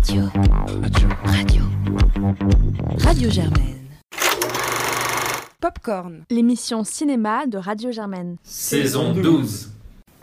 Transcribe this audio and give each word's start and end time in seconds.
Radio. 0.00 0.22
Radio. 0.82 1.08
Radio. 1.24 1.62
Radio 3.04 3.30
Germaine. 3.30 3.88
Popcorn, 5.60 6.24
l'émission 6.30 6.84
cinéma 6.84 7.46
de 7.46 7.58
Radio 7.58 7.90
Germaine. 7.92 8.36
Saison 8.42 9.12
12. 9.12 9.70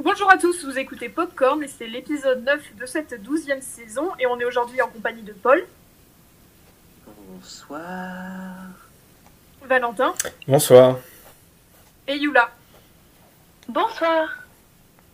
Bonjour 0.03 0.31
à 0.31 0.37
tous, 0.37 0.65
vous 0.65 0.77
écoutez 0.79 1.09
Popcorn 1.09 1.61
et 1.63 1.67
c'est 1.67 1.87
l'épisode 1.87 2.43
9 2.43 2.59
de 2.79 2.85
cette 2.87 3.21
douzième 3.21 3.61
saison 3.61 4.09
et 4.19 4.25
on 4.25 4.39
est 4.39 4.45
aujourd'hui 4.45 4.81
en 4.81 4.87
compagnie 4.87 5.21
de 5.23 5.33
Paul, 5.33 5.63
Bonsoir. 7.29 8.69
Valentin 9.63 10.13
Bonsoir. 10.47 10.97
et 12.07 12.15
Yula. 12.17 12.49
Bonsoir. 13.69 14.36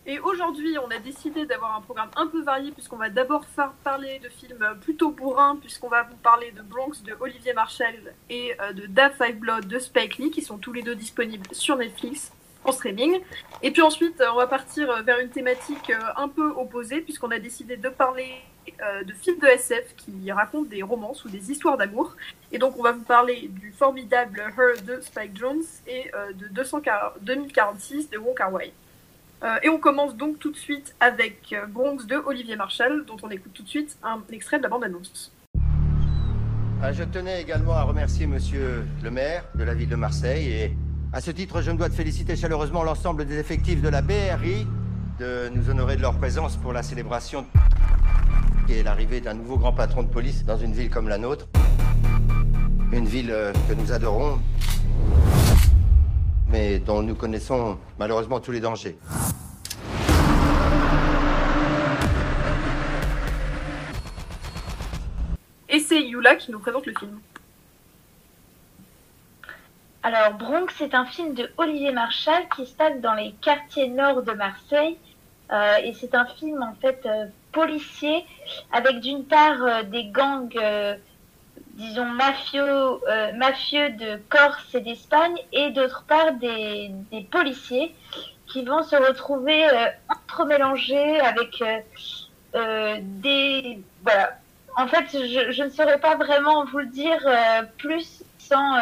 Et 0.06 0.20
aujourd'hui, 0.20 0.78
on 0.78 0.92
a 0.92 1.00
décidé 1.00 1.46
d'avoir 1.46 1.78
un 1.78 1.82
programme 1.82 2.10
un 2.18 2.28
peu 2.28 2.42
varié 2.44 2.72
puisqu'on 2.72 2.98
va 2.98 3.10
d'abord 3.10 3.46
parler 3.84 4.20
de 4.20 4.28
films 4.28 4.66
plutôt 4.82 5.12
bourrins 5.12 5.55
puisqu'on 5.55 5.88
va 5.88 6.04
vous 6.04 6.18
parler 6.18 6.52
de 6.52 6.62
Bronx 6.62 7.04
de 7.04 7.16
Olivier 7.22 7.54
Marshall 7.54 8.13
et 8.30 8.54
euh, 8.60 8.74
de 8.74 8.86
Da 8.86 9.10
Five 9.10 9.38
Blood 9.38 9.68
de 9.68 9.80
Spike 9.80 10.18
Lee 10.18 10.32
qui 10.32 10.41
sont 10.41 10.58
tous 10.58 10.74
les 10.74 10.82
deux 10.82 10.96
disponibles 10.96 11.48
sur 11.54 11.77
Netflix 11.77 12.34
en 12.66 12.74
streaming. 12.74 13.22
Et 13.62 13.72
puis 13.72 13.82
ensuite, 13.82 14.20
euh, 14.20 14.32
on 14.34 14.38
va 14.38 14.48
partir 14.48 14.90
euh, 14.90 15.02
vers 15.02 15.20
une 15.20 15.30
thématique 15.30 15.90
euh, 15.90 16.00
un 16.18 16.27
peu 16.27 16.49
opposée 16.52 16.99
puisqu'on 16.99 17.32
a 17.32 17.40
décidé 17.40 17.77
de 17.77 17.88
parler 17.88 18.41
euh, 18.82 19.04
de 19.04 19.13
films 19.13 19.40
de 19.40 19.48
SF 19.48 19.96
qui 19.98 20.32
racontent 20.32 20.70
des 20.70 20.82
romances 20.84 21.26
ou 21.26 21.30
des 21.30 21.52
histoires 21.52 21.77
d'amour. 21.77 22.16
Et 22.52 22.58
donc, 22.58 22.77
on 22.77 22.82
va 22.82 22.91
vous 22.91 23.04
parler 23.04 23.49
du 23.49 23.72
formidable 23.72 24.40
Her 24.58 24.82
de 24.84 25.02
Spike 25.02 25.35
Jones 25.38 25.63
et 25.88 26.13
euh, 26.16 26.32
de 26.34 26.48
240 26.48 27.22
2046 27.22 28.10
de 28.10 28.18
Wong 28.18 28.35
Kar 28.35 28.54
Wai. 28.54 28.72
Euh, 29.44 29.58
et 29.62 29.70
on 29.70 29.78
commence 29.78 30.16
donc 30.16 30.40
tout 30.40 30.52
de 30.52 30.58
suite 30.58 30.96
avec 31.02 31.54
euh, 31.54 31.66
Bronx 31.68 32.06
de 32.08 32.16
Olivier 32.16 32.56
Marshall, 32.56 33.04
dont 33.06 33.18
on 33.24 33.30
écoute 33.30 33.52
tout 33.54 33.64
de 33.64 33.68
suite 33.68 33.98
un 34.02 34.22
extrait 34.32 34.58
de 34.58 34.64
la 34.64 34.70
bande-annonce. 34.70 35.34
Ah, 36.82 36.94
Je 36.94 37.04
tenais 37.04 37.41
également 37.41 37.74
à 37.74 37.84
remercier 37.84 38.26
monsieur 38.26 38.85
le 39.04 39.12
maire 39.12 39.44
de 39.55 39.63
la 39.63 39.74
ville 39.74 39.90
de 39.90 39.96
Marseille 39.96 40.48
et 40.48 40.77
à 41.12 41.22
ce 41.22 41.32
titre, 41.32 41.62
je 41.62 41.72
me 41.72 41.77
dois 41.77 41.90
de 41.90 41.94
féliciter 41.94 42.35
chaleureusement 42.35 42.84
l'ensemble 42.84 43.26
des 43.26 43.38
effectifs 43.38 43.82
de 43.82 43.90
la 43.90 44.02
BRI 44.02 44.66
de 45.20 45.50
nous 45.54 45.70
honorer 45.70 45.96
de 45.96 46.02
leur 46.02 46.18
présence 46.18 46.57
pour 46.57 46.74
la 46.74 46.82
célébration 46.82 47.46
qui 48.66 48.74
est 48.74 48.84
l'arrivée 48.84 49.22
d'un 49.22 49.34
nouveau 49.34 49.57
grand 49.57 49.74
patron 49.74 50.04
de 50.04 50.07
police 50.07 50.46
dans 50.46 50.57
une 50.57 50.72
ville 50.72 50.90
comme 50.90 51.10
la 51.10 51.18
nôtre. 51.18 51.48
Une 52.91 53.05
ville 53.05 53.32
euh, 53.32 53.52
que 53.68 53.74
nous 53.74 53.91
adorons, 53.91 54.40
mais 56.54 56.77
dont 56.77 57.01
nous 57.01 57.15
connaissons 57.15 57.79
malheureusement 57.98 58.40
tous 58.40 58.51
les 58.51 58.59
dangers. 58.59 58.96
Et 65.68 65.79
c'est 65.79 66.01
Yula 66.03 66.35
qui 66.35 66.51
nous 66.51 66.59
présente 66.59 66.85
le 66.85 66.94
film. 66.94 67.19
Alors, 70.03 70.34
Bronx 70.34 70.68
est 70.79 70.94
un 70.94 71.06
film 71.06 71.34
de 71.34 71.50
Olivier 71.57 71.91
Marshall 71.91 72.44
qui 72.56 72.67
se 72.67 72.75
passe 72.75 73.01
dans 73.01 73.16
les 73.16 73.34
quartiers 73.41 73.88
nord 73.88 74.22
de 74.22 74.34
Marseille. 74.34 74.97
Euh, 75.51 75.78
et 75.84 75.94
c'est 75.94 76.13
un 76.13 76.25
film 76.25 76.62
en 76.62 76.75
fait 76.79 77.01
euh, 77.06 77.25
policier 77.51 78.25
avec 78.72 79.00
d'une 79.00 79.25
part 79.25 79.62
euh, 79.63 79.84
des 79.84 80.06
gangs, 80.06 80.56
euh, 80.57 80.95
disons, 81.74 82.06
mafieux, 82.06 82.63
euh, 82.63 83.34
mafieux 83.34 83.90
de 83.91 84.22
Corse 84.29 84.75
et 84.75 84.81
d'Espagne 84.81 85.35
et 85.52 85.72
d'autre 85.72 86.06
part 86.07 86.34
des, 86.34 86.91
des 87.12 87.22
policiers 87.22 87.94
qui 88.47 88.63
vont 88.63 88.84
se 88.84 88.96
retrouver 88.96 89.66
euh, 89.68 89.90
entremélangés 90.09 91.19
avec 91.19 91.62
euh, 91.62 91.79
euh, 92.56 92.97
des... 93.01 93.79
Voilà. 94.03 94.38
En 94.75 94.88
fait, 94.88 95.06
je, 95.12 95.51
je 95.51 95.63
ne 95.63 95.69
saurais 95.69 96.00
pas 96.00 96.16
vraiment 96.16 96.66
vous 96.66 96.79
le 96.79 96.88
dire 96.88 97.22
plus 97.78 98.24
sans... 98.40 98.75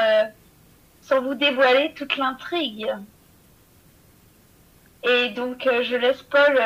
sans 1.01 1.21
vous 1.21 1.33
dévoiler 1.33 1.93
toute 1.93 2.15
l'intrigue. 2.15 2.87
Et 5.03 5.29
donc, 5.29 5.67
je 5.67 5.95
laisse 5.95 6.21
Paul 6.23 6.57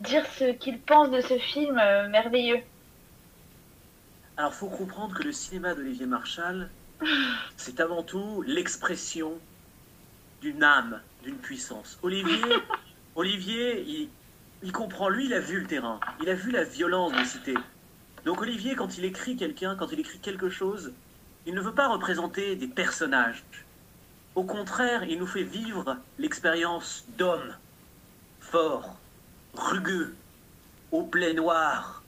dire 0.00 0.24
ce 0.38 0.52
qu'il 0.52 0.80
pense 0.80 1.10
de 1.10 1.20
ce 1.20 1.36
film 1.38 1.74
merveilleux. 2.08 2.62
Alors, 4.36 4.52
faut 4.52 4.68
comprendre 4.68 5.16
que 5.16 5.22
le 5.22 5.32
cinéma 5.32 5.74
d'Olivier 5.74 6.06
Marshall, 6.06 6.68
c'est 7.56 7.78
avant 7.78 8.02
tout 8.02 8.42
l'expression 8.42 9.38
d'une 10.40 10.62
âme, 10.64 11.00
d'une 11.22 11.36
puissance. 11.36 11.98
Olivier, 12.02 12.42
Olivier, 13.14 13.82
il, 13.86 14.08
il 14.62 14.72
comprend, 14.72 15.08
lui, 15.08 15.26
il 15.26 15.34
a 15.34 15.40
vu 15.40 15.60
le 15.60 15.66
terrain, 15.66 16.00
il 16.20 16.28
a 16.28 16.34
vu 16.34 16.50
la 16.50 16.64
violence 16.64 17.12
des 17.12 17.24
cités. 17.24 17.54
Donc 18.24 18.40
Olivier, 18.40 18.74
quand 18.74 18.98
il 18.98 19.04
écrit 19.04 19.36
quelqu'un, 19.36 19.76
quand 19.76 19.92
il 19.92 20.00
écrit 20.00 20.18
quelque 20.18 20.48
chose, 20.48 20.92
il 21.46 21.54
ne 21.54 21.60
veut 21.60 21.74
pas 21.74 21.88
représenter 21.88 22.56
des 22.56 22.68
personnages. 22.68 23.44
Au 24.34 24.44
contraire, 24.44 25.04
il 25.04 25.18
nous 25.18 25.26
fait 25.26 25.42
vivre 25.42 25.96
l'expérience 26.18 27.04
d'hommes 27.18 27.54
forts, 28.40 28.98
rugueux, 29.54 30.16
au 30.90 31.04
plein 31.04 31.34
noir, 31.34 32.03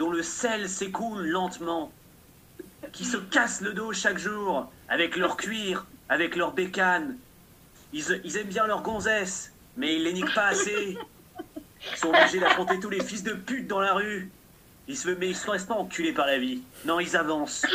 dont 0.00 0.10
le 0.10 0.22
sel 0.22 0.66
s'écoule 0.66 1.26
lentement, 1.26 1.92
qui 2.90 3.04
se 3.04 3.18
cassent 3.18 3.60
le 3.60 3.74
dos 3.74 3.92
chaque 3.92 4.16
jour 4.16 4.72
avec 4.88 5.14
leur 5.14 5.36
cuir, 5.36 5.84
avec 6.08 6.36
leur 6.36 6.52
bécane. 6.54 7.18
Ils, 7.92 8.10
aiment 8.10 8.48
bien 8.48 8.66
leur 8.66 8.82
gonzesse, 8.82 9.52
mais 9.76 9.96
ils 9.96 10.04
les 10.04 10.14
niquent 10.14 10.34
pas 10.34 10.46
assez. 10.46 10.96
Ils 11.92 11.98
sont 11.98 12.08
obligés 12.08 12.40
d'affronter 12.40 12.80
tous 12.80 12.88
les 12.88 13.04
fils 13.04 13.22
de 13.22 13.34
pute 13.34 13.66
dans 13.66 13.80
la 13.80 13.92
rue. 13.92 14.30
Ils 14.88 14.96
se, 14.96 15.10
mais 15.10 15.28
ils 15.28 15.36
se 15.36 15.52
laissent 15.52 15.64
pas 15.64 15.74
enculer 15.74 16.14
par 16.14 16.26
la 16.26 16.38
vie. 16.38 16.62
Non, 16.86 16.98
ils 16.98 17.14
avancent. 17.14 17.66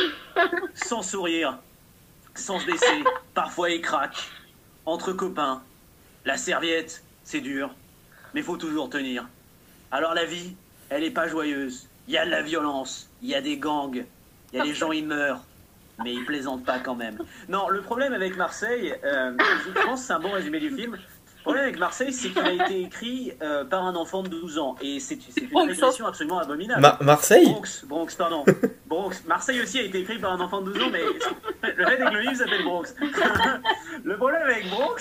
Sans 0.74 1.02
sourire. 1.02 1.60
Sans 2.34 2.58
se 2.58 2.66
baisser. 2.66 3.04
Parfois 3.34 3.70
ils 3.70 3.80
craquent. 3.80 4.32
Entre 4.84 5.12
copains. 5.12 5.62
La 6.24 6.36
serviette, 6.36 7.04
c'est 7.22 7.40
dur. 7.40 7.72
Mais 8.34 8.42
faut 8.42 8.56
toujours 8.56 8.90
tenir. 8.90 9.28
Alors 9.92 10.12
la 10.12 10.24
vie, 10.24 10.56
elle 10.90 11.04
est 11.04 11.12
pas 11.12 11.28
joyeuse. 11.28 11.86
Il 12.08 12.14
y 12.14 12.18
a 12.18 12.24
de 12.24 12.30
la 12.30 12.42
violence. 12.42 13.08
Il 13.22 13.28
y 13.28 13.34
a 13.34 13.40
des 13.40 13.56
gangs. 13.56 14.04
Il 14.52 14.58
y 14.58 14.60
a 14.60 14.64
des 14.64 14.74
gens, 14.74 14.92
ils 14.92 15.06
meurent. 15.06 15.42
Mais 16.04 16.12
ils 16.12 16.24
plaisantent 16.24 16.64
pas 16.64 16.78
quand 16.78 16.94
même. 16.94 17.18
Non, 17.48 17.68
le 17.68 17.80
problème 17.80 18.12
avec 18.12 18.36
Marseille, 18.36 18.94
euh, 19.02 19.32
je 19.66 19.82
pense 19.86 20.00
que 20.00 20.06
c'est 20.06 20.12
un 20.12 20.20
bon 20.20 20.32
résumé 20.32 20.60
du 20.60 20.70
film. 20.70 20.98
Le 21.46 21.50
problème 21.52 21.64
avec 21.68 21.78
Marseille, 21.78 22.12
c'est 22.12 22.30
qu'il 22.30 22.38
a 22.42 22.50
été 22.50 22.80
écrit 22.82 23.32
euh, 23.40 23.64
par 23.64 23.84
un 23.84 23.94
enfant 23.94 24.24
de 24.24 24.28
12 24.28 24.58
ans. 24.58 24.74
Et 24.82 24.98
c'est 24.98 25.14
une 25.14 25.48
Bronx, 25.48 25.66
régression 25.68 26.04
absolument 26.04 26.40
abominable. 26.40 26.80
Ma- 26.80 26.98
Marseille? 27.00 27.44
Bronx, 27.44 27.84
Bronx, 27.86 28.06
pardon. 28.18 28.44
Bronx. 28.86 29.22
Marseille 29.28 29.60
aussi 29.62 29.78
a 29.78 29.82
été 29.82 30.00
écrit 30.00 30.18
par 30.18 30.32
un 30.32 30.40
enfant 30.40 30.60
de 30.62 30.72
12 30.72 30.82
ans, 30.82 30.90
mais 30.90 31.02
le 31.04 31.84
fait 31.86 31.94
est 31.94 32.04
que 32.04 32.14
le 32.14 32.20
livre 32.20 32.34
s'appelle 32.34 32.64
Bronx. 32.64 32.94
le 34.04 34.16
problème 34.16 34.42
avec 34.42 34.68
Bronx, 34.70 34.96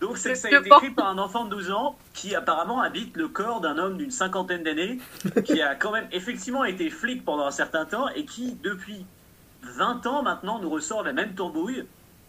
donc, 0.00 0.16
c'est 0.18 0.30
que 0.32 0.38
ça 0.38 0.48
a 0.48 0.58
été 0.58 0.68
écrit 0.68 0.90
par 0.90 1.06
un 1.08 1.18
enfant 1.18 1.44
de 1.44 1.50
12 1.50 1.70
ans 1.70 1.96
qui 2.12 2.34
apparemment 2.34 2.80
habite 2.80 3.16
le 3.16 3.28
corps 3.28 3.60
d'un 3.60 3.78
homme 3.78 3.96
d'une 3.96 4.10
cinquantaine 4.10 4.64
d'années, 4.64 4.98
qui 5.44 5.62
a 5.62 5.76
quand 5.76 5.92
même 5.92 6.08
effectivement 6.10 6.64
été 6.64 6.90
flic 6.90 7.24
pendant 7.24 7.46
un 7.46 7.50
certain 7.52 7.84
temps 7.84 8.08
et 8.16 8.24
qui, 8.24 8.56
depuis 8.64 9.06
20 9.62 10.06
ans 10.06 10.22
maintenant, 10.24 10.58
nous 10.58 10.70
ressort 10.70 11.04
la 11.04 11.12
même 11.12 11.34
tambouille. 11.34 11.84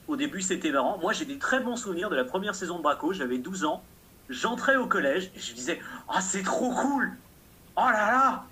Au 0.08 0.16
début, 0.16 0.42
c'était 0.42 0.72
marrant. 0.72 0.98
Moi, 1.00 1.14
j'ai 1.14 1.26
des 1.26 1.40
très 1.40 1.60
bons 1.60 1.76
souvenirs 1.76 2.10
de 2.10 2.16
la 2.16 2.26
première 2.26 2.56
saison 2.56 2.78
de 2.78 2.84
Braco. 2.84 3.14
J'avais 3.14 3.38
12 3.38 3.66
ans. 3.66 3.84
J'entrais 4.30 4.76
au 4.76 4.88
collège 4.88 5.32
et 5.36 5.40
je 5.40 5.54
disais 5.54 5.80
Ah, 6.10 6.22
c'est 6.22 6.44
trop 6.44 6.72
cool 6.72 7.12
Oh 7.76 7.90
là 7.90 8.12
là 8.12 8.46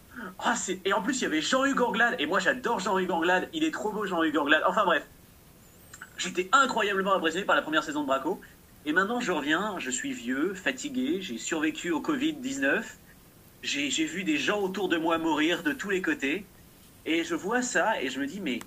c'est... 0.56 0.80
Et 0.86 0.94
en 0.94 1.02
plus, 1.02 1.20
il 1.22 1.24
y 1.24 1.26
avait 1.26 1.42
Jean-Hugues 1.42 1.82
Anglade. 1.82 2.16
Et 2.20 2.26
moi, 2.26 2.40
j'adore 2.40 2.80
Jean-Hugues 2.80 3.12
Anglade. 3.12 3.50
Il 3.54 3.64
est 3.64 3.72
trop 3.72 3.92
beau, 3.92 4.06
Jean-Hugues 4.06 4.38
Anglade. 4.38 4.64
Enfin 4.68 4.86
bref. 4.86 5.04
J'étais 6.18 6.50
incroyablement 6.52 7.14
impressionné 7.14 7.46
par 7.46 7.56
la 7.56 7.62
première 7.62 7.84
saison 7.84 8.02
de 8.02 8.08
Braco. 8.08 8.40
Et 8.86 8.94
maintenant, 8.94 9.20
je 9.20 9.32
reviens. 9.32 9.76
Je 9.80 9.90
suis 9.90 10.14
vieux, 10.14 10.54
fatigué. 10.54 11.22
J'ai 11.22 11.38
survécu 11.38 11.92
au 11.92 12.02
Covid-19. 12.02 12.84
J'ai, 13.64 13.90
j'ai 13.90 14.06
vu 14.06 14.24
des 14.24 14.38
gens 14.38 14.60
autour 14.60 14.90
de 14.90 14.98
moi 14.98 15.18
mourir 15.18 15.64
de 15.64 15.72
tous 15.72 15.90
les 15.90 16.02
côtés. 16.02 16.46
Et 17.06 17.24
je 17.24 17.36
vois 17.36 17.62
ça 17.62 18.02
et 18.02 18.10
je 18.10 18.20
me 18.20 18.28
dis, 18.28 18.40
mais. 18.40 18.60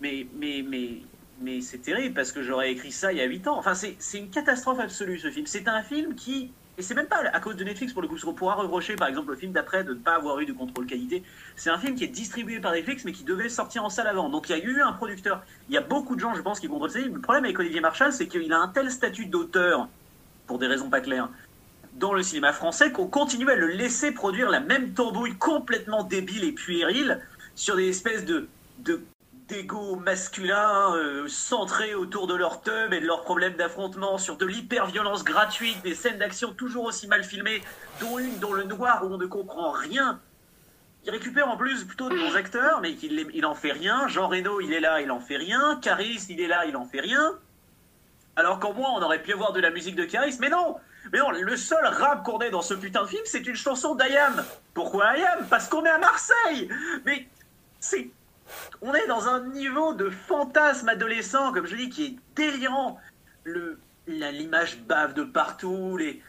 Mais, 0.00 0.26
mais, 0.34 0.62
mais. 0.62 1.02
Mais 1.40 1.62
c'est 1.62 1.78
terrible 1.78 2.14
parce 2.14 2.32
que 2.32 2.42
j'aurais 2.42 2.70
écrit 2.70 2.92
ça 2.92 3.12
il 3.12 3.18
y 3.18 3.22
a 3.22 3.24
8 3.24 3.48
ans. 3.48 3.58
Enfin, 3.58 3.74
c'est, 3.74 3.96
une 4.14 4.28
catastrophe 4.28 4.78
absolue 4.78 5.18
ce 5.18 5.30
film. 5.30 5.46
C'est 5.46 5.68
un 5.68 5.82
film 5.82 6.14
qui. 6.14 6.52
Et 6.76 6.82
c'est 6.82 6.94
même 6.94 7.06
pas 7.06 7.22
à 7.32 7.40
cause 7.40 7.56
de 7.56 7.64
Netflix 7.64 7.92
pour 7.92 8.00
le 8.00 8.08
coup, 8.08 8.16
ce 8.16 8.24
qu'on 8.24 8.32
pourra 8.32 8.54
reprocher 8.54 8.96
par 8.96 9.08
exemple 9.08 9.32
le 9.32 9.36
film 9.36 9.52
d'après 9.52 9.84
de 9.84 9.92
ne 9.92 9.98
pas 9.98 10.14
avoir 10.14 10.38
eu 10.40 10.46
de 10.46 10.52
contrôle 10.52 10.86
qualité. 10.86 11.22
C'est 11.56 11.68
un 11.68 11.78
film 11.78 11.94
qui 11.94 12.04
est 12.04 12.08
distribué 12.08 12.58
par 12.58 12.72
Netflix 12.72 13.04
mais 13.04 13.12
qui 13.12 13.24
devait 13.24 13.48
sortir 13.48 13.84
en 13.84 13.90
salle 13.90 14.06
avant. 14.06 14.28
Donc 14.30 14.48
il 14.48 14.56
y 14.56 14.60
a 14.60 14.64
eu 14.64 14.80
un 14.80 14.92
producteur. 14.92 15.42
Il 15.68 15.74
y 15.74 15.78
a 15.78 15.82
beaucoup 15.82 16.14
de 16.14 16.20
gens, 16.20 16.34
je 16.34 16.42
pense, 16.42 16.60
qui 16.60 16.68
contrôlent 16.68 16.90
ça. 16.90 17.00
Le 17.00 17.20
problème 17.20 17.44
avec 17.44 17.58
Olivier 17.58 17.80
Marshall, 17.80 18.12
c'est 18.12 18.28
qu'il 18.28 18.52
a 18.52 18.58
un 18.58 18.68
tel 18.68 18.90
statut 18.90 19.26
d'auteur, 19.26 19.88
pour 20.46 20.58
des 20.58 20.66
raisons 20.66 20.88
pas 20.88 21.00
claires, 21.00 21.28
dans 21.94 22.14
le 22.14 22.22
cinéma 22.22 22.52
français 22.52 22.92
qu'on 22.92 23.06
continue 23.06 23.50
à 23.50 23.56
le 23.56 23.66
laisser 23.66 24.12
produire 24.12 24.48
la 24.48 24.60
même 24.60 24.92
tambouille 24.92 25.36
complètement 25.36 26.04
débile 26.04 26.44
et 26.44 26.52
puérile 26.52 27.20
sur 27.54 27.76
des 27.76 27.88
espèces 27.88 28.24
de, 28.24 28.48
de 28.78 29.02
d'ego 29.50 29.96
masculins 29.96 30.94
euh, 30.94 31.26
centrés 31.28 31.94
autour 31.94 32.26
de 32.26 32.34
leur 32.34 32.62
tub 32.62 32.92
et 32.92 33.00
de 33.00 33.06
leurs 33.06 33.22
problèmes 33.22 33.54
d'affrontement, 33.54 34.16
sur 34.16 34.36
de 34.36 34.46
l'hyper-violence 34.46 35.24
gratuite, 35.24 35.82
des 35.82 35.94
scènes 35.94 36.18
d'action 36.18 36.54
toujours 36.54 36.84
aussi 36.84 37.08
mal 37.08 37.24
filmées, 37.24 37.60
dont 38.00 38.18
une 38.18 38.38
dans 38.38 38.52
le 38.52 38.64
noir 38.64 39.04
où 39.04 39.12
on 39.12 39.18
ne 39.18 39.26
comprend 39.26 39.72
rien. 39.72 40.20
il 41.04 41.10
récupère 41.10 41.48
en 41.48 41.56
plus 41.56 41.84
plutôt 41.84 42.08
de 42.08 42.16
bons 42.16 42.36
acteurs, 42.36 42.80
mais 42.80 42.92
il, 42.92 43.28
il 43.34 43.44
en 43.44 43.54
fait 43.54 43.72
rien. 43.72 44.06
Jean 44.06 44.28
Reno, 44.28 44.60
il 44.60 44.72
est 44.72 44.80
là, 44.80 45.00
il 45.00 45.10
en 45.10 45.20
fait 45.20 45.36
rien. 45.36 45.78
Caris, 45.82 46.26
il 46.28 46.40
est 46.40 46.48
là, 46.48 46.64
il 46.66 46.76
en 46.76 46.84
fait 46.84 47.00
rien. 47.00 47.34
Alors 48.36 48.60
qu'en 48.60 48.72
moins, 48.72 48.92
on 48.92 49.02
aurait 49.02 49.22
pu 49.22 49.32
avoir 49.32 49.52
de 49.52 49.60
la 49.60 49.70
musique 49.70 49.96
de 49.96 50.04
Caris, 50.04 50.36
mais 50.40 50.48
non 50.48 50.76
Mais 51.12 51.18
non, 51.18 51.30
le 51.30 51.56
seul 51.56 51.84
rap 51.84 52.24
qu'on 52.24 52.38
ait 52.38 52.50
dans 52.50 52.62
ce 52.62 52.74
putain 52.74 53.02
de 53.02 53.08
film, 53.08 53.22
c'est 53.24 53.46
une 53.46 53.56
chanson 53.56 53.96
d'Ayam. 53.96 54.44
Pourquoi 54.74 55.06
Ayam? 55.08 55.46
Parce 55.50 55.68
qu'on 55.68 55.84
est 55.84 55.90
à 55.90 55.98
Marseille 55.98 56.68
Mais 57.04 57.28
c'est... 57.80 58.10
On 58.82 58.94
est 58.94 59.06
dans 59.06 59.28
un 59.28 59.48
niveau 59.48 59.94
de 59.94 60.10
fantasme 60.10 60.88
adolescent, 60.88 61.52
comme 61.52 61.66
je 61.66 61.76
dis, 61.76 61.88
qui 61.88 62.04
est 62.04 62.16
délirant. 62.34 62.98
L'image 64.06 64.80
bave 64.82 65.14
de 65.14 65.22
partout, 65.22 65.96
les, 65.96 66.22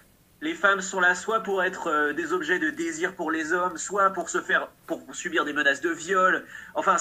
femmes 0.55 0.81
sont 0.81 0.99
là 0.99 1.15
soit 1.15 1.41
pour 1.41 1.63
être 1.63 1.87
euh, 1.87 2.13
des 2.13 2.33
objets 2.33 2.59
de 2.59 2.69
désir 2.69 3.15
pour 3.15 3.31
les 3.31 3.53
hommes, 3.53 3.77
soit 3.77 4.09
pour 4.11 4.29
se 4.29 4.41
faire, 4.41 4.69
subir 5.13 5.45
des 5.45 5.53
menaces 5.53 5.81
de 5.81 5.89
viol. 5.89 6.45
Enfin, 6.75 6.97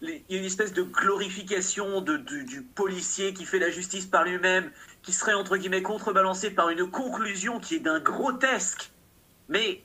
il 0.00 0.22
y 0.28 0.36
a 0.36 0.38
une 0.38 0.44
espèce 0.44 0.72
de 0.72 0.82
glorification 0.82 2.00
du, 2.00 2.62
policier 2.74 3.34
qui 3.34 3.44
fait 3.44 3.58
la 3.58 3.70
justice 3.70 4.06
par 4.06 4.24
lui-même, 4.24 4.70
qui 5.02 5.12
serait 5.12 5.34
entre 5.34 5.56
guillemets 5.56 5.82
contrebalancé 5.82 6.50
par 6.50 6.70
une 6.70 6.90
conclusion 6.90 7.60
qui 7.60 7.76
est 7.76 7.80
d'un 7.80 8.00
grotesque. 8.00 8.90
Mais, 9.48 9.82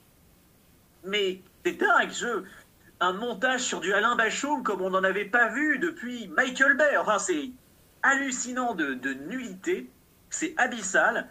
mais 1.04 1.42
c'est 1.64 1.72
dingue, 1.72 2.10
je, 2.12 2.44
un 3.00 3.12
montage 3.12 3.62
sur 3.62 3.80
du 3.80 3.92
Alain 3.92 4.14
Bachung 4.14 4.62
comme 4.62 4.82
on 4.82 4.90
n'en 4.90 5.04
avait 5.04 5.24
pas 5.24 5.48
vu 5.48 5.78
depuis 5.78 6.28
Michael 6.28 6.76
Bay. 6.76 6.96
Enfin, 6.96 7.18
c'est 7.18 7.50
hallucinant 8.02 8.74
de, 8.74 8.94
de 8.94 9.14
nullité, 9.14 9.90
c'est 10.30 10.54
abyssal, 10.56 11.28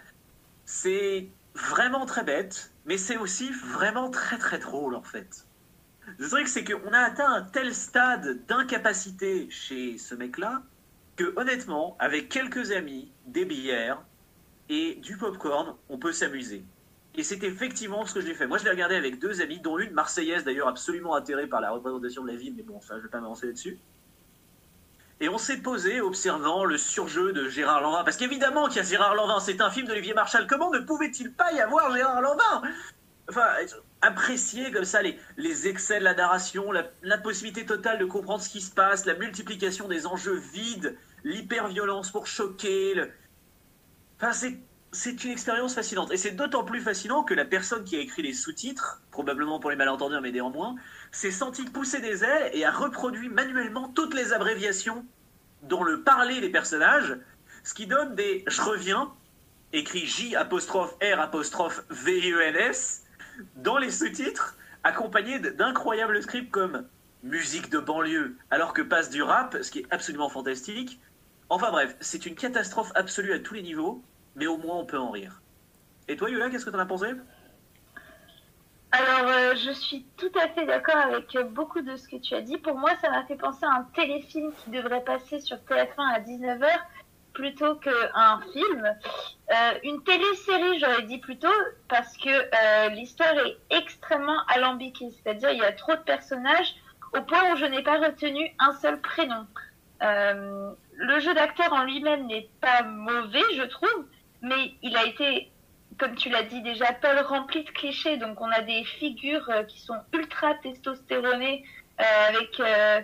c'est 0.66 1.30
vraiment 1.56 2.06
très 2.06 2.24
bête, 2.24 2.72
mais 2.86 2.98
c'est 2.98 3.18
aussi 3.18 3.52
vraiment 3.52 4.10
très 4.10 4.38
très 4.38 4.60
drôle 4.60 4.96
en 4.96 5.04
fait. 5.04 5.46
Le 6.18 6.28
truc, 6.28 6.48
c'est 6.48 6.64
qu'on 6.64 6.92
a 6.92 7.00
atteint 7.00 7.32
un 7.32 7.44
tel 7.44 7.74
stade 7.76 8.46
d'incapacité 8.48 9.48
chez 9.52 9.98
ce 9.98 10.16
mec-là 10.16 10.64
que 11.16 11.34
honnêtement, 11.38 11.96
avec 12.00 12.30
quelques 12.30 12.72
amis, 12.72 13.12
des 13.28 13.46
bières 13.46 14.02
et 14.70 14.96
du 14.96 15.18
popcorn, 15.18 15.76
on 15.90 15.98
peut 15.98 16.14
s'amuser. 16.14 16.64
Et 17.16 17.24
c'est 17.24 17.44
effectivement 17.44 18.06
ce 18.06 18.14
que 18.14 18.22
j'ai 18.22 18.34
fait. 18.34 18.48
Moi, 18.48 18.58
je 18.60 18.64
l'ai 18.64 18.70
regardé 18.70 18.96
avec 18.96 19.20
deux 19.20 19.42
amis, 19.42 19.60
dont 19.60 19.78
une 19.78 19.92
marseillaise 19.92 20.44
d'ailleurs, 20.44 20.68
absolument 20.68 21.16
atterrée 21.16 21.48
par 21.48 21.60
la 21.60 21.72
représentation 21.72 22.24
de 22.24 22.32
la 22.32 22.36
ville, 22.36 22.54
mais 22.56 22.64
bon, 22.64 22.80
ça, 22.82 22.98
je 22.98 23.04
vais 23.04 23.10
pas 23.10 23.20
m'avancer 23.20 23.48
là-dessus. 23.48 23.80
Et 25.22 25.28
on 25.28 25.38
s'est 25.38 25.58
posé 25.58 26.00
observant 26.00 26.64
le 26.64 26.78
surjeu 26.78 27.34
de 27.34 27.50
Gérard 27.50 27.82
Lanvin. 27.82 28.06
Parce 28.06 28.16
qu'évidemment 28.16 28.68
qu'il 28.68 28.78
y 28.78 28.80
a 28.80 28.84
Gérard 28.84 29.16
Lanvin, 29.16 29.40
c'est 29.42 29.60
un 29.60 29.70
film 29.70 29.86
d'Olivier 29.86 30.14
Marchal. 30.14 30.48
Comment 30.48 30.72
ne 30.72 30.80
pouvait-il 30.80 31.34
pas 31.34 31.52
y 31.52 31.60
avoir 31.60 31.94
Gérard 31.94 32.22
Lanvin? 32.22 32.62
Enfin, 33.28 33.48
apprécier 34.02 34.72
comme 34.72 34.86
ça 34.86 35.02
les, 35.02 35.20
les 35.36 35.68
excès 35.68 36.00
de 36.00 36.06
la 36.06 36.14
narration, 36.14 36.72
l'impossibilité 37.04 37.66
totale 37.66 38.00
de 38.00 38.06
comprendre 38.06 38.42
ce 38.42 38.50
qui 38.50 38.62
se 38.62 38.72
passe, 38.72 39.06
la 39.06 39.14
multiplication 39.16 39.90
des 39.90 40.08
enjeux 40.08 40.40
vides, 40.54 40.98
l'hyperviolence 41.26 42.12
pour 42.12 42.26
choquer. 42.26 42.94
Le... 42.96 43.12
Enfin, 44.16 44.32
c'est 44.32 44.58
une 45.24 45.32
expérience 45.32 45.76
fascinante. 45.76 46.12
Et 46.12 46.18
c'est 46.18 46.32
d'autant 46.32 46.64
plus 46.64 46.82
fascinant 46.82 47.24
que 47.24 47.34
la 47.34 47.46
personne 47.46 47.84
qui 47.84 47.96
a 47.96 48.00
écrit 48.00 48.22
les 48.22 48.34
sous-titres, 48.34 49.02
probablement 49.12 49.60
pour 49.60 49.70
les 49.70 49.76
malentendus, 49.76 50.20
mais 50.22 50.32
néanmoins, 50.32 50.76
s'est 51.12 51.32
sentie 51.32 51.66
pousser 51.66 52.02
des 52.02 52.24
ailes 52.24 52.52
et 52.54 52.66
a 52.66 52.72
reproduit 52.72 53.30
manuellement 53.30 53.90
toutes 53.90 54.14
les 54.14 54.34
abréviations 54.34 55.06
dont 55.64 55.84
le 55.84 56.02
parler 56.04 56.42
des 56.42 56.50
personnages, 56.50 57.18
ce 57.64 57.74
qui 57.74 57.86
donne 57.86 58.16
des 58.16 58.44
je 58.48 58.62
reviens, 58.62 59.12
écrit 59.74 60.06
J 60.06 60.36
apostrophe 60.36 60.96
R 61.02 61.20
apostrophe 61.20 61.84
V 61.90 62.32
E 62.32 62.42
N 62.42 62.56
S, 62.56 63.04
dans 63.56 63.78
les 63.78 63.92
sous-titres, 63.92 64.56
accompagné 64.84 65.40
d'incroyables 65.40 66.22
scripts 66.24 66.52
comme 66.52 66.88
musique 67.24 67.70
de 67.70 67.80
banlieue, 67.80 68.38
alors 68.50 68.74
que 68.74 68.82
passe 68.82 69.10
du 69.10 69.22
rap, 69.22 69.58
ce 69.62 69.70
qui 69.70 69.80
est 69.80 69.88
absolument 69.92 70.30
fantastique. 70.30 71.00
Enfin 71.50 71.72
bref, 71.72 71.96
c'est 72.00 72.26
une 72.26 72.36
catastrophe 72.36 72.92
absolue 72.96 73.34
à 73.34 73.40
tous 73.40 73.56
les 73.56 73.62
niveaux, 73.62 74.02
mais 74.40 74.48
au 74.48 74.58
moins 74.58 74.78
on 74.78 74.86
peut 74.86 74.98
en 74.98 75.12
rire. 75.12 75.42
Et 76.08 76.16
toi, 76.16 76.30
Yola, 76.30 76.50
qu'est-ce 76.50 76.66
que 76.66 76.72
t'en 76.72 76.80
as 76.80 76.86
pensé? 76.86 77.14
Alors, 78.92 79.28
euh, 79.28 79.56
je 79.56 79.70
suis 79.70 80.04
tout 80.18 80.32
à 80.42 80.48
fait 80.48 80.66
d'accord 80.66 80.98
avec 80.98 81.38
beaucoup 81.52 81.82
de 81.82 81.96
ce 81.96 82.08
que 82.08 82.16
tu 82.16 82.34
as 82.34 82.42
dit. 82.42 82.58
Pour 82.58 82.76
moi, 82.76 82.90
ça 83.02 83.12
m'a 83.12 83.24
fait 83.26 83.36
penser 83.36 83.64
à 83.64 83.76
un 83.76 83.84
téléfilm 83.94 84.52
qui 84.64 84.72
devrait 84.72 85.04
passer 85.04 85.40
sur 85.40 85.58
TF1 85.58 86.16
à 86.16 86.20
19h 86.20 86.68
plutôt 87.34 87.76
qu'un 87.76 88.42
film. 88.52 88.84
Euh, 88.84 89.80
une 89.84 90.04
télésérie, 90.04 90.80
j'aurais 90.80 91.04
dit 91.04 91.20
plutôt, 91.20 91.48
parce 91.88 92.18
que 92.18 92.30
euh, 92.30 92.90
l'histoire 92.90 93.38
est 93.38 93.58
extrêmement 93.70 94.42
alambiquée. 94.48 95.12
C'est-à-dire, 95.12 95.52
il 95.52 95.60
y 95.60 95.64
a 95.64 95.74
trop 95.74 95.94
de 95.94 96.02
personnages 96.02 96.74
au 97.16 97.22
point 97.22 97.54
où 97.54 97.58
je 97.58 97.66
n'ai 97.66 97.84
pas 97.84 98.00
retenu 98.00 98.52
un 98.58 98.74
seul 98.74 99.00
prénom. 99.02 99.46
le 100.02 101.20
jeu 101.20 101.34
d'acteur 101.36 101.72
en 101.74 101.84
lui-même 101.84 102.26
n'est 102.26 102.50
pas 102.60 102.82
mauvais, 102.82 103.44
je 103.56 103.64
trouve, 103.64 104.06
mais 104.42 104.74
il 104.82 104.96
a 104.96 105.06
été 105.06 105.52
comme 106.00 106.16
tu 106.16 106.30
l'as 106.30 106.44
dit 106.44 106.62
déjà, 106.62 106.94
Paul 106.94 107.20
rempli 107.20 107.64
de 107.64 107.70
clichés. 107.70 108.18
Donc 108.18 108.40
on 108.42 108.50
a 108.52 108.62
des 108.62 108.84
figures 108.84 109.48
euh, 109.50 109.64
qui 109.64 109.80
sont 109.80 110.00
ultra 110.14 110.56
testostéronées, 110.56 111.64
euh, 112.00 112.04
avec 112.30 112.60
euh, 112.60 113.02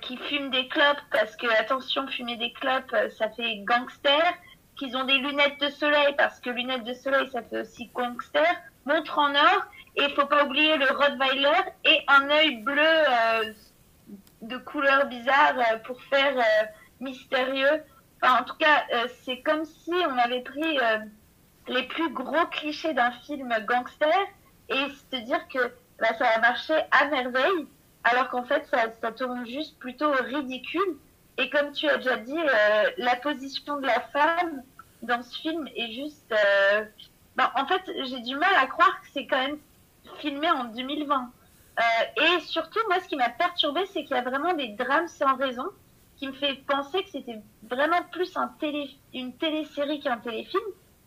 qui 0.00 0.16
fument 0.16 0.50
des 0.50 0.68
clopes 0.68 1.02
parce 1.10 1.34
que 1.36 1.46
attention, 1.60 2.06
fumer 2.06 2.36
des 2.36 2.52
clopes, 2.52 2.94
ça 3.18 3.28
fait 3.30 3.58
gangster. 3.64 4.22
Qu'ils 4.76 4.94
ont 4.94 5.04
des 5.04 5.16
lunettes 5.16 5.58
de 5.58 5.70
soleil 5.70 6.14
parce 6.18 6.38
que 6.38 6.50
lunettes 6.50 6.84
de 6.84 6.92
soleil, 6.92 7.28
ça 7.30 7.42
fait 7.42 7.60
aussi 7.62 7.90
gangster. 7.94 8.46
Montre 8.84 9.18
en 9.18 9.34
or 9.34 9.66
et 9.96 10.08
faut 10.10 10.26
pas 10.26 10.44
oublier 10.44 10.76
le 10.76 10.86
Rottweiler 10.86 11.62
et 11.84 12.02
un 12.06 12.28
œil 12.28 12.58
bleu 12.58 13.54
de 14.42 14.56
couleur 14.58 15.06
bizarre 15.06 15.56
pour 15.84 16.00
faire 16.04 16.34
mystérieux. 17.00 17.82
En 18.22 18.44
tout 18.44 18.56
cas, 18.56 18.84
c'est 19.24 19.40
comme 19.40 19.64
si 19.64 19.92
on 19.92 20.18
avait 20.18 20.40
pris 20.40 20.78
les 21.68 21.82
plus 21.84 22.10
gros 22.12 22.46
clichés 22.46 22.94
d'un 22.94 23.10
film 23.10 23.54
gangster 23.66 24.08
et 24.68 24.88
se 25.10 25.16
dire 25.16 25.46
que 25.48 25.72
bah, 25.98 26.14
ça 26.18 26.28
a 26.28 26.40
marché 26.40 26.74
à 26.90 27.06
merveille, 27.06 27.66
alors 28.04 28.28
qu'en 28.28 28.44
fait, 28.44 28.66
ça, 28.66 28.90
ça 29.00 29.12
tourne 29.12 29.46
juste 29.46 29.78
plutôt 29.78 30.10
ridicule. 30.12 30.96
Et 31.38 31.50
comme 31.50 31.72
tu 31.72 31.88
as 31.88 31.96
déjà 31.98 32.16
dit, 32.16 32.38
euh, 32.38 32.90
la 32.98 33.16
position 33.16 33.78
de 33.78 33.86
la 33.86 34.00
femme 34.00 34.62
dans 35.02 35.22
ce 35.22 35.38
film 35.38 35.68
est 35.76 35.92
juste... 35.92 36.32
Euh, 36.32 36.84
bah, 37.34 37.52
en 37.56 37.66
fait, 37.66 37.82
j'ai 38.04 38.20
du 38.20 38.36
mal 38.36 38.54
à 38.58 38.66
croire 38.66 39.00
que 39.02 39.08
c'est 39.12 39.26
quand 39.26 39.38
même 39.38 39.58
filmé 40.20 40.50
en 40.50 40.64
2020. 40.64 41.30
Euh, 41.78 41.82
et 42.22 42.40
surtout, 42.40 42.78
moi, 42.88 43.00
ce 43.00 43.08
qui 43.08 43.16
m'a 43.16 43.28
perturbé, 43.28 43.84
c'est 43.92 44.04
qu'il 44.04 44.16
y 44.16 44.18
a 44.18 44.22
vraiment 44.22 44.54
des 44.54 44.68
drames 44.68 45.08
sans 45.08 45.36
raison, 45.36 45.66
qui 46.16 46.26
me 46.28 46.32
fait 46.32 46.54
penser 46.66 47.02
que 47.04 47.10
c'était 47.10 47.40
vraiment 47.62 48.02
plus 48.10 48.36
un 48.36 48.48
télé, 48.60 48.90
une 49.12 49.36
télésérie 49.36 50.00
qu'un 50.00 50.18
téléfilm 50.18 50.64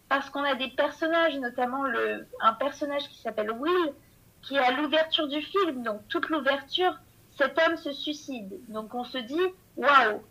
parce 0.08 0.30
qu'on 0.30 0.44
a 0.44 0.56
des 0.56 0.70
personnages, 0.70 1.38
notamment 1.38 1.84
le, 1.84 2.28
un 2.42 2.54
personnage 2.54 3.08
qui 3.10 3.20
s'appelle 3.22 3.52
Will, 3.52 3.94
qui 4.42 4.58
à 4.58 4.72
l'ouverture 4.72 5.28
du 5.28 5.42
film. 5.42 5.84
Donc 5.84 6.02
toute 6.08 6.30
l'ouverture, 6.30 6.96
cet 7.38 7.60
homme 7.60 7.78
se 7.78 7.92
suicide. 7.92 8.60
Donc 8.70 8.94
on 8.96 9.04
se 9.04 9.20
dit, 9.20 9.42
waouh, 9.78 10.22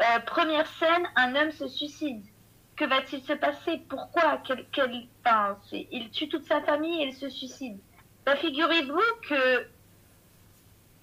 euh, 0.00 0.18
première 0.26 0.66
scène, 0.66 1.08
un 1.16 1.34
homme 1.34 1.50
se 1.50 1.66
suicide. 1.66 2.24
Que 2.76 2.84
va-t-il 2.84 3.22
se 3.22 3.32
passer? 3.32 3.82
Pourquoi? 3.88 4.42
Quel, 4.44 5.08
Il 5.90 6.10
tue 6.10 6.28
toute 6.28 6.44
sa 6.44 6.60
famille 6.60 7.02
et 7.02 7.06
il 7.06 7.14
se 7.14 7.28
suicide. 7.28 7.78
Bah, 8.26 8.36
figurez-vous 8.36 9.00
que 9.28 9.66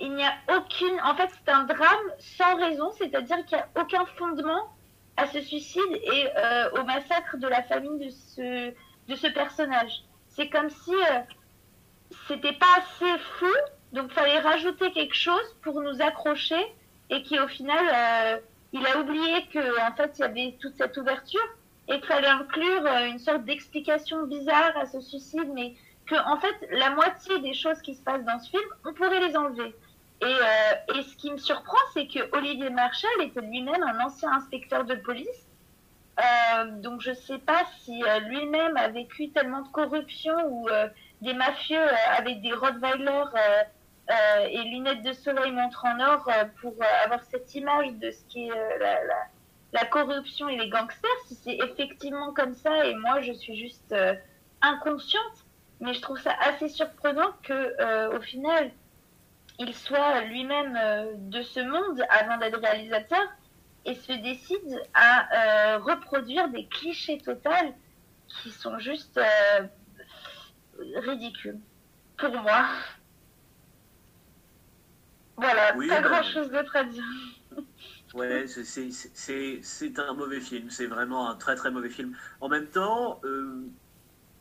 il 0.04 0.14
n'y 0.16 0.24
a 0.24 0.34
aucune. 0.58 1.00
En 1.02 1.16
fait, 1.16 1.30
c'est 1.32 1.52
un 1.52 1.64
drame 1.64 2.08
sans 2.20 2.56
raison, 2.58 2.92
c'est-à-dire 2.98 3.38
qu'il 3.46 3.58
n'y 3.58 3.64
a 3.64 3.82
aucun 3.82 4.06
fondement 4.18 4.70
à 5.16 5.28
ce 5.28 5.40
suicide 5.42 5.82
et 5.92 6.28
euh, 6.38 6.72
au 6.72 6.84
massacre 6.84 7.38
de 7.38 7.48
la 7.48 7.64
famille 7.64 8.06
de 8.06 8.10
ce, 8.10 8.74
de 9.08 9.16
ce 9.16 9.28
personnage. 9.28 10.04
C'est 10.28 10.50
comme 10.50 10.70
si 10.70 10.94
euh, 10.94 11.20
c'était 12.28 12.54
pas 12.54 12.66
assez 12.80 13.18
fou, 13.40 13.54
donc 13.94 14.12
fallait 14.12 14.40
rajouter 14.40 14.92
quelque 14.92 15.16
chose 15.16 15.56
pour 15.62 15.80
nous 15.82 16.02
accrocher 16.02 16.62
et 17.10 17.22
qui 17.24 17.40
au 17.40 17.48
final 17.48 17.86
euh, 17.94 18.38
il 18.74 18.86
a 18.86 19.00
oublié 19.00 19.46
que 19.54 19.88
en 19.88 19.96
fait 19.96 20.16
il 20.18 20.22
y 20.22 20.26
avait 20.26 20.58
toute 20.60 20.76
cette 20.76 20.98
ouverture 20.98 21.48
et 21.88 22.00
qu'il 22.00 22.08
fallait 22.08 22.28
inclure 22.28 22.86
une 23.08 23.20
sorte 23.20 23.46
d'explication 23.46 24.24
bizarre 24.26 24.76
à 24.76 24.86
ce 24.86 25.00
suicide, 25.00 25.50
mais 25.54 25.76
que 26.08 26.16
en 26.16 26.38
fait 26.38 26.56
la 26.72 26.90
moitié 26.90 27.40
des 27.40 27.54
choses 27.54 27.82
qui 27.82 27.96
se 27.96 28.02
passent 28.02 28.26
dans 28.26 28.40
ce 28.40 28.50
film, 28.50 28.70
on 28.86 28.94
pourrait 28.94 29.26
les 29.26 29.38
enlever. 29.38 29.74
Euh, 30.24 30.96
et, 30.96 31.04
ce 31.04 31.16
qui 31.18 31.32
me 31.32 31.38
surprend, 31.38 31.78
c'est 31.94 32.08
que 32.08 32.36
Olivier 32.36 32.70
Marchal 32.70 33.12
était 33.22 33.42
lui-même 33.42 33.84
un 33.84 34.00
ancien 34.06 34.32
inspecteur 34.32 34.86
de 34.86 34.96
police. 34.96 35.48
Euh, 36.20 36.66
donc 36.82 37.02
je 37.02 37.10
ne 37.10 37.16
sais 37.16 37.40
pas 37.40 37.64
si 37.80 38.04
euh, 38.04 38.20
lui-même 38.20 38.78
a 38.78 38.88
vécu 38.90 39.32
tellement 39.32 39.62
de 39.62 39.68
corruption 39.70 40.36
ou 40.48 40.70
des 41.22 41.34
mafieux 41.34 41.88
avec 42.18 42.42
des 42.42 42.54
Rottweiler 42.54 43.24
et 44.50 44.62
lunettes 44.64 45.02
de 45.02 45.14
soleil 45.14 45.52
montre 45.52 45.86
en 45.86 46.00
or 46.00 46.30
pour 46.62 46.76
avoir 47.04 47.24
cette 47.24 47.56
image 47.56 47.94
de 47.94 48.12
ce 48.12 48.24
qui 48.26 48.48
est 48.48 48.80
la, 48.80 49.00
la, 49.72 49.86
corruption 49.86 50.50
et 50.50 50.58
les 50.58 50.70
gangsters. 50.70 51.10
Si 51.28 51.36
c'est 51.36 51.58
effectivement 51.58 52.34
comme 52.34 52.54
ça 52.54 52.86
et 52.86 52.94
moi 52.96 53.22
je 53.22 53.32
suis 53.34 53.56
juste 53.56 53.96
inconsciente, 54.62 55.46
mais 55.80 55.94
je 55.94 56.02
trouve 56.02 56.20
ça 56.20 56.36
assez 56.42 56.68
surprenant 56.68 57.32
que, 57.42 58.16
au 58.16 58.22
final, 58.22 58.72
il 59.60 59.74
soit 59.74 60.22
lui-même 60.22 60.78
de 61.30 61.42
ce 61.42 61.60
monde 61.60 62.04
avant 62.10 62.38
d'être 62.38 62.60
réalisateur 62.60 63.22
et 63.86 63.96
se 63.96 64.14
décide 64.14 64.82
à 64.94 65.78
reproduire 65.78 66.50
des 66.50 66.66
clichés 66.68 67.18
totaux 67.20 67.50
qui 68.28 68.50
sont 68.52 68.80
juste 68.80 69.20
ridicules 70.96 71.60
pour 72.18 72.32
moi. 72.42 72.68
Voilà, 75.38 75.74
pas 75.74 75.88
bah, 75.88 76.02
grand 76.02 76.24
chose 76.24 76.50
d'autre 76.52 76.76
à 76.76 76.84
dire. 76.84 77.04
Ouais, 78.14 78.46
c'est 78.64 80.00
un 80.00 80.14
mauvais 80.14 80.40
film, 80.40 80.70
c'est 80.70 80.86
vraiment 80.86 81.30
un 81.30 81.36
très 81.36 81.56
très 81.56 81.72
mauvais 81.72 81.90
film. 81.90 82.16
En 82.40 82.50
même 82.50 82.68
temps, 82.68 83.20
euh, 83.24 83.64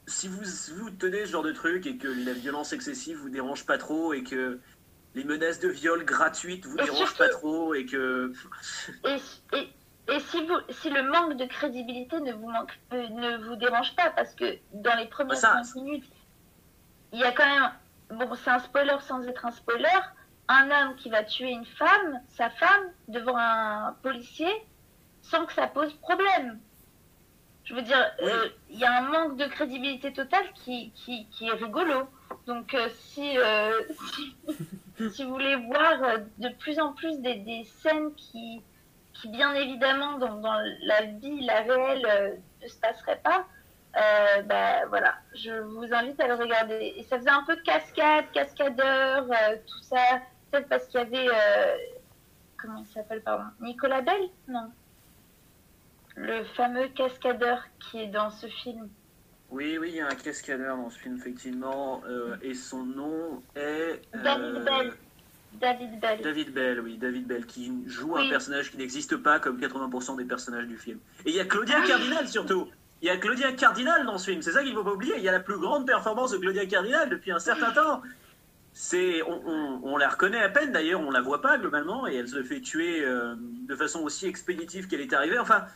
si 0.07 0.28
vous, 0.28 0.42
vous 0.76 0.90
tenez 0.90 1.26
ce 1.26 1.33
genre 1.33 1.42
de 1.42 1.52
truc 1.52 1.87
et 1.87 1.97
que 1.97 2.09
la 2.09 2.35
violence 2.35 2.73
excessive 2.73 3.16
vous 3.16 3.31
dérange 3.31 3.64
pas 3.64 3.78
trop 3.78 4.12
et 4.12 4.23
que 4.23 4.59
les 5.14 5.25
menaces 5.25 5.61
de 5.61 5.69
viol 5.69 6.04
gratuites 6.04 6.66
vous 6.66 6.76
dérangent 6.76 7.16
pas 7.16 7.28
trop 7.28 7.75
et 7.75 7.87
que. 7.87 8.33
et, 9.04 9.57
et, 9.57 9.69
et, 10.09 10.21
si, 10.21 10.45
vous, 10.47 10.57
si 10.71 10.90
le 10.90 11.02
manque 11.02 11.37
de 11.37 11.45
crédibilité 11.45 12.21
ne 12.21 12.33
vous, 12.33 12.49
manque, 12.49 12.78
euh, 12.92 13.09
ne 13.09 13.37
vous 13.45 13.57
dérange 13.57 13.95
pas, 13.95 14.11
parce 14.11 14.35
que 14.35 14.57
dans 14.73 14.97
les 14.97 15.07
premières 15.07 15.40
bah, 15.40 15.62
minutes, 15.76 16.04
il 17.12 17.19
y 17.21 17.25
a 17.25 17.33
quand 17.33 17.47
même. 17.47 17.71
Bon, 18.11 18.35
c'est 18.42 18.50
un 18.50 18.59
spoiler 18.59 18.97
sans 19.07 19.26
être 19.26 19.47
un 19.47 19.52
spoiler 19.52 19.88
un 20.49 20.71
homme 20.71 20.97
qui 20.97 21.09
va 21.09 21.23
tuer 21.25 21.50
une 21.50 21.64
femme, 21.64 22.21
sa 22.28 22.50
femme, 22.50 22.90
devant 23.09 23.37
un 23.37 23.97
policier, 24.02 24.50
sans 25.23 25.47
que 25.47 25.52
ça 25.52 25.66
pose 25.66 25.92
problème. 25.95 26.59
Je 27.64 27.75
veux 27.75 27.83
dire, 27.83 28.04
euh, 28.23 28.49
il 28.71 28.78
y 28.78 28.85
a 28.85 28.99
un 28.99 29.02
manque 29.02 29.37
de 29.37 29.47
crédibilité 29.47 30.12
totale 30.12 30.45
qui, 30.54 30.92
qui, 30.95 31.26
qui 31.31 31.47
est 31.47 31.52
rigolo. 31.52 32.09
Donc, 32.47 32.75
euh, 32.75 32.88
si, 32.99 33.38
euh, 33.38 33.81
si, 34.97 35.25
vous 35.25 35.31
voulez 35.31 35.57
voir 35.57 36.19
de 36.39 36.49
plus 36.59 36.79
en 36.79 36.93
plus 36.93 37.21
des, 37.21 37.65
scènes 37.65 38.15
qui, 38.15 38.63
qui, 39.13 39.29
bien 39.29 39.55
évidemment, 39.55 40.19
dans, 40.19 40.41
la 40.83 41.03
vie, 41.03 41.45
la 41.45 41.61
réelle, 41.61 42.41
ne 42.63 42.69
se 42.69 42.79
passeraient 42.79 43.21
pas, 43.23 43.47
bah, 44.45 44.87
voilà, 44.89 45.15
je 45.35 45.53
vous 45.53 45.93
invite 45.93 46.21
à 46.21 46.29
le 46.29 46.35
regarder. 46.35 46.95
Et 46.97 47.03
ça 47.05 47.19
faisait 47.19 47.31
un 47.31 47.45
peu 47.45 47.57
de 47.57 47.63
cascade, 47.63 48.27
cascadeur, 48.33 49.27
tout 49.67 49.83
ça 49.83 50.21
peut-être 50.53 50.69
parce 50.69 50.87
qu'il 50.87 51.01
y 51.01 51.03
avait. 51.03 51.29
Euh, 51.29 51.77
comment 52.57 52.79
il 52.79 52.87
s'appelle, 52.87 53.23
pardon 53.23 53.45
Nicolas 53.61 54.03
Bell? 54.03 54.29
Non. 54.49 54.71
Le 56.15 56.45
fameux 56.45 56.89
cascadeur 56.89 57.65
qui 57.81 58.01
est 58.01 58.09
dans 58.09 58.31
ce 58.31 58.47
film. 58.47 58.89
Oui, 59.52 59.78
oui, 59.78 59.90
il 59.90 59.97
y 59.97 60.00
a 60.00 60.09
un 60.09 60.14
cascadeur 60.14 60.76
dans 60.76 60.90
ce 60.90 60.99
film, 60.99 61.16
effectivement. 61.16 62.02
Euh, 62.09 62.37
et 62.42 62.54
son 62.54 62.85
nom 62.85 63.42
est. 63.54 64.00
David 64.12 64.56
euh, 64.56 64.64
Bell. 64.64 64.92
David 65.61 66.00
Bell. 66.00 66.21
David 66.23 66.52
Bell, 66.52 66.80
oui, 66.80 66.97
David 66.97 67.26
Bell, 67.26 67.47
qui 67.47 67.71
joue 67.87 68.16
un 68.16 68.28
personnage 68.28 68.71
qui 68.71 68.78
n'existe 68.78 69.16
pas 69.16 69.38
comme 69.38 69.61
80% 69.61 70.16
des 70.16 70.25
personnages 70.25 70.66
du 70.66 70.78
film. 70.78 70.99
Et 71.26 71.30
il 71.30 71.37
y 71.37 71.40
a 71.40 71.44
Claudia 71.44 71.82
Cardinal 71.87 72.26
surtout. 72.26 72.68
Il 73.02 73.06
y 73.06 73.11
a 73.11 73.16
Claudia 73.18 73.52
Cardinal 73.52 74.06
dans 74.06 74.16
ce 74.16 74.30
film, 74.30 74.42
c'est 74.42 74.52
ça 74.52 74.62
qu'il 74.62 74.71
ne 74.71 74.76
faut 74.76 74.85
pas 74.85 74.94
oublier. 74.94 75.14
Il 75.18 75.23
y 75.23 75.28
a 75.28 75.32
la 75.32 75.40
plus 75.40 75.59
grande 75.59 75.87
performance 75.87 76.30
de 76.30 76.38
Claudia 76.38 76.64
Cardinal 76.66 77.11
depuis 77.11 77.32
un 77.32 77.38
certain 77.38 77.73
temps 77.73 78.00
c'est, 78.75 79.23
on, 79.23 79.97
la 79.97 80.09
reconnaît 80.09 80.42
à 80.42 80.49
peine 80.49 80.73
d'ailleurs, 80.73 81.00
on 81.00 81.11
la 81.11 81.21
voit 81.21 81.42
pas 81.42 81.59
globalement, 81.59 82.06
et 82.06 82.14
elle 82.14 82.28
se 82.28 82.42
fait 82.42 82.61
tuer 82.61 83.04
euh, 83.04 83.35
de 83.68 83.76
façon 83.76 84.00
aussi 84.00 84.26
expéditive 84.26 84.88
qu'elle 84.88 85.02
est 85.02 85.12
arrivée. 85.12 85.38
Enfin, 85.38 85.66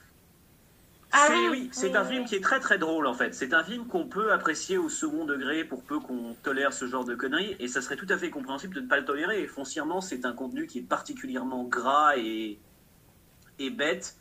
ah 1.16 1.26
c'est, 1.28 1.48
oui, 1.48 1.68
c'est 1.72 1.96
un 1.96 2.04
film 2.04 2.24
qui 2.24 2.34
est 2.34 2.42
très 2.42 2.60
très 2.60 2.78
drôle 2.78 3.06
en 3.06 3.14
fait. 3.14 3.34
C'est 3.34 3.54
un 3.54 3.64
film 3.64 3.86
qu'on 3.86 4.06
peut 4.06 4.32
apprécier 4.32 4.76
au 4.76 4.88
second 4.88 5.24
degré 5.24 5.64
pour 5.64 5.82
peu 5.82 5.98
qu'on 5.98 6.36
tolère 6.42 6.72
ce 6.72 6.86
genre 6.86 7.04
de 7.04 7.14
conneries, 7.14 7.56
et 7.58 7.68
ça 7.68 7.80
serait 7.80 7.96
tout 7.96 8.06
à 8.10 8.18
fait 8.18 8.30
compréhensible 8.30 8.74
de 8.74 8.80
ne 8.80 8.86
pas 8.86 8.98
le 8.98 9.04
tolérer. 9.04 9.46
foncièrement, 9.46 10.00
c'est 10.00 10.26
un 10.26 10.32
contenu 10.32 10.66
qui 10.66 10.78
est 10.80 10.88
particulièrement 10.88 11.64
gras 11.64 12.16
et, 12.16 12.58
et 13.58 13.70
bête. 13.70 14.16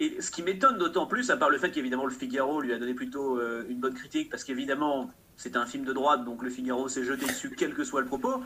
Et 0.00 0.20
ce 0.20 0.30
qui 0.30 0.42
m'étonne 0.42 0.78
d'autant 0.78 1.06
plus, 1.06 1.30
à 1.30 1.36
part 1.36 1.50
le 1.50 1.58
fait 1.58 1.72
qu'évidemment 1.72 2.06
le 2.06 2.14
Figaro 2.14 2.60
lui 2.60 2.72
a 2.72 2.78
donné 2.78 2.94
plutôt 2.94 3.38
euh, 3.38 3.66
une 3.68 3.80
bonne 3.80 3.94
critique, 3.94 4.30
parce 4.30 4.44
qu'évidemment 4.44 5.10
c'est 5.36 5.56
un 5.56 5.66
film 5.66 5.84
de 5.84 5.92
droite, 5.92 6.24
donc 6.24 6.42
le 6.42 6.50
Figaro 6.50 6.88
s'est 6.88 7.04
jeté 7.04 7.26
dessus, 7.26 7.54
quel 7.56 7.74
que 7.74 7.84
soit 7.84 8.00
le 8.00 8.06
propos. 8.06 8.42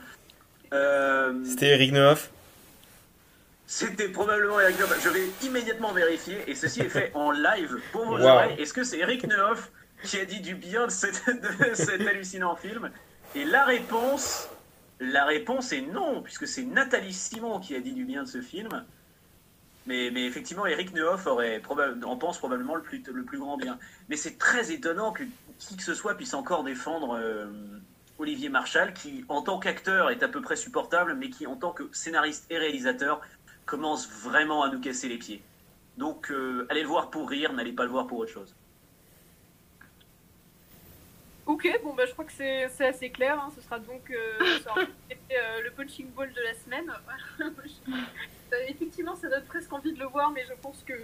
Euh, 0.73 1.43
C'était 1.45 1.69
Eric 1.69 1.93
Neuf 1.93 2.31
C'était 3.67 4.09
probablement 4.09 4.61
Eric 4.61 4.79
Neuf. 4.79 5.01
Je 5.03 5.09
vais 5.09 5.29
immédiatement 5.43 5.93
vérifier, 5.93 6.39
et 6.47 6.55
ceci 6.55 6.81
est 6.81 6.89
fait 6.89 7.11
en 7.15 7.31
live 7.31 7.79
pour 7.93 8.05
vos 8.05 8.21
oreilles. 8.21 8.61
Est-ce 8.61 8.73
que 8.73 8.85
c'est 8.85 8.99
Eric 8.99 9.27
Neuf 9.27 9.71
qui 10.05 10.19
a 10.19 10.25
dit 10.25 10.41
du 10.41 10.55
bien 10.55 10.87
de, 10.87 10.91
cet 10.91 12.07
hallucinant 12.07 12.57
film? 12.57 12.91
Et 13.35 13.45
la 13.45 13.65
réponse, 13.65 14.49
la 15.01 15.25
réponse 15.25 15.73
est 15.73 15.81
non, 15.81 16.23
puisque 16.23 16.47
c'est 16.47 16.65
Nathalie 16.65 17.15
Simon 17.15 17.61
qui 17.61 17.75
a 17.75 17.81
dit 17.81 17.93
du 17.93 18.05
bien 18.05 18.25
de 18.25 18.29
ce 18.29 18.43
film. 18.43 18.85
Mais, 19.87 20.11
mais, 20.13 20.27
effectivement, 20.27 20.67
Eric 20.67 20.95
Neuf 20.95 21.27
aurait 21.27 21.61
en 22.05 22.17
pense 22.17 22.39
probablement 22.39 22.77
le 22.77 22.83
plus, 22.83 23.03
le 23.13 23.25
plus 23.25 23.39
grand 23.39 23.57
bien. 23.57 23.79
Mais 24.09 24.17
c'est 24.17 24.39
très 24.39 24.71
étonnant 24.71 25.13
que 25.13 25.25
qui 25.59 25.77
que 25.77 25.83
ce 25.83 25.95
soit 25.95 26.17
puisse 26.17 26.35
encore 26.35 26.65
défendre 26.65 27.17
euh, 27.19 27.47
Olivier 28.19 28.49
Marchal, 28.49 28.95
qui 28.95 29.25
en 29.29 29.43
tant 29.43 29.59
qu'acteur 29.59 30.11
est 30.11 30.23
à 30.23 30.29
peu 30.29 30.41
près 30.41 30.57
supportable, 30.57 31.15
mais 31.15 31.31
qui 31.31 31.47
en 31.47 31.57
tant 31.57 31.73
que 31.73 31.89
scénariste 31.93 32.47
et 32.51 32.59
réalisateur 32.59 33.21
commence 33.67 34.09
vraiment 34.09 34.63
à 34.63 34.71
nous 34.71 34.81
casser 34.81 35.09
les 35.09 35.19
pieds. 35.19 35.43
Donc 35.99 36.31
euh, 36.31 36.67
allez 36.71 36.83
le 36.83 36.89
voir 36.89 37.11
pour 37.11 37.29
rire, 37.29 37.53
n'allez 37.53 37.73
pas 37.73 37.85
le 37.85 37.91
voir 37.91 38.07
pour 38.07 38.19
autre 38.19 38.33
chose. 38.33 38.55
Ok, 41.45 41.69
bon 41.83 41.93
bah 41.95 42.05
je 42.07 42.13
crois 42.13 42.25
que 42.25 42.33
c'est 42.33 42.87
assez 42.87 43.11
clair. 43.11 43.39
Hein. 43.41 43.51
Ce 43.55 43.61
sera 43.61 43.79
donc 43.79 44.11
euh, 44.11 44.39
le 45.63 45.71
punching 45.71 46.09
ball 46.13 46.33
de 46.33 46.41
la 46.41 46.55
semaine. 46.55 46.93
effectivement, 48.69 49.17
ça 49.17 49.29
donne 49.29 49.45
presque 49.45 49.73
envie 49.73 49.93
de 49.93 49.99
le 49.99 50.07
voir, 50.07 50.31
mais 50.31 50.45
je 50.49 50.55
pense 50.61 50.83
que 50.87 50.95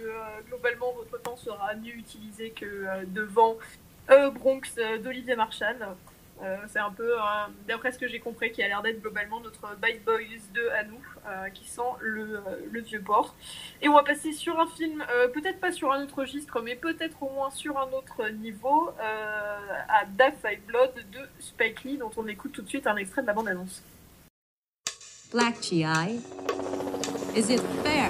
globalement 0.47 0.93
votre 0.93 1.21
temps 1.21 1.37
sera 1.37 1.73
mieux 1.75 1.95
utilisé 1.95 2.51
que 2.51 3.05
devant 3.07 3.57
euh, 4.09 4.31
Bronx 4.31 4.61
euh, 4.77 4.97
d'Olivier 4.97 5.35
Marchal. 5.35 5.77
Euh, 6.41 6.55
c'est 6.71 6.79
un 6.79 6.91
peu, 6.91 7.15
d'après 7.67 7.91
ce 7.91 7.99
que 7.99 8.07
j'ai 8.07 8.19
compris, 8.19 8.51
qui 8.51 8.63
a 8.63 8.67
l'air 8.67 8.81
d'être 8.81 9.01
globalement 9.01 9.41
notre 9.41 9.75
Bad 9.77 10.01
Boys 10.05 10.39
2 10.53 10.69
à 10.69 10.83
nous, 10.83 10.99
qui 11.53 11.67
sent 11.67 11.81
le, 11.99 12.41
vieux 12.81 13.01
port. 13.01 13.35
Et 13.81 13.89
on 13.89 13.93
va 13.93 14.03
passer 14.03 14.31
sur 14.31 14.59
un 14.59 14.67
film, 14.67 15.03
peut-être 15.33 15.59
pas 15.59 15.71
sur 15.71 15.91
un 15.91 16.03
autre 16.03 16.19
registre, 16.19 16.61
mais 16.61 16.75
peut-être 16.75 17.21
au 17.21 17.29
moins 17.29 17.51
sur 17.51 17.77
un 17.77 17.87
autre 17.91 18.29
niveau, 18.29 18.91
à 18.99 20.05
Da 20.05 20.31
Five 20.31 20.61
Blood 20.67 20.93
de 21.11 21.19
Spike 21.39 21.83
Lee, 21.83 21.97
dont 21.97 22.11
on 22.15 22.27
écoute 22.27 22.53
tout 22.53 22.61
de 22.61 22.69
suite 22.69 22.87
un 22.87 22.95
extrait 22.95 23.21
de 23.21 23.27
la 23.27 23.33
bande-annonce. 23.33 23.83
Black 25.31 25.61
GI, 25.61 26.21
is 27.35 27.51
it 27.51 27.61
fair 27.83 28.09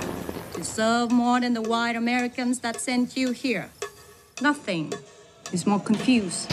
to 0.54 0.64
serve 0.64 1.12
more 1.12 1.42
than 1.42 1.54
the 1.54 1.68
white 1.68 1.98
Americans 1.98 2.60
that 2.62 2.80
sent 2.80 3.18
you 3.18 3.32
here? 3.32 3.70
Nothing. 4.42 4.94
is 5.52 5.66
more 5.66 5.80
confused 5.80 6.52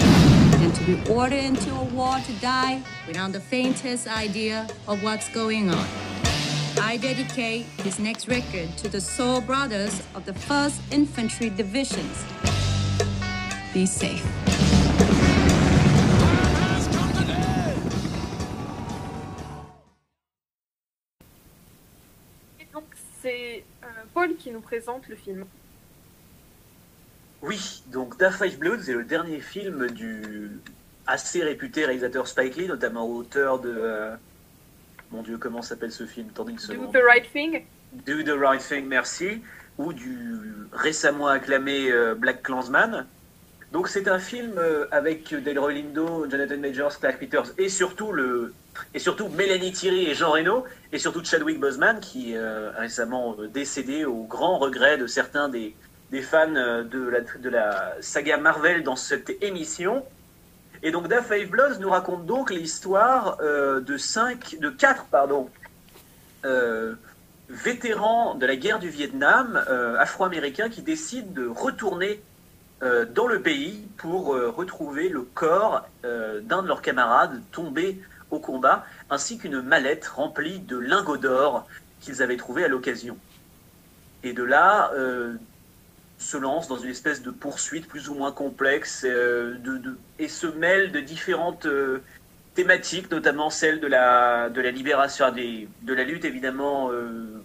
than 0.59 0.73
to 0.73 0.85
be 0.85 1.11
ordered 1.11 1.45
into 1.45 1.71
a 1.75 1.85
war 1.85 2.19
to 2.19 2.33
die 2.35 2.83
without 3.07 3.33
the 3.33 3.41
faintest 3.41 4.09
idea 4.09 4.67
of 4.89 5.03
what's 5.03 5.29
going 5.31 5.69
on. 5.71 5.87
I 6.81 6.97
dedicate 6.97 7.67
this 7.79 7.99
next 7.99 8.29
record 8.29 8.77
to 8.79 8.89
the 8.89 9.01
soul 9.01 9.41
brothers 9.41 10.03
of 10.15 10.25
the 10.25 10.33
1st 10.33 10.81
Infantry 10.93 11.51
Divisions. 11.51 12.25
Be 13.75 13.87
safe. 13.87 14.25
C'est 23.23 23.65
euh, 23.83 23.87
Paul 24.15 24.37
qui 24.37 24.53
nous 24.53 24.61
présente 24.61 25.09
le 25.09 25.17
film. 25.17 25.47
Oui, 27.47 27.85
donc 27.93 28.19
Da 28.19 28.33
Five 28.33 28.59
Blood, 28.59 28.81
c'est 28.83 28.93
le 28.93 29.05
dernier 29.05 29.39
film 29.39 29.89
du 29.91 30.51
assez 31.07 31.45
réputé 31.45 31.85
réalisateur 31.85 32.27
Spike 32.27 32.57
Lee, 32.57 32.67
notamment 32.67 33.09
auteur 33.09 33.61
de. 33.61 33.73
Euh, 33.73 34.17
mon 35.13 35.23
Dieu, 35.23 35.39
comment 35.39 35.63
s'appelle 35.63 35.93
ce 35.93 36.07
film? 36.07 36.27
Do 36.35 36.45
the 36.45 37.03
Right 37.07 37.31
Thing 37.33 37.63
Do 38.05 38.21
the 38.25 38.37
Right 38.37 38.61
Thing, 38.61 38.87
merci. 38.87 39.43
Ou 39.79 39.93
du 39.93 40.19
récemment 40.73 41.29
acclamé 41.29 41.89
euh, 41.93 42.17
Black 42.17 42.43
Clansman. 42.43 43.07
Donc 43.71 43.89
c'est 43.89 44.09
un 44.09 44.19
film 44.19 44.55
euh, 44.59 44.87
avec 44.91 45.33
Delroy 45.33 45.73
Lindo, 45.73 46.29
Jonathan 46.29 46.57
Majors, 46.57 46.99
Clark 46.99 47.21
Peters 47.21 47.53
et 47.59 47.69
surtout 47.69 48.11
le 48.11 48.55
et 48.93 48.99
surtout 48.99 49.29
Mélanie 49.29 49.73
Thierry 49.73 50.07
et 50.07 50.15
Jean 50.15 50.33
Reno 50.33 50.65
et 50.93 50.99
surtout 50.99 51.25
Chadwick 51.25 51.61
Boseman 51.61 52.01
qui 52.01 52.33
est 52.33 52.41
récemment 52.77 53.37
décédé 53.53 54.05
au 54.05 54.25
grand 54.25 54.59
regret 54.59 54.99
de 54.99 55.07
certains 55.07 55.49
des, 55.49 55.75
des 56.11 56.23
fans 56.23 56.55
euh, 56.55 56.85
de 56.85 57.49
la, 57.49 57.95
saga 58.01 58.37
Marvel 58.37 58.83
dans 58.83 58.97
cette 58.97 59.31
émission. 59.43 60.05
Et 60.83 60.91
donc 60.91 61.09
Da 61.09 61.23
Five 61.23 61.49
Bloods 61.49 61.79
nous 61.81 61.91
raconte 61.91 62.27
donc 62.27 62.51
l'histoire 62.51 63.39
euh, 63.41 63.81
de 63.81 63.97
cinq, 63.97 64.57
de 64.61 64.69
quatre 64.69 65.07
pardon, 65.07 65.49
euh, 66.45 66.95
vétérans 67.49 68.35
de 68.35 68.47
la 68.47 68.57
guerre 68.57 68.79
du 68.79 68.89
Vietnam 68.89 69.57
afro-américains 69.99 70.69
qui 70.69 70.83
décident 70.83 71.31
de 71.33 71.47
retourner 71.47 72.21
dans 73.15 73.29
le 73.29 73.41
pays 73.41 73.87
pour 73.99 74.35
retrouver 74.35 75.09
le 75.09 75.23
corps 75.23 75.89
d'un 76.03 76.63
de 76.63 76.67
leurs 76.67 76.83
camarades 76.83 77.41
tombé 77.53 78.03
au 78.33 78.41
combat, 78.41 78.85
ainsi 79.11 79.39
qu'une 79.39 79.63
mallette 79.63 80.09
remplie 80.09 80.59
de 80.59 80.77
lingots 80.77 81.19
d'or 81.19 81.69
qu'ils 82.01 82.21
avaient 82.21 82.37
trouvé 82.37 82.65
à 82.65 82.69
l'occasion. 82.69 83.17
Et 84.25 84.33
de 84.33 84.43
là, 84.43 84.91
se 86.19 86.37
lance 86.37 86.69
dans 86.69 86.79
une 86.79 86.91
espèce 86.91 87.23
de 87.23 87.31
poursuite 87.31 87.89
plus 87.89 88.09
ou 88.09 88.15
moins 88.15 88.33
complexe 88.33 89.05
de, 89.05 89.99
et 90.19 90.29
se 90.29 90.47
mêle 90.47 90.93
de 90.93 91.01
différentes 91.01 91.67
thématiques, 92.57 93.11
notamment 93.11 93.51
celle 93.51 93.79
de 93.79 93.87
la, 93.87 94.49
de 94.49 94.61
la 94.61 94.73
libération, 94.73 95.31
des, 95.31 95.69
de 95.83 95.95
la 95.95 96.03
lutte 96.03 96.25
évidemment 96.25 96.91
euh, 96.91 97.41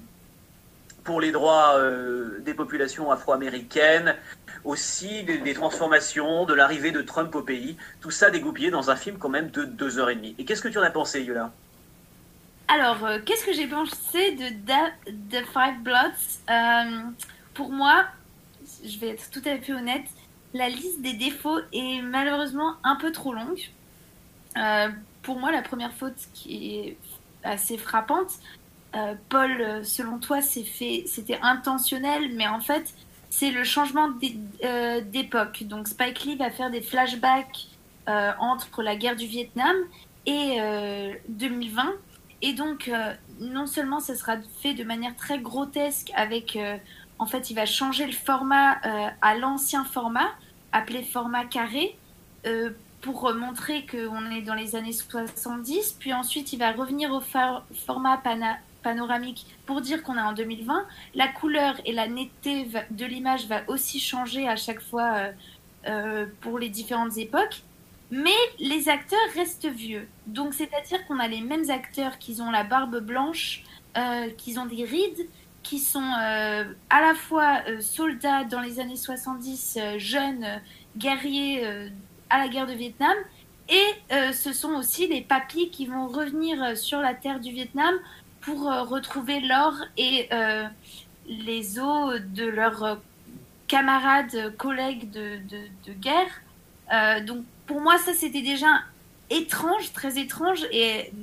pour 1.04 1.22
les 1.22 1.32
droits 1.32 1.75
euh, 1.75 2.40
des 2.40 2.56
populations 2.56 3.12
afro-américaines, 3.12 4.16
aussi 4.63 5.24
des, 5.24 5.54
transformations, 5.54 6.46
de 6.46 6.54
l'arrivée 6.54 6.92
de 6.92 7.01
Trump 7.01 7.36
au 7.36 7.42
pays, 7.42 7.78
tout 8.00 8.10
ça 8.10 8.30
dégoupillé 8.30 8.72
dans 8.72 8.90
un 8.90 8.96
film 8.96 9.18
quand 9.18 9.30
même 9.30 9.50
de 9.51 9.66
deux 9.66 10.00
heures 10.00 10.10
et 10.10 10.16
demie. 10.16 10.34
Et 10.40 10.46
qu'est-ce 10.46 10.62
que 10.62 10.70
tu 10.70 10.78
en 10.78 10.84
as 10.84 10.92
pensé, 10.92 11.22
Yola? 11.22 11.51
Alors, 12.68 13.06
euh, 13.06 13.20
qu'est-ce 13.25 13.46
que 13.46 13.54
j'ai 13.54 13.68
pensé 13.68 14.32
de 14.32 14.48
The 15.30 15.44
Five 15.51 15.82
Bloods? 15.82 17.13
Pour 17.54 17.70
moi, 17.70 18.06
je 18.84 19.00
vais 19.00 19.10
être 19.10 19.30
tout 19.32 19.42
à 19.46 19.58
fait 19.58 19.74
honnête, 19.74 20.06
la 20.54 20.70
liste 20.70 21.02
des 21.02 21.14
défauts 21.14 21.60
est 21.72 22.02
malheureusement 22.02 22.76
un 22.84 22.96
peu 22.96 23.12
trop 23.12 23.34
longue. 23.34 23.70
Euh, 24.58 24.90
pour 25.22 25.40
moi, 25.40 25.52
la 25.52 25.62
première 25.62 25.94
faute 25.94 26.18
qui 26.34 26.76
est 26.76 26.98
assez 27.44 27.78
frappante, 27.78 28.32
euh, 28.96 29.16
Paul, 29.30 29.86
selon 29.86 30.20
toi, 30.20 30.42
c'était 30.42 31.40
intentionnel, 31.42 32.32
mais 32.36 32.48
en 32.48 32.60
fait, 32.60 32.94
c'est 33.30 33.52
le 33.52 33.64
changement 33.64 34.10
euh, 34.64 35.02
d'époque. 35.02 35.64
Donc 35.64 35.88
Spike 35.88 36.26
Lee 36.26 36.36
va 36.36 36.52
faire 36.52 36.70
des 36.70 36.82
flashbacks 36.82 37.68
entre 38.40 38.84
la 38.84 38.98
guerre 38.98 39.16
du 39.16 39.26
Vietnam 39.26 39.76
et 40.26 40.58
2020. 41.30 41.94
Et 42.42 42.52
donc, 42.52 42.92
non 43.40 43.68
seulement 43.68 44.02
ça 44.02 44.16
sera 44.16 44.36
fait 44.62 44.74
de 44.74 44.84
manière 44.84 45.16
très 45.16 45.40
grotesque 45.40 46.12
avec, 46.14 46.58
en 47.22 47.25
fait, 47.28 47.51
il 47.51 47.54
va 47.54 47.66
changer 47.66 48.06
le 48.06 48.12
format 48.12 48.80
à 49.22 49.36
l'ancien 49.36 49.86
format, 49.86 50.28
appelé 50.72 51.04
format 51.04 51.46
carré, 51.46 51.96
pour 53.01 53.34
montrer 53.34 53.86
qu'on 53.86 54.32
est 54.32 54.42
dans 54.42 54.56
les 54.56 54.75
années 54.75 54.94
70. 54.94 55.98
Puis 56.00 56.13
ensuite, 56.13 56.51
il 56.54 56.60
va 56.60 56.72
revenir 56.72 57.12
au 57.12 57.22
format 57.22 58.22
panoramique 58.84 59.46
pour 59.66 59.82
dire 59.82 60.04
qu'on 60.04 60.18
est 60.18 60.22
en 60.22 60.34
2020. 60.34 60.86
La 61.16 61.28
couleur 61.28 61.75
et 61.86 61.94
la 61.94 62.08
netteté 62.08 62.68
de 62.90 63.06
l'image 63.06 63.48
va 63.48 63.62
aussi 63.68 64.00
changer 64.00 64.48
à 64.48 64.56
chaque 64.56 64.82
fois 64.82 65.13
euh, 65.16 65.32
euh, 65.88 66.25
pour 66.42 66.60
les 66.60 66.70
différentes 66.70 67.18
époques. 67.18 67.63
Mais 68.12 68.30
les 68.60 68.90
acteurs 68.90 69.20
restent 69.36 69.70
vieux. 69.70 70.08
Donc, 70.28 70.54
c'est-à-dire 70.54 71.06
qu'on 71.08 71.20
a 71.20 71.28
les 71.28 71.42
mêmes 71.42 71.70
acteurs 71.70 72.18
qui 72.18 72.42
ont 72.42 72.51
la 72.51 72.66
barbe 72.66 73.00
blanche, 73.00 73.63
euh, 73.98 74.30
qui 74.38 74.58
ont 74.58 74.66
des 74.66 74.84
rides, 74.84 75.28
qui 75.63 75.80
sont 75.80 76.12
à 76.12 77.01
la 77.01 77.13
fois 77.13 77.62
soldats 77.80 78.44
dans 78.46 78.62
les 78.62 78.80
années 78.80 78.96
70, 78.96 79.77
jeunes, 79.98 80.46
guerriers 80.98 81.65
à 82.30 82.39
la 82.39 82.48
guerre 82.48 82.65
de 82.65 82.74
Vietnam. 82.74 83.15
Et 83.72 84.13
euh, 84.13 84.34
ce 84.34 84.51
sont 84.51 84.74
aussi 84.74 85.08
les 85.08 85.22
papis 85.22 85.70
qui 85.70 85.86
vont 85.86 86.08
revenir 86.08 86.62
euh, 86.62 86.75
sur 86.75 87.00
la 87.00 87.13
terre 87.13 87.39
du 87.39 87.51
Vietnam 87.51 87.94
pour 88.41 88.70
euh, 88.70 88.84
retrouver 88.84 89.39
l'or 89.39 89.74
et 89.98 90.30
les 91.27 91.80
os 91.80 92.20
de 92.20 92.46
leurs 92.46 93.00
camarades, 93.68 94.56
collègues 94.58 95.10
de, 95.12 95.39
guerre. 95.94 97.24
donc 97.24 97.46
pour 97.68 97.80
moi, 97.80 97.98
ça 98.00 98.13
c'était 98.13 98.41
déjà 98.41 98.82
étrange, 99.30 99.94
très 99.94 100.20
étrange 100.20 100.65
et 100.74 101.13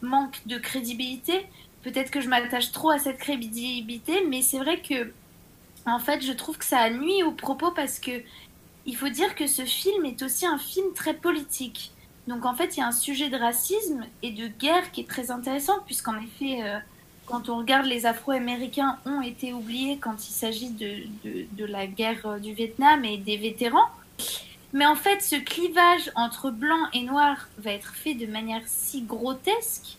manque 0.00 0.40
de 0.46 0.56
crédibilité. 0.56 1.46
Peut-être 1.82 2.10
que 2.10 2.20
je 2.20 2.28
m'attache 2.28 2.72
trop 2.72 2.90
à 2.90 2.98
cette 2.98 3.18
crédibilité, 3.18 4.24
mais 4.28 4.42
c'est 4.42 4.58
vrai 4.58 4.80
que 4.80 5.12
en 5.84 5.98
fait, 5.98 6.22
je 6.24 6.32
trouve 6.32 6.58
que 6.58 6.64
ça 6.64 6.88
nuit 6.90 7.22
au 7.24 7.32
propos 7.32 7.72
parce 7.72 7.98
que 7.98 8.22
il 8.86 8.96
faut 8.96 9.08
dire 9.08 9.34
que 9.34 9.46
ce 9.46 9.64
film 9.64 10.04
est 10.04 10.22
aussi 10.22 10.46
un 10.46 10.58
film 10.58 10.92
très 10.94 11.14
politique. 11.14 11.92
Donc 12.26 12.44
en 12.44 12.54
fait, 12.54 12.76
il 12.76 12.80
y 12.80 12.82
a 12.82 12.86
un 12.86 12.92
sujet 12.92 13.30
de 13.30 13.36
racisme 13.36 14.04
et 14.22 14.30
de 14.30 14.46
guerre 14.46 14.90
qui 14.92 15.02
est 15.02 15.08
très 15.08 15.30
intéressant, 15.30 15.78
puisqu'en 15.86 16.16
effet, 16.18 16.62
euh, 16.62 16.78
quand 17.26 17.48
on 17.48 17.58
regarde 17.58 17.86
les 17.86 18.06
Afro-Américains 18.06 18.98
ont 19.06 19.22
été 19.22 19.52
oubliés 19.52 19.98
quand 19.98 20.28
il 20.28 20.32
s'agit 20.32 20.70
de, 20.70 21.02
de, 21.24 21.64
la 21.64 21.86
guerre 21.86 22.26
euh, 22.26 22.38
du 22.38 22.52
Vietnam 22.52 23.04
et 23.04 23.18
des 23.18 23.36
vétérans. 23.36 23.88
Mais 24.72 24.86
en 24.86 24.94
fait, 24.94 25.20
ce 25.20 25.36
clivage 25.36 26.10
entre 26.14 26.50
blanc 26.50 26.88
et 26.92 27.02
noir 27.02 27.48
va 27.58 27.72
être 27.72 27.94
fait 27.94 28.14
de 28.14 28.26
manière 28.26 28.62
si 28.66 29.02
grotesque 29.02 29.96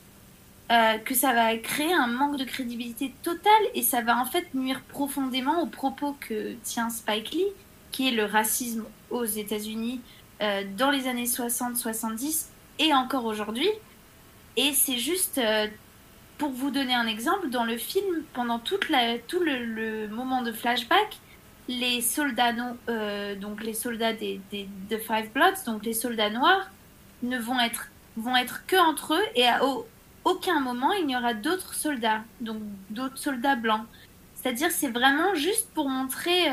euh, 0.72 0.98
que 1.00 1.14
ça 1.14 1.34
va 1.34 1.56
créer 1.58 1.94
un 1.94 2.08
manque 2.08 2.38
de 2.38 2.46
crédibilité 2.46 3.14
totale 3.22 3.52
et 3.76 3.84
ça 3.84 4.02
va 4.02 4.18
en 4.18 4.26
fait 4.26 4.54
nuire 4.54 4.82
profondément 4.88 5.62
aux 5.62 5.68
propos 5.68 6.16
que 6.20 6.54
tient 6.64 6.90
Spike 6.90 7.32
Lee 7.32 7.52
qui 7.94 8.10
est 8.10 8.12
le 8.12 8.26
racisme 8.26 8.84
aux 9.10 9.24
États-Unis 9.24 10.02
euh, 10.42 10.64
dans 10.76 10.92
les 10.92 11.08
années 11.08 11.26
60-70 11.26 12.48
et 12.80 12.94
encore 12.94 13.24
aujourd'hui. 13.24 13.70
Et 14.58 14.74
c'est 14.74 14.98
juste, 14.98 15.38
euh, 15.38 15.68
pour 16.38 16.50
vous 16.50 16.72
donner 16.72 16.94
un 16.94 17.08
exemple, 17.08 17.50
dans 17.50 17.64
le 17.64 17.78
film, 17.78 18.24
pendant 18.34 18.60
toute 18.60 18.90
la, 18.90 19.20
tout 19.20 19.40
le, 19.40 20.08
moment 20.08 20.42
de 20.42 20.52
flashback, 20.52 21.20
les 21.70 22.02
soldats, 22.02 22.54
euh, 22.90 23.36
donc 23.36 23.64
les 23.64 23.74
soldats 23.74 24.12
des, 24.12 24.42
des, 24.52 24.68
de 24.90 24.98
Five 24.98 25.32
Bloods, 25.34 25.64
donc 25.66 25.86
les 25.86 25.94
soldats 25.94 26.30
noirs, 26.30 26.70
ne 27.22 27.38
vont 27.38 27.60
être, 27.60 27.90
vont 28.18 28.36
être 28.36 28.66
que 28.66 28.76
entre 28.76 29.14
eux 29.14 29.26
et 29.36 29.48
à 29.48 29.64
aucun 30.26 30.60
moment 30.60 30.92
il 30.94 31.06
n'y 31.06 31.16
aura 31.16 31.34
d'autres 31.34 31.74
soldats, 31.74 32.24
donc 32.42 32.62
d'autres 32.90 33.18
soldats 33.18 33.56
blancs. 33.56 33.86
C'est-à-dire 34.36 34.72
c'est 34.72 34.90
vraiment 34.90 35.36
juste 35.36 35.70
pour 35.74 35.90
montrer 35.90 36.50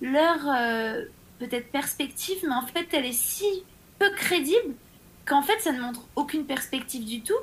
leur 0.00 0.38
euh, 0.48 1.04
peut-être 1.38 1.70
perspective, 1.70 2.38
mais 2.42 2.54
en 2.54 2.66
fait 2.66 2.86
elle 2.92 3.06
est 3.06 3.12
si 3.12 3.64
peu 3.98 4.10
crédible 4.10 4.74
qu'en 5.26 5.42
fait 5.42 5.58
ça 5.60 5.72
ne 5.72 5.80
montre 5.80 6.02
aucune 6.16 6.44
perspective 6.44 7.04
du 7.04 7.22
tout 7.22 7.38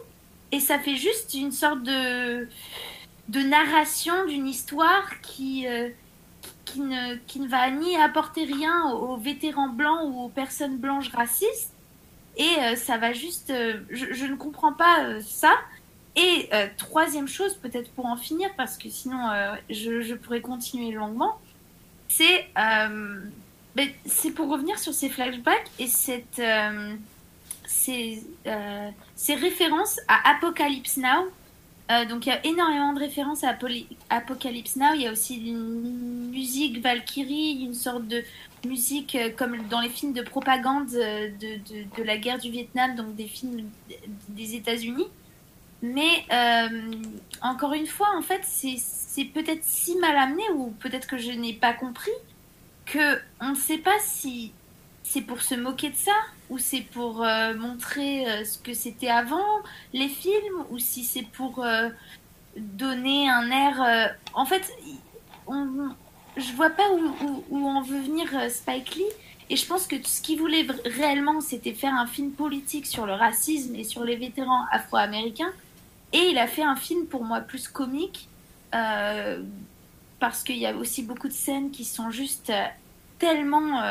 et 0.52 0.60
ça 0.60 0.80
fait 0.80 0.96
juste 0.96 1.34
une 1.34 1.52
sorte 1.52 1.84
de 1.84 2.48
de 3.30 3.40
narration 3.42 4.26
d'une 4.26 4.48
histoire 4.48 5.22
qui 5.22 5.68
euh, 5.68 5.90
qui, 6.66 6.82
ne, 6.82 7.16
qui 7.28 7.40
ne 7.40 7.48
va 7.48 7.70
ni 7.72 7.96
apporter 7.96 8.44
rien 8.44 8.92
aux, 8.92 9.18
vétérans 9.18 9.70
blancs 9.70 10.02
ou 10.06 10.24
aux 10.24 10.30
personnes 10.30 10.78
blanches 10.78 11.10
racistes 11.10 11.74
et 12.38 12.60
euh, 12.60 12.76
ça 12.76 12.98
va 12.98 13.14
juste 13.14 13.52
je, 13.90 14.26
ne 14.26 14.36
comprends 14.36 14.74
pas 14.74 15.20
ça 15.22 15.54
et 16.16 16.50
troisième 16.78 17.28
chose 17.28 17.56
peut-être 17.56 17.92
pour 17.92 18.06
en 18.06 18.18
finir 18.18 18.50
parce 18.58 18.78
que 18.78 18.90
sinon 18.90 19.30
je, 19.70 20.14
pourrais 20.16 20.42
continuer 20.42 20.92
longuement 20.92 21.40
c'est 22.08 22.48
euh, 22.58 23.20
ben, 23.76 23.90
c'est 24.06 24.32
pour 24.32 24.50
revenir 24.50 24.80
sur 24.80 24.94
ces 24.94 25.08
flashbacks 25.08 25.70
et 25.78 25.86
cette, 25.86 26.40
euh, 26.40 26.96
euh, 27.90 28.90
ces, 29.16 29.36
références 29.36 30.00
à 30.08 30.32
Apocalypse 30.32 30.98
Now. 30.98 31.30
Donc 32.10 32.26
il 32.26 32.30
y 32.30 32.32
a 32.32 32.46
énormément 32.46 32.94
de 32.94 33.00
références 33.00 33.44
à 33.44 33.58
Apocalypse 34.10 34.76
Now. 34.76 34.94
Il 34.96 35.02
y 35.02 35.08
a 35.08 35.12
aussi 35.12 35.38
une 35.38 36.30
musique 36.30 36.82
Valkyrie, 36.82 37.64
une 37.64 37.74
sorte 37.74 38.08
de 38.08 38.24
musique 38.66 39.18
comme 39.38 39.58
dans 39.70 39.80
les 39.80 39.90
films 39.90 40.14
de 40.14 40.22
propagande 40.22 40.88
de, 40.88 41.30
de, 41.38 41.98
de, 41.98 42.04
la 42.04 42.18
guerre 42.18 42.40
du 42.40 42.52
Vietnam, 42.52 42.96
donc 42.96 43.16
des 43.16 43.28
films 43.28 43.70
des 44.30 44.56
États-Unis. 44.56 45.08
Mais 45.82 46.26
encore 47.42 47.74
une 47.74 47.88
fois, 47.88 48.10
en 48.18 48.22
fait, 48.22 48.42
c'est 48.44 49.26
peut-être 49.26 49.64
si 49.64 49.96
mal 49.98 50.16
amené 50.18 50.44
ou 50.56 50.72
peut-être 50.80 51.08
que 51.08 51.18
je 51.18 51.32
n'ai 51.32 51.54
pas 51.54 51.74
compris 51.74 52.12
que 52.86 53.20
on 53.42 53.50
ne 53.50 53.56
sait 53.56 53.78
pas 53.78 53.98
si 54.02 54.52
c'est 55.04 55.22
pour 55.22 55.42
se 55.42 55.56
moquer 55.56 55.90
de 55.90 55.96
ça 55.96 56.16
ou 56.50 56.58
c'est 56.58 56.82
pour 56.82 57.24
euh, 57.24 57.54
montrer 57.56 58.26
euh, 58.30 58.46
ce 58.46 58.58
que 58.58 58.74
c'était 58.74 59.10
avant 59.10 59.62
les 59.94 60.08
films? 60.08 60.66
Ou 60.72 60.80
si 60.80 61.04
c'est 61.04 61.24
pour 61.24 61.64
euh, 61.64 61.90
donner 62.56 63.30
un 63.30 63.50
air 63.52 64.16
en 64.34 64.46
fait 64.46 64.72
on, 65.46 65.90
je 66.36 66.54
vois 66.54 66.70
pas 66.70 66.90
où, 66.92 67.44
où, 67.50 67.68
on 67.68 67.82
veut 67.82 68.02
venir 68.02 68.30
Spike 68.50 68.96
Lee. 68.96 69.04
Et 69.50 69.56
je 69.56 69.66
pense 69.66 69.88
que 69.88 69.96
ce 70.04 70.22
qu'il 70.22 70.40
voulait 70.40 70.66
réellement 70.86 71.40
c'était 71.40 71.74
faire 71.74 71.94
un 71.94 72.08
film 72.08 72.32
politique 72.32 72.86
sur 72.86 73.06
le 73.06 73.14
racisme 73.14 73.76
et 73.76 73.84
sur 73.84 74.04
les 74.04 74.16
vétérans 74.16 74.66
afro-américains. 74.72 75.52
Et 76.14 76.30
il 76.32 76.38
a 76.38 76.48
fait 76.48 76.64
un 76.64 76.76
film 76.76 77.06
pour 77.06 77.24
moi 77.24 77.42
plus 77.42 77.68
comique 77.68 78.28
parce 80.20 80.44
qu'il 80.44 80.58
y 80.58 80.66
a 80.66 80.76
aussi 80.76 81.04
beaucoup 81.04 81.28
de 81.28 81.34
scènes 81.34 81.72
qui 81.72 81.86
sont 81.86 82.10
juste 82.10 82.52
tellement 83.20 83.82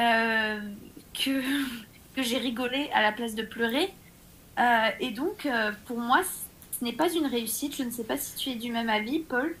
euh, 0.00 0.58
que, 1.14 1.42
que 2.16 2.22
j'ai 2.22 2.38
rigolé 2.38 2.90
à 2.94 3.02
la 3.02 3.12
place 3.12 3.34
de 3.34 3.42
pleurer. 3.42 3.92
et 5.00 5.10
donc, 5.10 5.48
pour 5.86 5.98
moi, 5.98 6.22
ce 6.78 6.84
n'est 6.84 6.92
pas 6.92 7.10
une 7.12 7.26
réussite. 7.26 7.76
Je 7.76 7.82
ne 7.82 7.90
sais 7.90 8.04
pas 8.04 8.16
si 8.16 8.34
tu 8.36 8.50
es 8.50 8.54
du 8.56 8.72
même 8.72 8.90
avis, 8.90 9.20
Paul. 9.20 9.54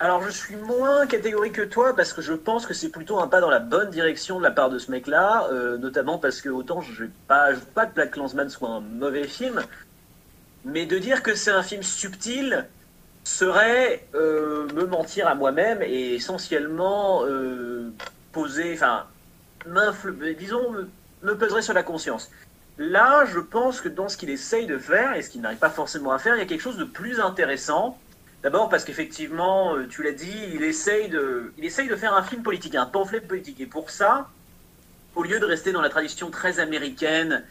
Alors 0.00 0.22
je 0.22 0.30
suis 0.30 0.56
moins 0.56 1.06
catégorique 1.06 1.54
que 1.54 1.62
toi 1.62 1.94
parce 1.94 2.12
que 2.12 2.20
je 2.20 2.32
pense 2.32 2.66
que 2.66 2.74
c'est 2.74 2.88
plutôt 2.88 3.20
un 3.20 3.28
pas 3.28 3.40
dans 3.40 3.48
la 3.48 3.60
bonne 3.60 3.90
direction 3.90 4.38
de 4.38 4.42
la 4.42 4.50
part 4.50 4.68
de 4.68 4.78
ce 4.78 4.90
mec-là, 4.90 5.48
euh, 5.52 5.78
notamment 5.78 6.18
parce 6.18 6.40
que 6.40 6.48
autant 6.48 6.80
je 6.80 7.04
ne 7.04 7.08
pas, 7.28 7.50
pas 7.74 7.86
que 7.86 7.94
Black 7.94 8.10
Clansman 8.10 8.50
soit 8.50 8.68
un 8.68 8.80
mauvais 8.80 9.28
film, 9.28 9.62
mais 10.64 10.84
de 10.84 10.98
dire 10.98 11.22
que 11.22 11.34
c'est 11.36 11.52
un 11.52 11.62
film 11.62 11.82
subtil 11.82 12.66
serait 13.22 14.06
euh, 14.14 14.66
me 14.74 14.84
mentir 14.84 15.28
à 15.28 15.34
moi-même 15.36 15.80
et 15.80 16.14
essentiellement 16.14 17.24
euh, 17.24 17.90
poser, 18.34 18.74
enfin, 18.74 19.06
disons, 20.38 20.74
me, 21.22 21.36
peserait 21.36 21.62
sur 21.62 21.72
la 21.72 21.82
conscience. 21.82 22.30
Là, 22.76 23.24
je 23.24 23.38
pense 23.38 23.80
que 23.80 23.88
dans 23.88 24.08
ce 24.08 24.16
qu'il 24.16 24.30
essaye 24.30 24.66
de 24.66 24.78
faire, 24.78 25.14
et 25.14 25.22
ce 25.22 25.30
qu'il 25.30 25.40
n'arrive 25.40 25.58
pas 25.58 25.70
forcément 25.70 26.10
à 26.10 26.18
faire, 26.18 26.34
il 26.34 26.40
y 26.40 26.42
a 26.42 26.46
quelque 26.46 26.60
chose 26.60 26.76
de 26.76 26.84
plus 26.84 27.20
intéressant. 27.20 27.98
D'abord 28.42 28.68
parce 28.68 28.84
qu'effectivement, 28.84 29.74
euh, 29.74 29.86
tu 29.88 30.02
l'as 30.02 30.12
dit, 30.12 30.36
il 30.52 30.62
essaye, 30.64 31.08
de, 31.08 31.52
il 31.56 31.64
essaye 31.64 31.88
de 31.88 31.96
faire 31.96 32.14
un 32.14 32.22
film 32.22 32.42
politique, 32.42 32.74
un 32.74 32.84
pamphlet 32.84 33.20
politique. 33.20 33.60
Et 33.60 33.66
pour 33.66 33.88
ça, 33.88 34.28
au 35.14 35.22
lieu 35.22 35.38
de 35.38 35.46
rester 35.46 35.72
dans 35.72 35.80
la 35.80 35.88
tradition 35.88 36.30
très 36.30 36.60
américaine 36.60 37.44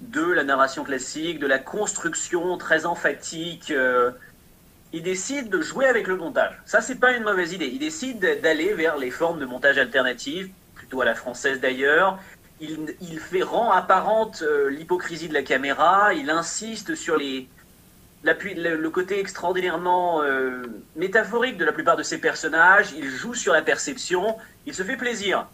de 0.00 0.22
la 0.22 0.44
narration 0.44 0.84
classique, 0.84 1.38
de 1.40 1.46
la 1.46 1.58
construction 1.58 2.56
très 2.56 2.86
emphatique, 2.86 3.72
euh, 3.72 4.12
il 4.92 5.02
décide 5.02 5.48
de 5.48 5.60
jouer 5.60 5.86
avec 5.86 6.06
le 6.06 6.16
montage. 6.16 6.60
Ça, 6.64 6.80
c'est 6.80 6.96
pas 6.96 7.12
une 7.12 7.24
mauvaise 7.24 7.52
idée. 7.52 7.66
Il 7.66 7.78
décide 7.78 8.20
d'aller 8.42 8.72
vers 8.74 8.96
les 8.96 9.10
formes 9.10 9.38
de 9.38 9.44
montage 9.44 9.78
alternatives, 9.78 10.50
plutôt 10.74 11.00
à 11.00 11.04
la 11.04 11.14
française 11.14 11.60
d'ailleurs. 11.60 12.18
Il, 12.60 13.20
fait 13.20 13.42
rend 13.42 13.70
apparente 13.70 14.42
euh, 14.42 14.68
l'hypocrisie 14.68 15.28
de 15.28 15.34
la 15.34 15.42
caméra. 15.42 16.12
Il 16.14 16.28
insiste 16.28 16.96
sur 16.96 17.16
les, 17.16 17.48
le, 18.24 18.88
côté 18.88 19.20
extraordinairement 19.20 20.22
euh, 20.22 20.62
métaphorique 20.96 21.56
de 21.56 21.64
la 21.64 21.72
plupart 21.72 21.96
de 21.96 22.02
ces 22.02 22.18
personnages, 22.18 22.92
il 22.96 23.08
joue 23.08 23.34
sur 23.34 23.52
la 23.52 23.62
perception, 23.62 24.36
il 24.66 24.74
se 24.74 24.82
fait 24.82 24.96
plaisir. 24.96 25.46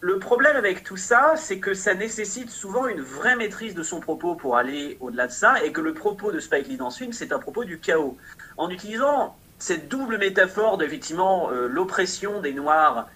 Le 0.00 0.18
problème 0.18 0.56
avec 0.56 0.82
tout 0.82 0.96
ça, 0.96 1.34
c'est 1.36 1.58
que 1.58 1.74
ça 1.74 1.94
nécessite 1.94 2.50
souvent 2.50 2.88
une 2.88 3.00
vraie 3.00 3.36
maîtrise 3.36 3.74
de 3.74 3.84
son 3.84 4.00
propos 4.00 4.34
pour 4.34 4.56
aller 4.56 4.96
au-delà 5.00 5.28
de 5.28 5.32
ça, 5.32 5.62
et 5.64 5.70
que 5.70 5.80
le 5.80 5.94
propos 5.94 6.32
de 6.32 6.40
Spike 6.40 6.66
Lee 6.66 6.76
dans 6.76 6.90
ce 6.90 6.98
film, 6.98 7.12
c'est 7.12 7.32
un 7.32 7.38
propos 7.38 7.64
du 7.64 7.78
chaos. 7.78 8.16
En 8.56 8.70
utilisant 8.70 9.36
cette 9.58 9.88
double 9.88 10.18
métaphore 10.18 10.78
d'effectivement 10.78 11.50
euh, 11.50 11.68
l'oppression 11.68 12.40
des 12.40 12.52
Noirs 12.52 13.08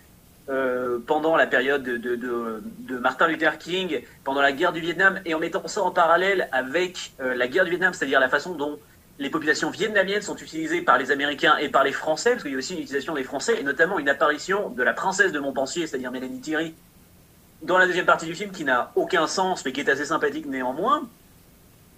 euh, 0.49 0.99
pendant 1.07 1.37
la 1.37 1.46
période 1.46 1.83
de, 1.83 1.96
de, 1.96 2.99
Martin 2.99 3.27
Luther 3.27 3.59
King, 3.59 4.03
pendant 4.25 4.40
la 4.40 4.53
guerre 4.53 4.72
du 4.72 4.81
Vietnam, 4.81 5.20
et 5.25 5.35
en 5.35 5.40
mettant 5.40 5.66
ça 5.66 5.83
en 5.83 5.90
parallèle 5.90 6.49
avec 6.53 7.12
la 7.18 7.49
guerre 7.49 7.64
du 7.64 7.70
Vietnam, 7.70 7.92
c'est-à-dire 7.92 8.20
la 8.20 8.29
façon 8.29 8.55
dont 8.55 8.79
les 9.18 9.31
populations 9.31 9.70
vietnamiennes 9.70 10.22
sont 10.22 10.37
utilisées 10.37 10.83
par 10.83 10.99
les 10.99 11.11
Américains 11.11 11.57
et 11.57 11.68
par 11.68 11.85
les 11.85 11.92
Français, 11.92 12.33
parce 12.33 12.42
qu'il 12.42 12.53
y 12.53 12.55
a 12.55 12.59
aussi 12.59 12.75
une 12.75 12.81
utilisation 12.81 13.14
des 13.14 13.25
Français, 13.25 13.59
et 13.59 13.62
notamment 13.62 13.99
une 13.99 14.09
apparition 14.09 14.70
de 14.70 14.83
la 14.83 14.92
princesse 14.92 15.33
de 15.33 15.38
Montpensier, 15.38 15.87
c'est-à-dire 15.87 16.11
Mélanie 16.11 16.40
Thierry, 16.40 16.75
dans 17.62 17.79
la 17.79 17.87
deuxième 17.87 18.05
partie 18.05 18.27
du 18.27 18.35
film, 18.35 18.51
qui 18.51 18.64
n'a 18.64 18.92
aucun 18.94 19.27
sens, 19.27 19.64
mais 19.64 19.72
qui 19.72 19.81
est 19.81 19.88
assez 19.88 20.05
sympathique 20.05 20.46
néanmoins. 20.46 21.09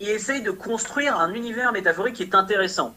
Il 0.01 0.09
essaye 0.09 0.42
de 0.42 0.53
construire 0.53 1.18
un 1.18 1.35
univers 1.35 1.72
métaphorique 1.72 2.14
qui 2.14 2.22
est 2.22 2.35
intéressant. 2.37 2.94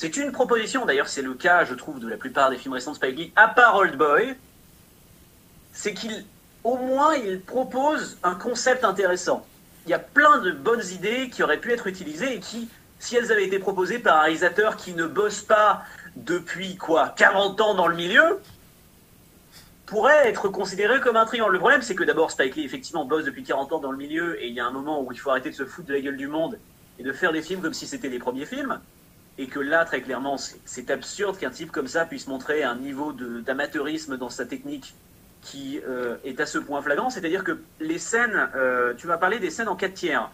C'est 0.00 0.16
une 0.16 0.32
proposition, 0.32 0.86
d'ailleurs 0.86 1.08
c'est 1.08 1.20
le 1.20 1.34
cas, 1.34 1.66
je 1.66 1.74
trouve, 1.74 2.00
de 2.00 2.08
la 2.08 2.16
plupart 2.16 2.48
des 2.48 2.56
films 2.56 2.72
récents 2.72 2.92
de 2.92 2.96
Spike 2.96 3.18
Lee, 3.18 3.32
à 3.36 3.48
part 3.48 3.76
Old 3.76 3.98
Boy, 3.98 4.34
c'est 5.74 5.92
qu'il, 5.92 6.24
au 6.64 6.78
moins, 6.78 7.14
il 7.16 7.38
propose 7.42 8.16
un 8.22 8.34
concept 8.34 8.82
intéressant. 8.82 9.44
Il 9.84 9.90
y 9.90 9.92
a 9.92 9.98
plein 9.98 10.38
de 10.38 10.52
bonnes 10.52 10.86
idées 10.90 11.28
qui 11.28 11.42
auraient 11.42 11.60
pu 11.60 11.70
être 11.70 11.86
utilisées 11.86 12.36
et 12.36 12.40
qui, 12.40 12.70
si 12.98 13.14
elles 13.14 13.30
avaient 13.30 13.44
été 13.44 13.58
proposées 13.58 13.98
par 13.98 14.16
un 14.16 14.22
réalisateur 14.22 14.78
qui 14.78 14.94
ne 14.94 15.04
bosse 15.04 15.42
pas 15.42 15.82
depuis 16.16 16.78
quoi 16.78 17.10
40 17.10 17.60
ans 17.60 17.74
dans 17.74 17.86
le 17.86 17.94
milieu, 17.94 18.40
pourrait 19.84 20.30
être 20.30 20.48
considéré 20.48 20.98
comme 21.00 21.18
un 21.18 21.26
triangle. 21.26 21.52
Le 21.52 21.58
problème, 21.58 21.82
c'est 21.82 21.94
que 21.94 22.04
d'abord, 22.04 22.30
Spike 22.30 22.56
Lee, 22.56 22.64
effectivement, 22.64 23.04
bosse 23.04 23.26
depuis 23.26 23.42
40 23.42 23.70
ans 23.74 23.80
dans 23.80 23.92
le 23.92 23.98
milieu, 23.98 24.42
et 24.42 24.48
il 24.48 24.54
y 24.54 24.60
a 24.60 24.64
un 24.64 24.72
moment 24.72 25.02
où 25.02 25.12
il 25.12 25.20
faut 25.20 25.28
arrêter 25.28 25.50
de 25.50 25.54
se 25.54 25.66
foutre 25.66 25.88
de 25.88 25.92
la 25.92 26.00
gueule 26.00 26.16
du 26.16 26.26
monde 26.26 26.58
et 26.98 27.02
de 27.02 27.12
faire 27.12 27.32
des 27.32 27.42
films 27.42 27.60
comme 27.60 27.74
si 27.74 27.86
c'était 27.86 28.08
les 28.08 28.18
premiers 28.18 28.46
films. 28.46 28.80
Et 29.40 29.46
que 29.46 29.58
là, 29.58 29.86
très 29.86 30.02
clairement, 30.02 30.36
c'est 30.66 30.90
absurde 30.90 31.38
qu'un 31.38 31.48
type 31.48 31.72
comme 31.72 31.88
ça 31.88 32.04
puisse 32.04 32.26
montrer 32.26 32.62
un 32.62 32.76
niveau 32.76 33.12
d'amateurisme 33.12 34.18
dans 34.18 34.28
sa 34.28 34.44
technique 34.44 34.94
qui 35.40 35.80
euh, 35.88 36.16
est 36.24 36.40
à 36.40 36.46
ce 36.46 36.58
point 36.58 36.82
flagrant. 36.82 37.08
C'est-à-dire 37.08 37.42
que 37.42 37.58
les 37.80 37.98
scènes, 37.98 38.50
euh, 38.54 38.92
tu 38.92 39.06
vas 39.06 39.16
parler 39.16 39.38
des 39.38 39.48
scènes 39.48 39.68
en 39.68 39.76
4 39.76 39.94
tiers, 39.94 40.30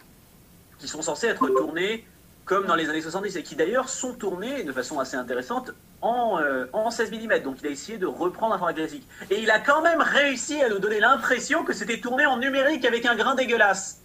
qui 0.80 0.88
sont 0.88 1.02
censées 1.02 1.28
être 1.28 1.46
tournées 1.46 2.04
comme 2.46 2.66
dans 2.66 2.74
les 2.74 2.90
années 2.90 3.00
70, 3.00 3.36
et 3.36 3.44
qui 3.44 3.54
d'ailleurs 3.54 3.88
sont 3.88 4.12
tournés 4.12 4.64
de 4.64 4.72
façon 4.72 4.98
assez 4.98 5.16
intéressante 5.16 5.70
en, 6.02 6.40
euh, 6.40 6.66
en 6.72 6.90
16 6.90 7.12
mm. 7.12 7.38
Donc 7.44 7.58
il 7.62 7.68
a 7.68 7.70
essayé 7.70 7.98
de 7.98 8.06
reprendre 8.06 8.56
un 8.56 8.58
format 8.58 8.74
classique. 8.74 9.06
Et 9.30 9.40
il 9.40 9.52
a 9.52 9.60
quand 9.60 9.82
même 9.82 10.00
réussi 10.00 10.60
à 10.62 10.68
nous 10.68 10.80
donner 10.80 10.98
l'impression 10.98 11.62
que 11.62 11.74
c'était 11.74 12.00
tourné 12.00 12.26
en 12.26 12.38
numérique 12.38 12.84
avec 12.84 13.06
un 13.06 13.14
grain 13.14 13.36
dégueulasse. 13.36 14.00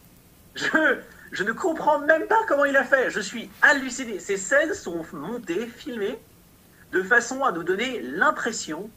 Je, 0.53 0.99
je 1.31 1.43
ne 1.43 1.53
comprends 1.53 1.99
même 1.99 2.27
pas 2.27 2.39
comment 2.47 2.65
il 2.65 2.75
a 2.75 2.83
fait. 2.83 3.09
Je 3.09 3.19
suis 3.19 3.49
halluciné. 3.61 4.19
Ces 4.19 4.37
scènes 4.37 4.73
sont 4.73 5.05
montées, 5.13 5.67
filmées, 5.67 6.19
de 6.91 7.01
façon 7.01 7.43
à 7.43 7.51
nous 7.51 7.63
donner 7.63 8.01
l'impression 8.01 8.89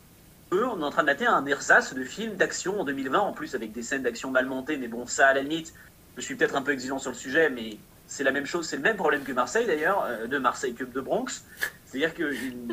qu'on 0.51 0.81
est 0.81 0.85
en 0.85 0.91
train 0.91 1.03
de 1.03 1.07
mater 1.07 1.27
un 1.27 1.47
ersatz 1.47 1.95
de 1.95 2.05
film 2.05 2.35
d'action 2.35 2.81
en 2.81 2.85
2020, 2.85 3.19
en 3.19 3.33
plus 3.33 3.55
avec 3.55 3.73
des 3.73 3.83
scènes 3.83 4.03
d'action 4.03 4.31
mal 4.31 4.47
montées, 4.47 4.77
mais 4.77 4.89
bon, 4.89 5.07
ça 5.07 5.29
à 5.29 5.35
la 5.35 5.43
limite, 5.43 5.73
je 6.17 6.23
suis 6.23 6.35
peut-être 6.35 6.57
un 6.57 6.63
peu 6.63 6.73
exigeant 6.73 6.99
sur 6.99 7.11
le 7.11 7.17
sujet, 7.17 7.51
mais 7.51 7.79
c'est 8.07 8.25
la 8.25 8.33
même 8.33 8.47
chose, 8.47 8.69
c'est 8.69 8.77
le 8.77 8.83
même 8.83 8.97
problème 8.97 9.23
que 9.23 9.33
Marseille 9.33 9.67
d'ailleurs, 9.67 10.05
euh, 10.05 10.27
de 10.27 10.39
Marseille 10.39 10.75
que 10.75 10.85
de 10.85 11.01
Bronx. 11.01 11.45
C'est-à-dire 11.87 12.15
qu'il 12.15 12.69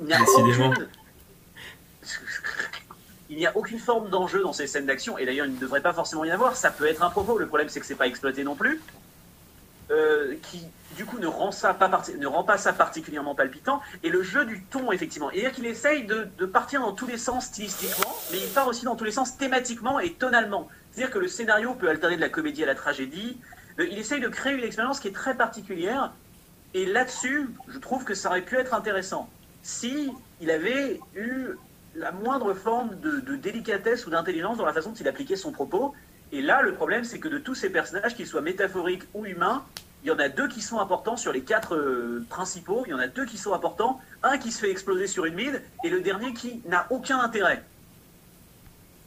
n'y 0.00 0.12
a 0.12 0.22
aucune... 0.22 0.88
il 3.28 3.36
n'y 3.36 3.46
a 3.46 3.56
aucune 3.56 3.78
forme 3.78 4.08
d'enjeu 4.08 4.42
dans 4.42 4.52
ces 4.52 4.66
scènes 4.66 4.86
d'action, 4.86 5.18
et 5.18 5.26
d'ailleurs 5.26 5.46
il 5.46 5.54
ne 5.54 5.60
devrait 5.60 5.82
pas 5.82 5.92
forcément 5.92 6.24
y 6.24 6.30
en 6.30 6.34
avoir, 6.34 6.56
ça 6.56 6.70
peut 6.70 6.86
être 6.86 7.02
un 7.02 7.10
propos, 7.10 7.38
le 7.38 7.46
problème 7.46 7.68
c'est 7.68 7.80
que 7.80 7.86
c'est 7.86 7.94
pas 7.94 8.06
exploité 8.06 8.44
non 8.44 8.56
plus, 8.56 8.80
euh, 9.90 10.34
qui 10.42 10.62
du 10.96 11.04
coup 11.04 11.18
ne 11.18 11.26
rend, 11.26 11.52
ça 11.52 11.72
pas 11.72 12.58
ça 12.58 12.72
particulièrement 12.72 13.34
palpitant, 13.34 13.80
et 14.02 14.08
le 14.10 14.22
jeu 14.22 14.44
du 14.44 14.62
ton 14.64 14.92
effectivement, 14.92 15.30
c'est-à-dire 15.30 15.52
qu'il 15.52 15.66
essaye 15.66 16.04
de, 16.04 16.28
de, 16.36 16.46
partir 16.46 16.80
dans 16.80 16.92
tous 16.92 17.06
les 17.06 17.16
sens 17.16 17.46
stylistiquement, 17.46 18.14
mais 18.32 18.38
il 18.38 18.48
part 18.50 18.66
aussi 18.66 18.84
dans 18.84 18.96
tous 18.96 19.04
les 19.04 19.12
sens 19.12 19.36
thématiquement 19.36 20.00
et 20.00 20.12
tonalement, 20.12 20.68
c'est-à-dire 20.90 21.12
que 21.12 21.18
le 21.18 21.28
scénario 21.28 21.74
peut 21.74 21.88
alterner 21.88 22.16
de 22.16 22.20
la 22.20 22.28
comédie 22.28 22.62
à 22.64 22.66
la 22.66 22.74
tragédie, 22.74 23.38
euh, 23.78 23.86
il 23.90 23.98
essaye 23.98 24.20
de 24.20 24.28
créer 24.28 24.54
une 24.54 24.64
expérience 24.64 25.00
qui 25.00 25.08
est 25.08 25.14
très 25.14 25.36
particulière. 25.36 26.12
Et 26.74 26.86
là-dessus, 26.86 27.50
je 27.68 27.78
trouve 27.78 28.04
que 28.04 28.14
ça 28.14 28.28
aurait 28.28 28.42
pu 28.42 28.56
être 28.56 28.74
intéressant. 28.74 29.28
Si 29.62 30.12
il 30.40 30.50
avait 30.50 31.00
eu 31.16 31.56
la 31.94 32.12
moindre 32.12 32.54
forme 32.54 32.98
de, 33.00 33.36
délicatesse 33.36 34.06
ou 34.06 34.10
d'intelligence 34.10 34.58
dans 34.58 34.66
la 34.66 34.72
façon 34.72 34.90
dont 34.90 34.96
il 34.96 35.08
appliquait 35.08 35.36
son 35.36 35.52
propos. 35.52 35.94
Et 36.32 36.42
là, 36.42 36.62
le 36.62 36.74
problème, 36.74 37.04
c'est 37.04 37.18
que 37.18 37.28
de 37.28 37.38
tous 37.38 37.54
ces 37.54 37.70
personnages, 37.70 38.14
qu'ils 38.14 38.26
soient 38.26 38.40
métaphoriques 38.40 39.02
ou 39.14 39.26
humains, 39.26 39.64
il 40.02 40.08
y 40.08 40.10
en 40.10 40.18
a 40.18 40.28
deux 40.28 40.48
qui 40.48 40.62
sont 40.62 40.78
importants 40.78 41.16
sur 41.16 41.32
les 41.32 41.42
quatre 41.42 41.74
euh, 41.74 42.24
principaux. 42.30 42.84
Il 42.86 42.90
y 42.90 42.94
en 42.94 42.98
a 42.98 43.08
deux 43.08 43.26
qui 43.26 43.36
sont 43.36 43.52
importants. 43.52 44.00
Un 44.22 44.38
qui 44.38 44.50
se 44.50 44.60
fait 44.60 44.70
exploser 44.70 45.06
sur 45.06 45.26
une 45.26 45.34
mine 45.34 45.60
et 45.84 45.90
le 45.90 46.00
dernier 46.00 46.32
qui 46.32 46.62
n'a 46.66 46.86
aucun 46.90 47.18
intérêt. 47.18 47.62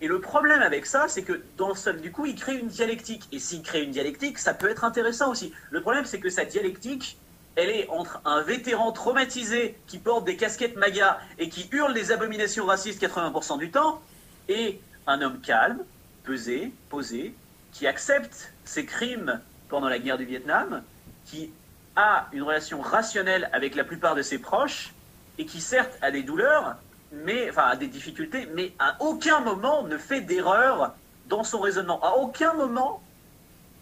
Et 0.02 0.08
le 0.08 0.20
problème 0.20 0.62
avec 0.62 0.86
ça, 0.86 1.08
c'est 1.08 1.24
que 1.24 1.42
dans 1.58 1.70
le 1.70 1.76
seul, 1.76 2.02
du 2.02 2.12
coup, 2.12 2.26
il 2.26 2.36
crée 2.36 2.58
une 2.58 2.68
dialectique. 2.68 3.28
Et 3.32 3.40
s'il 3.40 3.64
crée 3.64 3.84
une 3.84 3.92
dialectique, 3.92 4.38
ça 4.38 4.54
peut 4.54 4.70
être 4.70 4.84
intéressant 4.84 5.32
aussi. 5.32 5.54
Le 5.72 5.82
problème, 5.82 6.06
c'est 6.06 6.20
que 6.20 6.30
sa 6.30 6.46
dialectique, 6.46 7.18
elle 7.56 7.70
est 7.70 7.88
entre 7.90 8.20
un 8.26 8.42
vétéran 8.42 8.92
traumatisé 8.92 9.78
qui 9.88 10.00
porte 10.00 10.26
des 10.26 10.36
casquettes 10.36 10.76
MAGA 10.76 11.20
et 11.40 11.50
qui 11.50 11.70
hurle 11.72 11.94
des 11.94 12.12
abominations 12.12 12.66
racistes 12.66 13.02
80% 13.02 13.58
du 13.60 13.72
temps, 13.72 14.02
et 14.50 14.82
un 15.08 15.22
homme 15.22 15.40
calme, 15.40 15.80
pesé, 16.24 16.74
posé, 16.90 17.34
qui 17.72 17.88
accepte 17.88 18.54
ses 18.66 18.86
crimes 18.86 19.42
pendant 19.70 19.90
la 19.90 20.00
guerre 20.00 20.18
du 20.18 20.26
Vietnam, 20.26 20.84
qui 21.26 21.52
a 21.96 22.28
une 22.32 22.44
relation 22.44 22.82
rationnelle 22.82 23.50
avec 23.54 23.76
la 23.76 23.84
plupart 23.84 24.16
de 24.16 24.22
ses 24.22 24.38
proches, 24.38 24.94
et 25.38 25.46
qui 25.46 25.62
certes 25.62 25.98
a 26.02 26.12
des 26.12 26.24
douleurs, 26.24 26.78
mais, 27.12 27.50
enfin, 27.50 27.64
a 27.64 27.76
des 27.76 27.88
difficultés, 27.88 28.48
mais 28.54 28.74
à 28.80 28.98
aucun 29.00 29.40
moment 29.40 29.84
ne 29.84 29.98
fait 29.98 30.22
d'erreur 30.22 30.96
dans 31.28 31.44
son 31.44 31.60
raisonnement. 31.60 32.04
À 32.04 32.18
aucun 32.18 32.54
moment, 32.54 33.02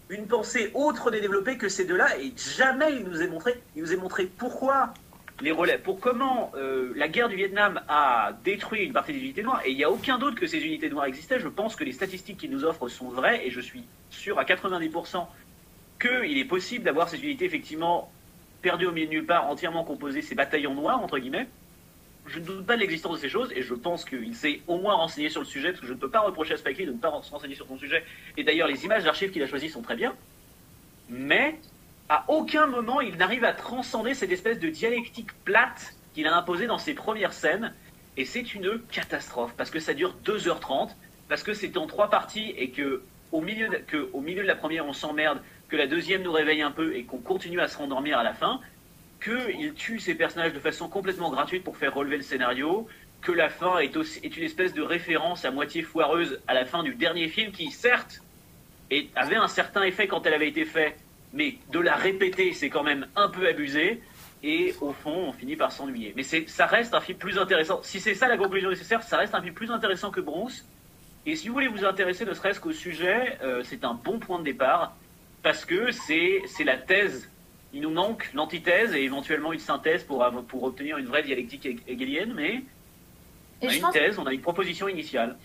une 0.08 0.26
pensée 0.26 0.70
autre 0.74 1.10
n'est 1.10 1.20
développée 1.20 1.56
que 1.56 1.68
ces 1.68 1.84
deux-là, 1.84 2.18
et 2.18 2.32
jamais 2.36 2.96
il 2.96 3.04
nous 3.04 3.22
est 3.22 3.28
montré, 3.28 3.62
il 3.76 3.82
nous 3.82 3.92
est 3.92 3.96
montré 3.96 4.26
pourquoi 4.26 4.92
les 5.42 5.52
relais, 5.52 5.78
pour 5.78 6.00
comment 6.00 6.52
euh, 6.54 6.92
la 6.96 7.08
guerre 7.08 7.28
du 7.28 7.36
Vietnam 7.36 7.80
a 7.88 8.32
détruit 8.44 8.84
une 8.84 8.92
partie 8.92 9.12
des 9.12 9.18
unités 9.18 9.42
noires, 9.42 9.60
et 9.64 9.70
il 9.70 9.76
n'y 9.76 9.84
a 9.84 9.90
aucun 9.90 10.18
doute 10.18 10.36
que 10.36 10.46
ces 10.46 10.58
unités 10.58 10.88
noires 10.88 11.06
existaient. 11.06 11.40
Je 11.40 11.48
pense 11.48 11.76
que 11.76 11.84
les 11.84 11.92
statistiques 11.92 12.38
qu'il 12.38 12.50
nous 12.50 12.64
offrent 12.64 12.88
sont 12.88 13.08
vraies, 13.08 13.46
et 13.46 13.50
je 13.50 13.60
suis 13.60 13.84
sûr 14.10 14.38
à 14.38 14.44
90% 14.44 15.26
qu'il 16.00 16.38
est 16.38 16.44
possible 16.44 16.84
d'avoir 16.84 17.08
ces 17.08 17.22
unités 17.22 17.44
effectivement 17.44 18.10
perdues 18.60 18.86
au 18.86 18.92
milieu 18.92 19.06
de 19.06 19.12
nulle 19.12 19.26
part, 19.26 19.48
entièrement 19.48 19.84
composées, 19.84 20.22
ces 20.22 20.34
bataillons 20.34 20.74
noirs, 20.74 21.02
entre 21.02 21.18
guillemets 21.18 21.48
je 22.26 22.38
ne 22.38 22.44
doute 22.44 22.66
pas 22.66 22.76
de 22.76 22.80
l'existence 22.80 23.16
de 23.16 23.20
ces 23.20 23.28
choses 23.28 23.52
et 23.54 23.62
je 23.62 23.74
pense 23.74 24.04
qu'il 24.04 24.34
s'est 24.34 24.60
au 24.68 24.78
moins 24.78 24.94
renseigné 24.94 25.28
sur 25.28 25.40
le 25.40 25.46
sujet 25.46 25.70
parce 25.70 25.80
que 25.80 25.86
je 25.86 25.92
ne 25.92 25.98
peux 25.98 26.10
pas 26.10 26.20
reprocher 26.20 26.54
à 26.54 26.56
Spike 26.56 26.78
Lee 26.78 26.86
de 26.86 26.92
ne 26.92 26.98
pas 26.98 27.10
se 27.22 27.30
renseigner 27.30 27.54
sur 27.54 27.66
son 27.66 27.76
sujet. 27.78 28.04
Et 28.36 28.44
d'ailleurs, 28.44 28.68
les 28.68 28.84
images 28.84 29.04
d'archives 29.04 29.30
qu'il 29.30 29.42
a 29.42 29.46
choisies 29.46 29.68
sont 29.68 29.82
très 29.82 29.96
bien. 29.96 30.14
Mais 31.08 31.58
à 32.08 32.24
aucun 32.28 32.66
moment 32.66 33.00
il 33.00 33.16
n'arrive 33.16 33.44
à 33.44 33.52
transcender 33.52 34.14
cette 34.14 34.32
espèce 34.32 34.58
de 34.58 34.68
dialectique 34.68 35.32
plate 35.44 35.94
qu'il 36.14 36.26
a 36.26 36.36
imposé 36.36 36.66
dans 36.66 36.78
ses 36.78 36.94
premières 36.94 37.32
scènes. 37.32 37.72
Et 38.16 38.24
c'est 38.24 38.54
une 38.54 38.80
catastrophe 38.90 39.54
parce 39.56 39.70
que 39.70 39.80
ça 39.80 39.94
dure 39.94 40.14
2h30, 40.24 40.90
parce 41.28 41.42
que 41.42 41.54
c'est 41.54 41.76
en 41.76 41.86
trois 41.86 42.10
parties 42.10 42.54
et 42.58 42.70
que 42.70 43.02
au 43.30 43.40
milieu 43.40 43.68
de, 43.68 43.76
que, 43.76 44.10
au 44.12 44.20
milieu 44.20 44.42
de 44.42 44.46
la 44.46 44.56
première 44.56 44.86
on 44.86 44.92
s'emmerde, 44.92 45.40
que 45.68 45.76
la 45.76 45.86
deuxième 45.86 46.22
nous 46.22 46.32
réveille 46.32 46.60
un 46.60 46.70
peu 46.70 46.94
et 46.94 47.04
qu'on 47.04 47.18
continue 47.18 47.60
à 47.60 47.68
se 47.68 47.78
rendormir 47.78 48.18
à 48.18 48.22
la 48.22 48.34
fin, 48.34 48.60
qu'il 49.24 49.72
tue 49.74 49.98
ses 49.98 50.14
personnages 50.14 50.52
de 50.52 50.58
façon 50.58 50.88
complètement 50.88 51.30
gratuite 51.30 51.64
pour 51.64 51.78
faire 51.78 51.94
relever 51.94 52.18
le 52.18 52.22
scénario, 52.22 52.86
que 53.22 53.32
la 53.32 53.48
fin 53.48 53.78
est 53.78 54.36
une 54.36 54.42
espèce 54.42 54.74
de 54.74 54.82
référence 54.82 55.44
à 55.44 55.50
moitié 55.50 55.82
foireuse 55.82 56.40
à 56.48 56.54
la 56.54 56.64
fin 56.64 56.82
du 56.82 56.94
dernier 56.94 57.28
film 57.28 57.52
qui, 57.52 57.70
certes, 57.70 58.20
avait 59.14 59.36
un 59.36 59.48
certain 59.48 59.82
effet 59.84 60.08
quand 60.08 60.26
elle 60.26 60.34
avait 60.34 60.48
été 60.48 60.64
faite, 60.64 60.98
mais 61.32 61.56
de 61.70 61.78
la 61.78 61.94
répéter, 61.94 62.52
c'est 62.52 62.70
quand 62.70 62.82
même 62.82 63.06
un 63.16 63.28
peu 63.28 63.46
abusé. 63.48 64.02
Et 64.42 64.74
au 64.80 64.92
fond, 64.92 65.28
on 65.28 65.32
finit 65.32 65.56
par 65.56 65.70
s'ennuyer. 65.70 66.12
Mais 66.16 66.24
ça 66.24 66.66
reste 66.66 66.94
un 66.94 67.00
film 67.00 67.18
plus 67.18 67.38
intéressant. 67.38 67.80
Si 67.82 68.00
c'est 68.00 68.14
ça 68.14 68.26
la 68.26 68.36
conclusion 68.36 68.70
nécessaire, 68.70 69.02
ça 69.02 69.16
reste 69.16 69.34
un 69.34 69.42
film 69.42 69.54
plus 69.54 69.70
intéressant 69.70 70.10
que 70.10 70.20
Bronze. 70.20 70.66
Et 71.24 71.36
si 71.36 71.46
vous 71.46 71.54
voulez 71.54 71.68
vous 71.68 71.84
intéresser 71.84 72.24
ne 72.24 72.34
serait-ce 72.34 72.58
qu'au 72.58 72.72
sujet, 72.72 73.38
euh, 73.42 73.62
c'est 73.64 73.84
un 73.84 73.94
bon 73.94 74.18
point 74.18 74.40
de 74.40 74.44
départ. 74.44 74.96
Parce 75.44 75.64
que 75.64 75.90
c'est 75.92 76.64
la 76.64 76.76
thèse. 76.76 77.28
Il 77.72 77.82
nous 77.82 77.90
manque 77.90 78.30
l'antithèse 78.34 78.94
et 78.94 79.02
éventuellement 79.02 79.52
une 79.52 79.60
synthèse 79.60 80.02
pour, 80.04 80.24
pour 80.48 80.64
obtenir 80.64 80.98
une 80.98 81.06
vraie 81.06 81.22
dialectique 81.22 81.66
hegelienne. 81.86 82.34
Mais 82.34 82.62
on 83.62 83.68
a 83.68 83.74
une 83.74 83.90
thèse, 83.92 84.18
on 84.18 84.26
a 84.26 84.32
une 84.32 84.40
proposition 84.40 84.88
initiale. 84.88 85.36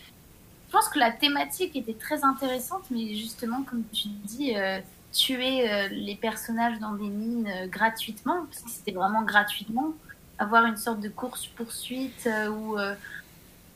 Je 0.67 0.71
pense 0.71 0.89
que 0.89 0.99
la 0.99 1.11
thématique 1.11 1.75
était 1.75 1.93
très 1.93 2.23
intéressante, 2.23 2.83
mais 2.91 3.15
justement, 3.15 3.63
comme 3.63 3.83
tu 3.93 4.09
dis, 4.25 4.57
euh, 4.57 4.79
tuer 5.11 5.69
euh, 5.69 5.87
les 5.91 6.15
personnages 6.15 6.79
dans 6.79 6.93
des 6.93 7.09
mines 7.09 7.47
euh, 7.47 7.67
gratuitement, 7.67 8.45
parce 8.45 8.61
que 8.61 8.69
c'était 8.69 8.91
vraiment 8.91 9.23
gratuitement, 9.23 9.93
avoir 10.39 10.65
une 10.65 10.77
sorte 10.77 10.99
de 10.99 11.09
course-poursuite 11.09 12.29
ou 12.51 12.77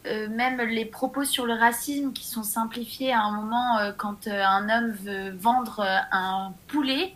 même 0.06 0.62
les 0.62 0.86
propos 0.86 1.24
sur 1.24 1.48
le 1.48 1.54
racisme 1.54 2.14
qui 2.14 2.28
sont 2.28 2.44
simplifiés 2.44 3.12
à 3.12 3.22
un 3.22 3.32
moment 3.32 3.80
quand 3.98 4.28
un 4.28 4.70
homme 4.70 4.92
veut 4.92 5.32
vendre 5.32 5.84
un 6.12 6.54
poulet 6.68 7.16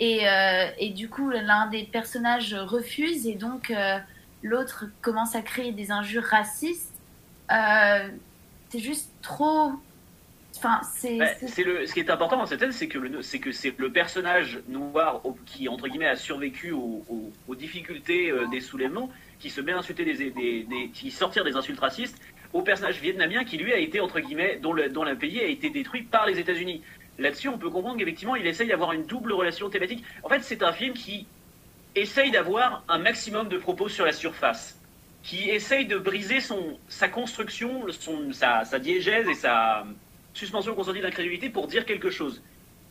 et, 0.00 0.24
et 0.78 0.90
du 0.90 1.10
coup 1.10 1.28
l'un 1.28 1.66
des 1.66 1.82
personnages 1.82 2.54
refuse 2.54 3.26
et 3.26 3.34
donc 3.34 3.70
l'autre 4.42 4.86
commence 5.02 5.34
à 5.34 5.42
créer 5.42 5.72
des 5.72 5.90
injures 5.90 6.24
racistes. 6.24 6.94
c'est 7.50 8.78
juste 8.78 9.10
trop 9.20 9.72
Enfin, 10.58 10.80
c'est, 10.84 11.64
le, 11.64 11.86
ce 11.86 11.92
qui 11.92 12.00
est 12.00 12.10
important 12.10 12.38
dans 12.38 12.46
cette 12.46 12.60
scène, 12.60 12.72
c'est 12.72 12.88
que 12.88 12.98
le, 12.98 13.22
c'est 13.22 13.38
que 13.38 13.52
c'est 13.52 13.78
le 13.78 13.90
personnage 13.90 14.60
noir 14.68 15.22
qui 15.44 15.68
entre 15.68 15.88
guillemets 15.88 16.08
a 16.08 16.16
survécu 16.16 16.72
aux, 16.72 17.24
difficultés 17.56 18.30
euh, 18.30 18.46
des 18.48 18.60
soulèvements, 18.60 19.10
qui 19.38 19.50
se 19.50 19.60
met 19.60 19.72
à 19.72 19.78
insulter 19.78 20.04
des, 20.04 20.30
des, 20.30 20.90
qui 20.92 21.10
sortir 21.10 21.44
des 21.44 21.56
insultes 21.56 21.80
racistes, 21.80 22.20
au 22.52 22.62
personnage 22.62 23.00
vietnamien 23.00 23.44
qui 23.44 23.58
lui 23.58 23.72
a 23.72 23.78
été 23.78 24.00
entre 24.00 24.20
guillemets 24.20 24.58
dont 24.62 24.72
le, 24.72 24.88
dont 24.88 25.04
le 25.04 25.16
pays 25.16 25.40
a 25.40 25.46
été 25.46 25.70
détruit 25.70 26.02
par 26.02 26.26
les 26.26 26.38
États-Unis. 26.38 26.82
Là-dessus, 27.18 27.48
on 27.48 27.58
peut 27.58 27.70
comprendre 27.70 27.98
qu'effectivement, 27.98 28.36
il 28.36 28.46
essaye 28.46 28.68
d'avoir 28.68 28.92
une 28.92 29.04
double 29.04 29.32
relation 29.32 29.70
thématique. 29.70 30.04
En 30.22 30.28
fait, 30.28 30.40
c'est 30.42 30.62
un 30.62 30.72
film 30.72 30.94
qui 30.94 31.26
essaye 31.94 32.30
d'avoir 32.30 32.84
un 32.88 32.98
maximum 32.98 33.48
de 33.48 33.56
propos 33.56 33.88
sur 33.88 34.04
la 34.04 34.12
surface, 34.12 34.78
qui 35.22 35.50
essaye 35.50 35.86
de 35.86 35.96
briser 35.96 36.40
son, 36.40 36.78
sa 36.88 37.08
construction, 37.08 37.86
son, 37.90 38.32
sa, 38.32 38.64
sa 38.64 38.78
diégèse 38.78 39.28
et 39.28 39.34
sa 39.34 39.86
suspension 40.36 40.74
consentie 40.74 41.00
d'incrédulité 41.00 41.48
pour 41.48 41.66
dire 41.66 41.84
quelque 41.84 42.10
chose. 42.10 42.42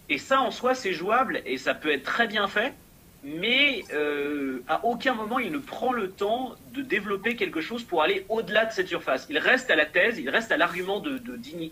Et 0.10 0.18
ça, 0.18 0.42
en 0.42 0.52
soi, 0.52 0.76
c'est 0.76 0.94
jouable 0.94 1.42
et 1.46 1.58
ça 1.58 1.74
peut 1.74 1.92
être 1.92 2.04
très 2.04 2.28
bien 2.28 2.48
fait, 2.48 2.74
mais 3.24 3.84
euh, 3.94 4.62
à 4.68 4.86
aucun 4.86 5.16
moment 5.16 5.40
il 5.40 5.52
ne 5.52 5.58
prend 5.58 5.92
le 5.92 6.12
temps 6.12 6.56
de 6.74 6.82
développer 6.84 7.36
quelque 7.36 7.62
chose 7.62 7.84
pour 7.84 8.04
aller 8.04 8.26
au-delà 8.30 8.66
de 8.66 8.72
cette 8.72 8.88
surface. 8.88 9.26
Il 9.30 9.40
reste 9.40 9.72
à 9.72 9.76
la 9.76 9.86
thèse, 9.86 10.20
il 10.20 10.30
reste 10.30 10.52
à 10.52 10.58
l'argument 10.58 11.00
de, 11.00 11.22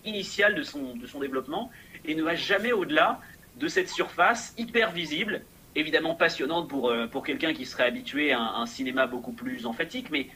initial 0.03 0.55
de 0.55 0.63
son, 0.63 0.95
de 0.95 1.05
son 1.05 1.19
développement 1.19 1.71
et 2.05 2.15
ne 2.15 2.23
va 2.23 2.35
jamais 2.35 2.71
au-delà 2.71 3.19
de 3.57 3.67
cette 3.67 3.89
surface 3.89 4.53
hyper 4.57 4.91
visible, 4.91 5.41
évidemment 5.75 6.15
passionnante 6.15 6.67
pour, 6.67 6.89
euh, 6.89 7.05
pour 7.05 7.23
quelqu'un 7.23 7.53
qui 7.53 7.67
serait 7.67 7.85
habitué 7.85 8.31
à 8.31 8.41
un, 8.41 8.65
cinéma 8.65 9.05
beaucoup 9.05 9.31
plus 9.31 9.67
emphatique, 9.67 10.09
mais 10.09 10.27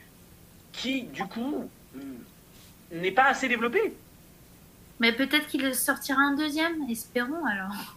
qui, 0.72 1.02
du 1.02 1.24
coup, 1.24 1.68
euh, 1.96 2.00
n'est 2.92 3.10
pas 3.10 3.24
assez 3.24 3.48
développé. 3.48 3.92
Mais 5.00 5.12
peut-être 5.12 5.46
qu'il 5.46 5.74
sortira 5.74 6.20
un 6.20 6.34
deuxième, 6.34 6.88
espérons 6.90 7.44
alors. 7.44 7.96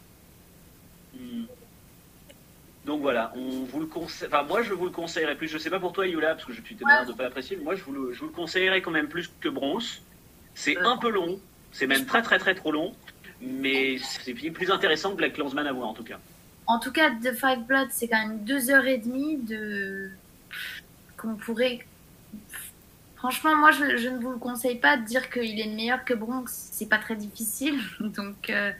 Hmm. 1.15 1.45
Donc 2.85 3.01
voilà, 3.01 3.31
on 3.35 3.63
vous 3.63 3.79
le 3.79 3.85
conseille. 3.85 4.27
Enfin, 4.27 4.43
moi 4.43 4.63
je 4.63 4.73
vous 4.73 4.85
le 4.85 4.91
conseillerais 4.91 5.35
plus. 5.35 5.47
Je 5.47 5.57
sais 5.57 5.69
pas 5.69 5.79
pour 5.79 5.93
toi, 5.93 6.07
Yula, 6.07 6.35
parce 6.35 6.45
que 6.45 6.53
je 6.53 6.61
suis 6.61 6.75
témoin 6.75 7.05
de 7.05 7.13
pas 7.13 7.25
apprécier. 7.25 7.57
Mais 7.57 7.63
moi 7.63 7.75
je 7.75 7.83
vous, 7.83 7.91
le, 7.91 8.13
je 8.13 8.19
vous 8.19 8.27
le 8.27 8.31
conseillerais 8.31 8.81
quand 8.81 8.91
même 8.91 9.07
plus 9.07 9.29
que 9.39 9.49
Bronze. 9.49 10.01
C'est 10.55 10.77
un 10.77 10.97
peu 10.97 11.09
long, 11.09 11.39
c'est 11.71 11.87
même 11.87 12.05
très 12.05 12.21
très 12.21 12.39
très 12.39 12.55
trop 12.55 12.71
long, 12.71 12.93
mais 13.39 13.97
c'est 13.99 14.33
plus 14.33 14.71
intéressant 14.71 15.15
que 15.15 15.21
la 15.21 15.29
Clansman 15.29 15.65
à 15.67 15.73
voir 15.73 15.89
en 15.89 15.93
tout 15.93 16.03
cas. 16.03 16.19
En 16.67 16.79
tout 16.79 16.91
cas, 16.91 17.11
The 17.11 17.33
Five 17.33 17.65
Bloods, 17.67 17.89
c'est 17.91 18.07
quand 18.07 18.27
même 18.27 18.43
deux 18.43 18.69
heures 18.69 18.85
et 18.85 18.97
demie 18.97 19.37
de 19.37 20.09
qu'on 21.17 21.35
pourrait 21.35 21.85
Franchement, 23.21 23.55
moi, 23.55 23.69
je, 23.69 24.09
ne 24.09 24.17
vous 24.17 24.31
le 24.31 24.39
conseille 24.39 24.79
pas 24.79 24.97
de 24.97 25.05
dire 25.05 25.29
qu'il 25.29 25.59
est 25.59 25.67
meilleur 25.67 26.03
que 26.05 26.15
Bronx. 26.15 26.45
C'est 26.47 26.89
pas 26.89 26.97
très 26.97 27.15
difficile. 27.15 27.79
Donc, 27.99 28.49
euh, 28.49 28.71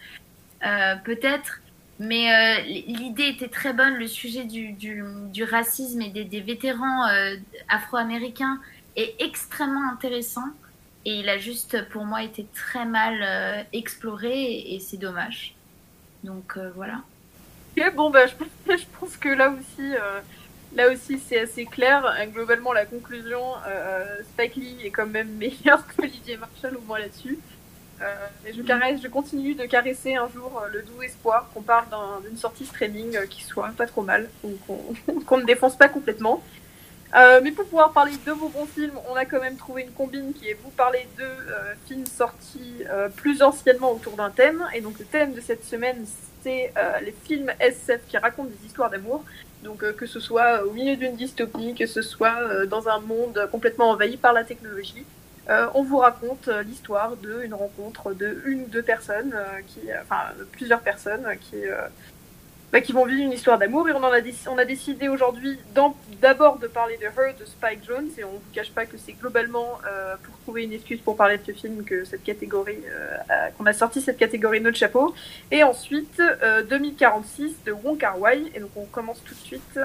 euh, 0.66 0.96
peut-être. 0.96 1.62
Mais 2.00 2.34
euh, 2.34 2.62
l'idée 2.64 3.28
était 3.28 3.50
très 3.50 3.72
bonne. 3.72 3.94
Le 3.98 4.08
sujet 4.08 4.46
du, 4.46 5.44
racisme 5.44 6.02
et 6.02 6.10
des, 6.10 6.42
vétérans 6.42 7.08
afro-américains 7.70 8.60
est 8.96 9.14
extrêmement 9.20 9.88
intéressant. 9.92 10.48
Et 11.06 11.20
il 11.20 11.30
a 11.30 11.38
juste, 11.38 11.88
pour 11.90 12.06
moi, 12.06 12.24
été 12.24 12.48
très 12.56 12.86
mal 12.86 13.68
exploré. 13.74 14.74
Et, 14.74 14.80
c'est 14.80 14.98
dommage. 14.98 15.54
Donc, 16.24 16.58
voilà. 16.74 17.04
Ok, 17.78 17.94
bon, 17.94 18.10
bah, 18.10 18.26
je, 18.26 18.34
pense 19.00 19.18
que 19.22 19.30
là 19.30 19.52
aussi 19.52 19.94
Là 20.76 20.90
aussi, 20.90 21.20
c'est 21.20 21.40
assez 21.40 21.66
clair. 21.66 22.06
Euh, 22.06 22.26
globalement, 22.28 22.72
la 22.72 22.86
conclusion, 22.86 23.42
euh, 23.68 24.22
Spike 24.34 24.56
Lee 24.56 24.78
est 24.86 24.90
quand 24.90 25.06
même 25.06 25.30
meilleur 25.38 25.86
qu'Olivier 25.88 26.38
Marshall, 26.38 26.78
au 26.78 26.82
moins 26.82 27.00
là-dessus. 27.00 27.40
Euh, 28.02 28.28
et 28.48 28.54
je, 28.54 28.62
caresse, 28.64 29.02
je 29.02 29.08
continue 29.08 29.54
de 29.54 29.66
caresser 29.66 30.16
un 30.16 30.28
jour 30.30 30.64
le 30.72 30.82
doux 30.82 31.04
espoir 31.04 31.50
qu'on 31.54 31.62
parle 31.62 31.86
d'une 32.28 32.38
sortie 32.38 32.66
streaming 32.66 33.28
qui 33.28 33.44
soit 33.44 33.70
pas 33.78 33.86
trop 33.86 34.02
mal, 34.02 34.28
ou 34.44 34.58
qu'on 35.28 35.38
ne 35.38 35.46
défonce 35.46 35.76
pas 35.76 35.88
complètement. 35.88 36.42
mais 37.14 37.52
pour 37.52 37.66
pouvoir 37.66 37.92
parler 37.92 38.14
de 38.26 38.32
vos 38.32 38.50
bons 38.50 38.66
films, 38.66 38.98
on 39.12 39.16
a 39.16 39.26
quand 39.26 39.40
même 39.40 39.56
trouvé 39.56 39.84
une 39.84 39.92
combine 39.92 40.34
qui 40.34 40.50
est 40.50 40.58
vous 40.64 40.72
parler 40.72 41.08
de 41.20 41.28
films 41.86 42.08
sortis 42.08 42.84
plus 43.18 43.44
anciennement 43.44 43.92
autour 43.92 44.14
d'un 44.14 44.32
thème. 44.32 44.66
Et 44.74 44.82
donc 44.82 44.98
le 44.98 45.06
thème 45.06 45.34
de 45.34 45.42
cette 45.42 45.64
semaine, 45.64 46.04
c'est 46.42 46.74
les 47.04 47.14
films 47.24 47.52
SF 47.60 48.02
qui 48.08 48.18
racontent 48.18 48.50
des 48.50 48.66
histoires 48.66 48.90
d'amour. 48.90 49.24
Donc 49.64 49.84
euh, 49.84 49.94
que 49.94 50.06
ce 50.06 50.20
soit 50.20 50.64
au 50.66 50.72
milieu 50.72 50.96
d'une 50.96 51.16
dystopie, 51.16 51.76
que 51.76 51.86
ce 51.86 52.02
soit 52.02 52.38
euh, 52.42 52.66
dans 52.66 52.88
un 52.90 53.00
monde 53.00 53.48
complètement 53.52 53.92
envahi 53.92 54.18
par 54.18 54.34
la 54.34 54.44
technologie, 54.44 55.06
euh, 55.50 55.68
on 55.74 55.84
vous 55.84 55.98
raconte 55.98 56.48
l'histoire 56.66 57.16
d'une 57.18 57.54
rencontre 57.54 58.14
de 58.14 58.42
une 58.46 58.64
ou 58.64 58.68
deux 58.68 58.84
personnes, 58.84 59.36
qui, 59.68 59.80
enfin 60.02 60.34
plusieurs 60.52 60.82
personnes 60.82 61.26
qui, 61.42 61.58
bah, 62.72 62.82
qui 62.82 62.92
vont 62.94 63.06
vivre 63.06 63.22
une 63.22 63.32
histoire 63.32 63.58
d'amour. 63.58 63.90
Et 63.90 63.92
on, 63.92 64.04
en 64.04 64.12
a, 64.12 64.20
on 64.50 64.58
a 64.58 64.66
décidé 64.66 65.08
aujourd'hui 65.08 65.60
d'abord 66.22 66.58
de 66.60 66.68
parler 66.68 66.98
de 66.98 67.06
Her 67.06 67.34
de 67.40 67.46
Spike 67.46 67.84
Jones. 67.86 68.10
Et 68.18 68.24
on 68.24 68.34
ne 68.34 68.38
vous 68.38 68.44
cache 68.54 68.72
pas 68.72 68.86
que 68.86 68.98
c'est 68.98 69.14
globalement 69.14 69.80
pour 70.24 70.38
trouver 70.40 70.64
une 70.64 70.74
excuse 70.74 71.00
pour 71.02 71.16
parler 71.18 71.38
de 71.38 71.44
ce 71.46 71.52
film 71.52 71.84
que 71.84 72.04
cette 72.06 72.24
catégorie, 72.24 72.80
qu'on 73.58 73.66
a 73.66 73.74
sorti 73.74 74.02
cette 74.02 74.18
catégorie 74.18 74.60
de 74.60 74.66
notre 74.66 74.78
chapeau. 74.78 75.14
Et 75.52 75.64
ensuite 75.64 76.22
2046 76.70 77.64
de 77.66 77.72
Wong 77.72 77.98
Kar 77.98 78.20
Wai. 78.20 78.52
Et 78.56 78.60
donc 78.60 78.72
on 78.76 78.86
commence 78.86 79.24
tout 79.24 79.34
de 79.34 79.40
suite 79.40 79.80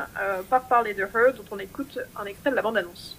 par 0.50 0.62
parler 0.68 0.94
de 0.94 1.02
Her, 1.02 1.32
dont 1.36 1.44
on 1.50 1.58
écoute 1.58 1.98
un 2.20 2.24
extrait 2.26 2.50
de 2.50 2.56
la 2.56 2.62
bande-annonce. 2.62 3.16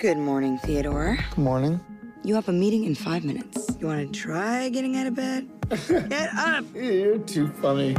Good 0.00 0.18
morning, 0.18 0.60
Theodore. 0.60 1.16
Good 1.34 1.38
morning. 1.38 1.80
You 2.28 2.34
have 2.34 2.50
a 2.50 2.52
meeting 2.52 2.84
in 2.84 2.94
five 2.94 3.24
minutes. 3.24 3.74
You 3.80 3.86
want 3.86 4.12
to 4.12 4.20
try 4.20 4.68
getting 4.68 4.98
out 4.98 5.06
of 5.06 5.14
bed? 5.14 5.48
Get 5.88 6.28
up! 6.34 6.62
You're 6.74 7.16
too 7.20 7.48
funny. 7.48 7.94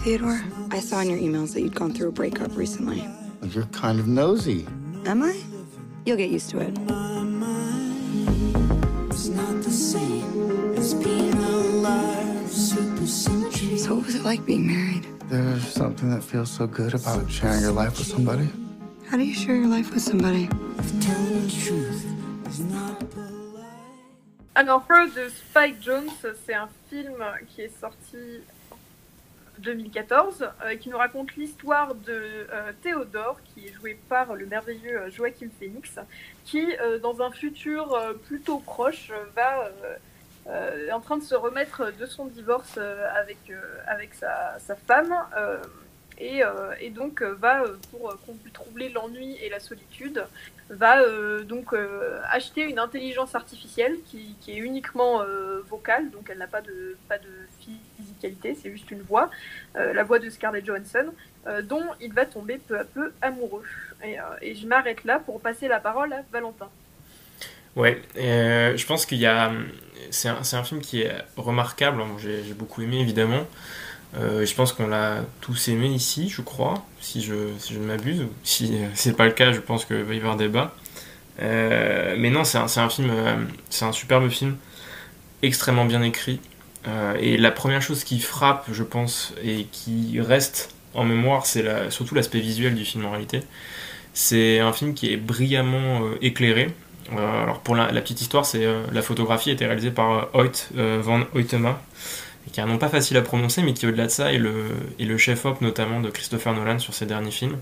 Theodore, 0.00 0.42
I 0.70 0.80
saw 0.80 1.00
in 1.00 1.10
your 1.10 1.18
emails 1.18 1.52
that 1.52 1.60
you'd 1.60 1.74
gone 1.74 1.92
through 1.92 2.08
a 2.08 2.12
breakup 2.12 2.56
recently. 2.56 3.06
You're 3.42 3.66
kind 3.66 4.00
of 4.00 4.06
nosy. 4.08 4.66
Am 5.04 5.22
I? 5.22 5.38
You'll 6.06 6.16
get 6.16 6.30
used 6.30 6.48
to 6.48 6.60
it. 6.60 6.74
So, 13.78 13.94
what 13.94 14.06
was 14.06 14.14
it 14.14 14.24
like 14.24 14.46
being 14.46 14.66
married? 14.66 15.06
There's 15.28 15.68
something 15.68 16.08
that 16.08 16.24
feels 16.24 16.50
so 16.50 16.66
good 16.66 16.94
about 16.94 17.30
sharing 17.30 17.60
your 17.60 17.72
life 17.72 17.98
with 17.98 18.06
somebody. 18.06 18.48
How 19.10 19.18
do 19.18 19.22
you 19.22 19.34
share 19.34 19.56
your 19.56 19.68
life 19.68 19.92
with 19.92 20.02
somebody? 20.02 20.48
Alors, 24.54 24.84
Her 24.88 25.06
de 25.08 25.28
Spike 25.28 25.82
Jones, 25.82 26.10
c'est 26.46 26.54
un 26.54 26.68
film 26.88 27.24
qui 27.48 27.62
est 27.62 27.80
sorti 27.80 28.40
2014, 29.58 30.48
euh, 30.64 30.76
qui 30.76 30.88
nous 30.88 30.96
raconte 30.96 31.36
l'histoire 31.36 31.94
de 31.94 32.12
euh, 32.12 32.72
Théodore, 32.82 33.40
qui 33.44 33.66
est 33.66 33.72
joué 33.72 33.98
par 34.08 34.34
le 34.34 34.46
merveilleux 34.46 34.98
euh, 34.98 35.10
Joachim 35.10 35.48
Phoenix, 35.58 35.98
qui, 36.44 36.66
dans 37.02 37.22
un 37.22 37.30
futur 37.30 37.98
plutôt 38.26 38.58
proche, 38.58 39.10
va 39.34 39.70
est 40.46 40.92
en 40.92 41.00
train 41.00 41.16
de 41.16 41.22
se 41.22 41.34
remettre 41.34 41.90
de 41.98 42.04
son 42.04 42.26
divorce 42.26 42.76
avec, 42.76 43.38
avec 43.86 44.12
sa, 44.12 44.58
sa 44.58 44.76
femme. 44.76 45.14
Et, 46.18 46.42
et, 46.80 46.90
donc 46.90 47.22
va, 47.22 47.64
pour 47.90 48.16
troubler 48.52 48.88
l'ennui 48.88 49.36
et 49.42 49.48
la 49.48 49.58
solitude, 49.58 50.24
va 50.70 50.96
donc 51.42 51.74
acheter 52.30 52.62
une 52.62 52.78
intelligence 52.78 53.34
artificielle 53.34 53.96
qui, 54.06 54.36
est 54.46 54.56
uniquement 54.58 55.22
vocale, 55.68 56.10
donc 56.10 56.30
elle 56.30 56.38
n'a 56.38 56.46
pas 56.46 56.60
de, 56.60 56.96
pas 57.08 57.18
physicalité, 57.96 58.56
c'est 58.60 58.70
juste 58.70 58.90
une 58.90 59.02
voix, 59.02 59.30
euh, 59.76 59.92
la 59.92 60.04
voix 60.04 60.18
de 60.18 60.28
Scarlett 60.30 60.64
Johansson, 60.64 61.06
euh, 61.46 61.62
dont 61.62 61.84
il 62.00 62.12
va 62.12 62.26
tomber 62.26 62.58
peu 62.58 62.78
à 62.78 62.84
peu 62.84 63.12
amoureux. 63.22 63.64
Et, 64.02 64.18
euh, 64.18 64.22
je 64.54 64.66
m'arrête 64.66 65.04
là 65.04 65.18
pour 65.18 65.40
passer 65.40 65.68
la 65.68 65.80
parole 65.80 66.12
à 66.12 66.22
Valentin. 66.32 66.68
Ouais, 67.76 68.00
je 68.14 68.86
pense 68.86 69.04
qu'il 69.04 69.18
y 69.18 69.26
a. 69.26 69.52
C'est 70.10 70.28
un, 70.28 70.42
un, 70.52 70.62
film 70.62 70.80
qui 70.80 71.02
est 71.02 71.12
remarquable, 71.36 72.02
j'ai 72.18 72.54
beaucoup 72.54 72.82
aimé 72.82 73.00
évidemment. 73.00 73.46
Je 74.16 74.54
pense 74.54 74.72
qu'on 74.72 74.86
l'a 74.86 75.24
tous 75.40 75.68
aimé 75.68 75.88
ici, 75.88 76.28
je 76.28 76.40
crois, 76.40 76.84
si 77.00 77.22
je, 77.22 77.34
si 77.58 77.74
je 77.74 77.78
ne 77.78 77.84
m'abuse. 77.86 78.26
Si 78.42 78.72
c'est 78.94 79.16
pas 79.16 79.26
le 79.26 79.32
cas, 79.32 79.52
je 79.52 79.60
pense 79.60 79.84
qu'il 79.84 80.02
va 80.02 80.14
y 80.14 80.18
avoir 80.18 80.36
débat. 80.36 80.74
mais 81.40 82.30
non, 82.30 82.44
c'est 82.44 82.58
un, 82.58 82.66
un, 82.76 82.88
film, 82.88 83.12
c'est 83.70 83.84
un 83.84 83.92
superbe 83.92 84.28
film, 84.28 84.56
extrêmement 85.42 85.84
bien 85.84 86.02
écrit, 86.02 86.40
euh, 86.86 87.16
et 87.18 87.36
la 87.36 87.50
première 87.50 87.82
chose 87.82 88.04
qui 88.04 88.20
frappe, 88.20 88.66
je 88.72 88.82
pense, 88.82 89.32
et 89.42 89.66
qui 89.72 90.20
reste 90.20 90.74
en 90.94 91.04
mémoire, 91.04 91.46
c'est 91.46 91.90
surtout 91.90 92.14
l'aspect 92.14 92.40
visuel 92.40 92.74
du 92.74 92.84
film 92.84 93.04
en 93.06 93.10
réalité. 93.10 93.42
C'est 94.12 94.60
un 94.60 94.72
film 94.72 94.94
qui 94.94 95.12
est 95.12 95.16
brillamment 95.16 96.04
euh, 96.04 96.18
éclairé. 96.22 96.70
Euh, 97.12 97.42
alors 97.42 97.60
pour 97.60 97.74
la, 97.74 97.88
petite 98.00 98.20
histoire, 98.20 98.46
c'est 98.46 98.66
la 98.92 99.02
photographie 99.02 99.50
été 99.50 99.66
réalisée 99.66 99.90
par 99.90 100.28
Hoyt 100.34 100.68
van 100.74 101.22
Hoytema, 101.34 101.82
qui 102.52 102.60
a 102.60 102.64
un 102.64 102.66
nom 102.66 102.78
pas 102.78 102.88
facile 102.88 103.16
à 103.16 103.22
prononcer, 103.22 103.62
mais 103.62 103.74
qui 103.74 103.86
au-delà 103.86 104.06
de 104.06 104.10
ça 104.10 104.32
est 104.32 104.38
le, 104.38 104.52
est 104.98 105.04
le 105.04 105.18
chef-op 105.18 105.60
notamment 105.60 106.00
de 106.00 106.10
Christopher 106.10 106.54
Nolan 106.54 106.78
sur 106.78 106.94
ses 106.94 107.06
derniers 107.06 107.30
films. 107.30 107.58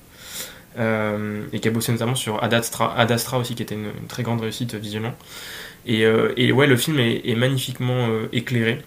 et 0.78 1.60
qui 1.60 1.68
a 1.68 1.70
bossé 1.70 1.92
notamment 1.92 2.14
sur 2.14 2.42
Ad 2.42 2.54
Astra, 2.54 2.96
Ad 2.96 3.10
Astra 3.12 3.38
aussi, 3.38 3.54
qui 3.54 3.62
était 3.62 3.74
une, 3.74 3.92
très 4.08 4.22
grande 4.22 4.40
réussite 4.40 4.74
visuellement. 4.74 5.14
Et, 5.86 6.02
et, 6.36 6.52
ouais, 6.52 6.66
le 6.66 6.76
film 6.76 6.98
est, 6.98 7.34
magnifiquement 7.36 8.08
éclairé 8.32 8.82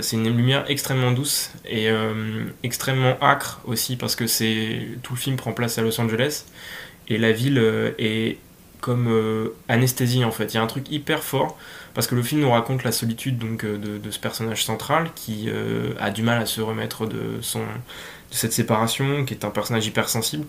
c'est 0.00 0.16
une 0.16 0.34
lumière 0.36 0.64
extrêmement 0.68 1.12
douce 1.12 1.50
et 1.64 1.90
euh, 1.90 2.44
extrêmement 2.62 3.16
âcre 3.20 3.60
aussi 3.64 3.96
parce 3.96 4.16
que 4.16 4.26
c'est 4.26 4.80
tout 5.02 5.14
le 5.14 5.18
film 5.18 5.36
prend 5.36 5.52
place 5.52 5.78
à 5.78 5.82
Los 5.82 6.00
Angeles 6.00 6.44
et 7.08 7.18
la 7.18 7.32
ville 7.32 7.58
euh, 7.58 7.90
est 7.98 8.38
comme 8.80 9.08
euh, 9.08 9.54
anesthésie 9.68 10.24
en 10.24 10.30
fait. 10.30 10.54
Il 10.54 10.56
y 10.56 10.58
a 10.58 10.62
un 10.62 10.66
truc 10.66 10.90
hyper 10.90 11.22
fort 11.22 11.58
parce 11.96 12.06
que 12.06 12.14
le 12.14 12.22
film 12.22 12.42
nous 12.42 12.50
raconte 12.50 12.84
la 12.84 12.92
solitude 12.92 13.38
donc 13.38 13.64
de, 13.64 14.10
ce 14.10 14.20
personnage 14.20 14.64
central 14.64 15.10
qui 15.16 15.50
a 15.98 16.10
du 16.10 16.22
mal 16.22 16.40
à 16.40 16.46
se 16.46 16.60
remettre 16.60 17.06
de 17.06 17.40
son 17.40 17.62
de 18.30 18.34
cette 18.34 18.52
séparation, 18.52 19.24
qui 19.24 19.34
est 19.34 19.44
un 19.44 19.50
personnage 19.50 19.86
hypersensible. 19.86 20.46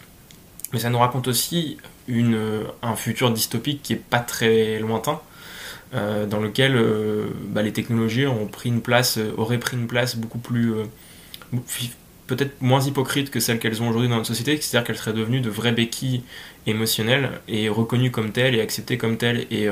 Mais 0.73 0.79
ça 0.79 0.89
nous 0.89 0.99
raconte 0.99 1.27
aussi 1.27 1.77
une, 2.07 2.63
un 2.81 2.95
futur 2.95 3.31
dystopique 3.31 3.81
qui 3.81 3.93
est 3.93 4.03
pas 4.09 4.19
très 4.19 4.79
lointain 4.79 5.21
euh, 5.93 6.25
dans 6.25 6.41
lequel 6.41 6.75
euh, 6.75 7.27
bah, 7.47 7.61
les 7.61 7.71
technologies 7.71 8.25
ont 8.25 8.47
pris 8.47 8.69
une 8.69 8.81
place, 8.81 9.17
euh, 9.17 9.31
auraient 9.37 9.59
pris 9.59 9.77
une 9.77 9.87
place 9.87 10.17
beaucoup 10.17 10.39
plus 10.39 10.73
peut-être 12.27 12.61
moins 12.61 12.81
hypocrite 12.81 13.31
que 13.31 13.39
celles 13.39 13.57
qu'elles 13.57 13.81
ont 13.81 13.87
aujourd'hui 13.87 14.09
dans 14.09 14.17
notre 14.17 14.27
société, 14.27 14.59
c'est-à-dire 14.59 14.85
qu'elles 14.85 14.97
seraient 14.97 15.13
devenues 15.13 15.39
de 15.39 15.49
vraies 15.49 15.71
béquilles 15.71 16.23
émotionnelles 16.65 17.39
et 17.47 17.69
reconnues 17.69 18.11
comme 18.11 18.33
telles 18.33 18.55
et 18.55 18.59
acceptées 18.59 18.97
comme 18.97 19.15
telles. 19.15 19.47
Et, 19.49 19.69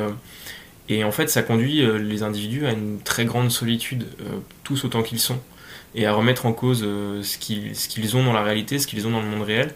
et 0.90 1.04
en 1.04 1.12
fait, 1.12 1.30
ça 1.30 1.42
conduit 1.42 1.86
les 2.00 2.24
individus 2.24 2.66
à 2.66 2.72
une 2.72 3.00
très 3.02 3.26
grande 3.26 3.52
solitude, 3.52 4.06
tous 4.64 4.86
autant 4.86 5.02
qu'ils 5.04 5.20
sont, 5.20 5.40
et 5.96 6.06
à 6.06 6.14
remettre 6.14 6.46
en 6.46 6.54
cause 6.54 6.82
ce 6.82 7.38
qu'ils 7.38 8.18
ont 8.18 8.24
dans 8.24 8.34
la 8.34 8.44
réalité, 8.44 8.80
ce 8.80 8.88
qu'ils 8.88 9.08
ont 9.08 9.12
dans 9.12 9.22
le 9.22 9.28
monde 9.28 9.44
réel. 9.44 9.74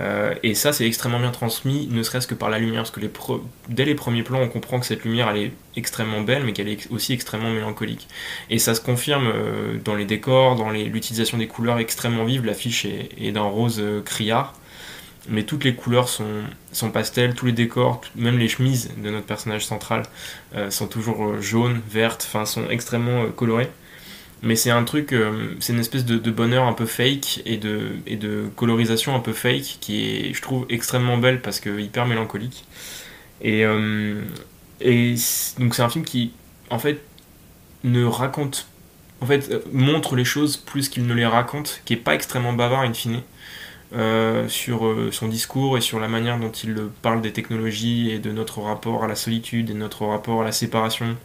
Euh, 0.00 0.34
et 0.42 0.54
ça, 0.54 0.72
c'est 0.72 0.86
extrêmement 0.86 1.20
bien 1.20 1.30
transmis, 1.30 1.86
ne 1.90 2.02
serait-ce 2.02 2.26
que 2.26 2.34
par 2.34 2.48
la 2.48 2.58
lumière, 2.58 2.82
parce 2.82 2.90
que 2.90 3.00
dès 3.68 3.84
les 3.84 3.94
premiers 3.94 4.22
plans, 4.22 4.40
on 4.40 4.48
comprend 4.48 4.80
que 4.80 4.86
cette 4.86 5.04
lumière, 5.04 5.28
elle 5.30 5.36
est 5.36 5.52
extrêmement 5.76 6.22
belle, 6.22 6.44
mais 6.44 6.52
qu'elle 6.52 6.68
est 6.68 6.90
aussi 6.90 7.12
extrêmement 7.12 7.50
mélancolique. 7.50 8.08
Et 8.48 8.58
ça 8.58 8.74
se 8.74 8.80
confirme 8.80 9.30
euh, 9.34 9.78
dans 9.84 9.94
les 9.94 10.04
décors, 10.04 10.56
dans 10.56 10.70
l'utilisation 10.70 11.38
des 11.38 11.46
couleurs 11.46 11.78
extrêmement 11.78 12.24
vives. 12.24 12.44
L'affiche 12.44 12.86
est, 12.86 13.32
d'un 13.32 13.42
rose 13.42 13.80
euh, 13.80 14.00
criard, 14.00 14.54
mais 15.28 15.44
toutes 15.44 15.64
les 15.64 15.74
couleurs 15.74 16.08
sont, 16.08 16.42
sont 16.72 16.90
pastels, 16.90 17.34
tous 17.34 17.46
les 17.46 17.52
décors, 17.52 18.00
même 18.16 18.38
les 18.38 18.48
chemises 18.48 18.90
de 18.96 19.10
notre 19.10 19.26
personnage 19.26 19.64
central 19.64 20.02
sont 20.70 20.88
toujours 20.88 21.40
jaunes, 21.40 21.80
vertes, 21.88 22.26
enfin, 22.28 22.44
sont 22.44 22.68
extrêmement 22.70 23.26
colorées 23.30 23.68
mais 24.42 24.56
c'est 24.56 24.70
un 24.70 24.82
truc, 24.84 25.12
euh, 25.12 25.54
c'est 25.60 25.72
une 25.72 25.78
espèce 25.78 26.04
de, 26.04 26.30
bonheur 26.30 26.64
un 26.64 26.72
peu 26.72 26.86
fake 26.86 27.42
et 27.46 27.56
de, 27.56 27.92
et 28.06 28.16
de 28.16 28.50
colorisation 28.56 29.14
un 29.14 29.20
peu 29.20 29.32
fake 29.32 29.78
qui 29.80 30.04
est, 30.04 30.34
je 30.34 30.42
trouve, 30.42 30.66
extrêmement 30.68 31.16
belle 31.16 31.40
parce 31.40 31.60
que 31.60 31.80
hyper 31.80 32.06
mélancolique. 32.06 32.64
Et, 33.40 33.64
euh, 33.64 34.20
et 34.80 35.14
donc 35.58 35.74
c'est 35.74 35.82
un 35.82 35.88
film 35.88 36.04
qui, 36.04 36.32
en 36.70 36.80
fait, 36.80 37.00
ne 37.84 38.04
raconte, 38.04 38.66
en 39.20 39.26
fait, 39.26 39.48
euh, 39.50 39.60
montre 39.72 40.16
les 40.16 40.24
choses 40.24 40.56
plus 40.56 40.88
qu'il 40.88 41.06
ne 41.06 41.14
les 41.14 41.26
raconte, 41.26 41.80
qui 41.84 41.94
est 41.94 41.96
pas 41.96 42.14
extrêmement 42.14 42.52
bavard 42.52 42.82
in 42.82 42.94
fine. 42.94 43.20
Sur 44.48 44.96
son 45.12 45.28
discours 45.28 45.76
et 45.76 45.80
sur 45.80 46.00
la 46.00 46.08
manière 46.08 46.38
dont 46.38 46.50
il 46.50 46.76
parle 47.02 47.20
des 47.20 47.32
technologies 47.32 48.10
et 48.10 48.18
de 48.18 48.32
notre 48.32 48.60
rapport 48.60 49.04
à 49.04 49.06
la 49.06 49.14
solitude 49.14 49.70
et 49.70 49.74
notre 49.74 50.06
rapport 50.06 50.42
à 50.42 50.44
la 50.44 50.52
séparation 50.52 51.16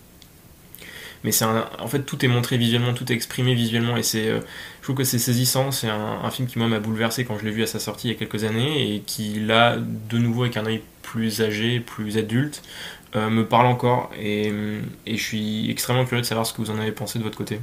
mais 1.24 1.32
c'est 1.32 1.46
en 1.46 1.88
fait 1.88 2.04
tout 2.04 2.24
est 2.24 2.28
montré 2.28 2.58
visuellement, 2.58 2.94
tout 2.94 3.12
est 3.12 3.16
exprimé 3.16 3.54
visuellement 3.54 3.98
et 3.98 4.04
c'est, 4.04 4.30
euh, 4.30 4.40
je 4.80 4.84
trouve 4.84 4.96
que 4.96 5.04
c'est 5.04 5.20
saisissant. 5.20 5.72
C'est 5.72 5.90
un, 5.90 6.30
film 6.30 6.48
qui 6.48 6.60
moi 6.60 6.68
m'a 6.68 6.80
bouleversé 6.80 7.26
quand 7.26 7.38
je 7.38 7.46
l'ai 7.46 7.52
vu 7.52 7.64
à 7.64 7.68
sa 7.68 7.80
sortie 7.80 8.08
il 8.08 8.12
y 8.12 8.16
a 8.16 8.18
quelques 8.18 8.44
années 8.44 8.96
et 8.96 9.02
qui 9.02 9.40
là 9.40 9.78
de 9.78 10.18
nouveau 10.18 10.44
avec 10.44 10.58
un 10.58 10.66
œil 10.66 10.82
plus 11.02 11.42
âgé, 11.42 11.80
plus 11.80 12.18
adulte, 12.18 12.62
euh, 13.16 13.30
me 13.30 13.46
parle 13.46 13.68
encore 13.68 14.12
et, 14.20 14.52
je 15.06 15.16
suis 15.16 15.72
extrêmement 15.72 16.06
curieux 16.06 16.22
de 16.22 16.28
savoir 16.28 16.46
ce 16.46 16.54
que 16.54 16.62
vous 16.62 16.72
en 16.72 16.80
avez 16.80 16.92
pensé 16.92 17.20
de 17.20 17.24
votre 17.24 17.38
côté. 17.38 17.60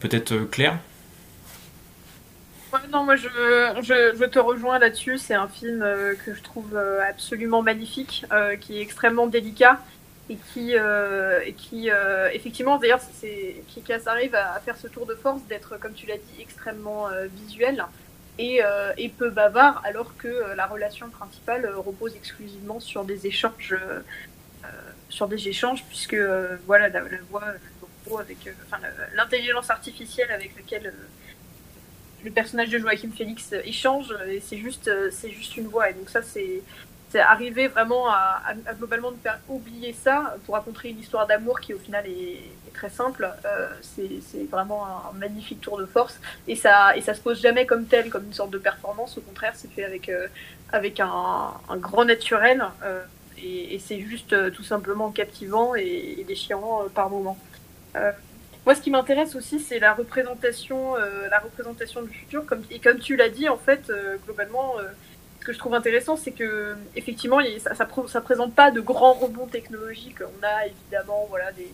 Peut-être 0.00 0.32
euh, 0.32 0.44
Non, 2.92 3.04
moi 3.04 3.16
je, 3.16 3.28
je, 3.82 4.24
te 4.24 4.38
rejoins 4.38 4.78
là-dessus. 4.78 5.18
C'est 5.18 5.34
un 5.34 5.48
film 5.48 5.80
que 6.24 6.34
je 6.34 6.42
trouve 6.42 6.76
absolument 6.76 7.62
magnifique, 7.62 8.24
qui 8.60 8.78
est 8.78 8.82
extrêmement 8.82 9.26
délicat 9.26 9.80
et 10.30 10.36
qui, 10.36 10.76
euh, 10.76 11.40
et 11.44 11.52
qui 11.52 11.90
euh, 11.90 12.30
effectivement, 12.32 12.78
d'ailleurs, 12.78 13.00
c'est 13.20 13.62
Kikas 13.68 14.02
arrive 14.06 14.34
à, 14.34 14.58
faire 14.60 14.76
ce 14.76 14.88
tour 14.88 15.06
de 15.06 15.14
force 15.14 15.42
d'être, 15.44 15.78
comme 15.78 15.92
tu 15.92 16.06
l'as 16.06 16.16
dit, 16.16 16.40
extrêmement 16.40 17.08
euh, 17.08 17.26
visuel 17.26 17.84
et, 18.38 18.62
et, 18.96 19.08
peu 19.10 19.30
bavard, 19.30 19.80
alors 19.84 20.16
que 20.16 20.56
la 20.56 20.66
relation 20.66 21.08
principale 21.08 21.72
repose 21.76 22.16
exclusivement 22.16 22.80
sur 22.80 23.04
des 23.04 23.28
échanges, 23.28 23.76
sur 25.08 25.28
des 25.28 25.46
échanges, 25.46 25.84
puisque 25.84 26.16
voilà, 26.66 26.88
la, 26.88 27.02
voix, 27.30 27.44
avec, 28.18 28.38
enfin, 28.66 28.82
l'intelligence 29.14 29.70
artificielle 29.70 30.32
avec 30.32 30.56
laquelle 30.56 30.92
le 32.24 32.30
personnage 32.30 32.70
de 32.70 32.78
Joachim 32.78 33.10
Félix 33.14 33.52
échange, 33.64 34.14
et 34.28 34.40
c'est 34.40 34.56
juste, 34.56 34.90
c'est 35.10 35.30
juste 35.30 35.56
une 35.56 35.66
voix, 35.66 35.90
et 35.90 35.94
donc 35.94 36.08
ça, 36.08 36.22
c'est 36.22 36.62
arriver 37.20 37.68
vraiment 37.68 38.08
à, 38.08 38.54
globalement 38.76 39.10
nous 39.10 39.18
faire 39.18 39.38
oublier 39.48 39.92
ça 39.92 40.36
pour 40.44 40.54
raconter 40.54 40.90
une 40.90 40.98
histoire 40.98 41.26
d'amour 41.26 41.60
qui 41.60 41.74
au 41.74 41.78
final 41.78 42.06
est, 42.06 42.40
très 42.72 42.90
simple. 42.90 43.30
Euh, 43.44 43.68
c'est 43.82 44.50
vraiment 44.50 44.84
un, 44.84 45.16
magnifique 45.16 45.60
tour 45.60 45.78
de 45.78 45.86
force 45.86 46.18
et 46.48 46.56
ça 46.56 46.96
et 46.96 47.02
ça 47.02 47.14
se 47.14 47.20
pose 47.20 47.40
jamais 47.40 47.66
comme 47.66 47.84
tel, 47.84 48.10
comme 48.10 48.24
une 48.24 48.32
sorte 48.32 48.50
de 48.50 48.58
performance. 48.58 49.16
Au 49.16 49.20
contraire, 49.20 49.52
c'est 49.54 49.70
fait 49.70 49.84
avec 49.84 50.08
euh, 50.08 50.26
avec 50.72 50.98
un, 50.98 51.52
grand 51.76 52.04
naturel 52.04 52.64
euh, 52.82 53.00
et, 53.40 53.78
c'est 53.78 54.00
juste 54.00 54.34
tout 54.52 54.64
simplement 54.64 55.12
captivant 55.12 55.76
et, 55.76 56.24
déchirant 56.26 56.86
par 56.92 57.10
moments. 57.10 57.38
Moi, 58.64 58.74
ce 58.74 58.80
qui 58.80 58.90
m'intéresse 58.90 59.34
aussi, 59.34 59.60
c'est 59.60 59.78
la 59.78 59.94
représentation, 59.94 60.94
la 61.30 61.38
représentation 61.38 62.02
du 62.02 62.10
futur. 62.10 62.46
Comme, 62.46 62.62
et 62.70 62.78
comme 62.78 62.98
tu 62.98 63.16
l'as 63.16 63.28
dit, 63.28 63.48
en 63.48 63.58
fait, 63.58 63.92
globalement, 64.24 64.76
ce 65.44 65.46
que 65.46 65.52
je 65.52 65.58
trouve 65.58 65.74
intéressant, 65.74 66.16
c'est 66.16 66.32
que 66.32 66.74
effectivement, 66.96 67.40
ça, 67.58 67.74
ça, 67.74 68.20
présente 68.22 68.54
pas 68.54 68.70
de 68.70 68.80
grands 68.80 69.12
rebonds 69.12 69.46
technologiques. 69.46 70.22
On 70.22 70.42
a 70.42 70.66
évidemment, 70.66 71.26
voilà, 71.28 71.52
des, 71.52 71.68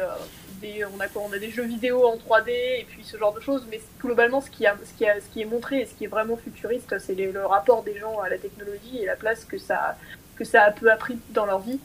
euh, 0.00 0.84
on 0.94 1.00
a 1.00 1.06
on 1.14 1.32
a 1.32 1.38
des 1.38 1.50
jeux 1.50 1.64
vidéo 1.64 2.04
en 2.04 2.16
3D 2.16 2.50
et 2.50 2.86
puis 2.86 3.02
ce 3.02 3.16
genre 3.16 3.32
de 3.32 3.40
choses. 3.40 3.66
Mais 3.70 3.80
globalement, 4.00 4.42
ce 4.42 4.50
qui, 4.50 4.66
a, 4.66 4.76
ce 4.84 4.92
qui, 4.98 5.06
a, 5.06 5.18
ce 5.18 5.26
qui 5.32 5.40
est 5.40 5.46
montré 5.46 5.80
et 5.80 5.86
ce 5.86 5.94
qui 5.94 6.04
est 6.04 6.08
vraiment 6.08 6.36
futuriste, 6.36 6.98
c'est 6.98 7.14
le 7.14 7.46
rapport 7.46 7.82
des 7.82 7.98
gens 7.98 8.20
à 8.20 8.28
la 8.28 8.36
technologie 8.36 8.98
et 8.98 9.06
la 9.06 9.16
place 9.16 9.46
que 9.46 9.56
ça, 9.56 9.96
que 10.36 10.44
ça 10.44 10.64
a 10.64 10.70
peu 10.70 10.90
appris 10.90 11.18
dans 11.30 11.46
leur 11.46 11.60
vie. 11.60 11.80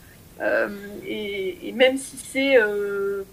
Et, 1.05 1.71
même 1.73 1.97
si 1.97 2.17
c'est, 2.17 2.57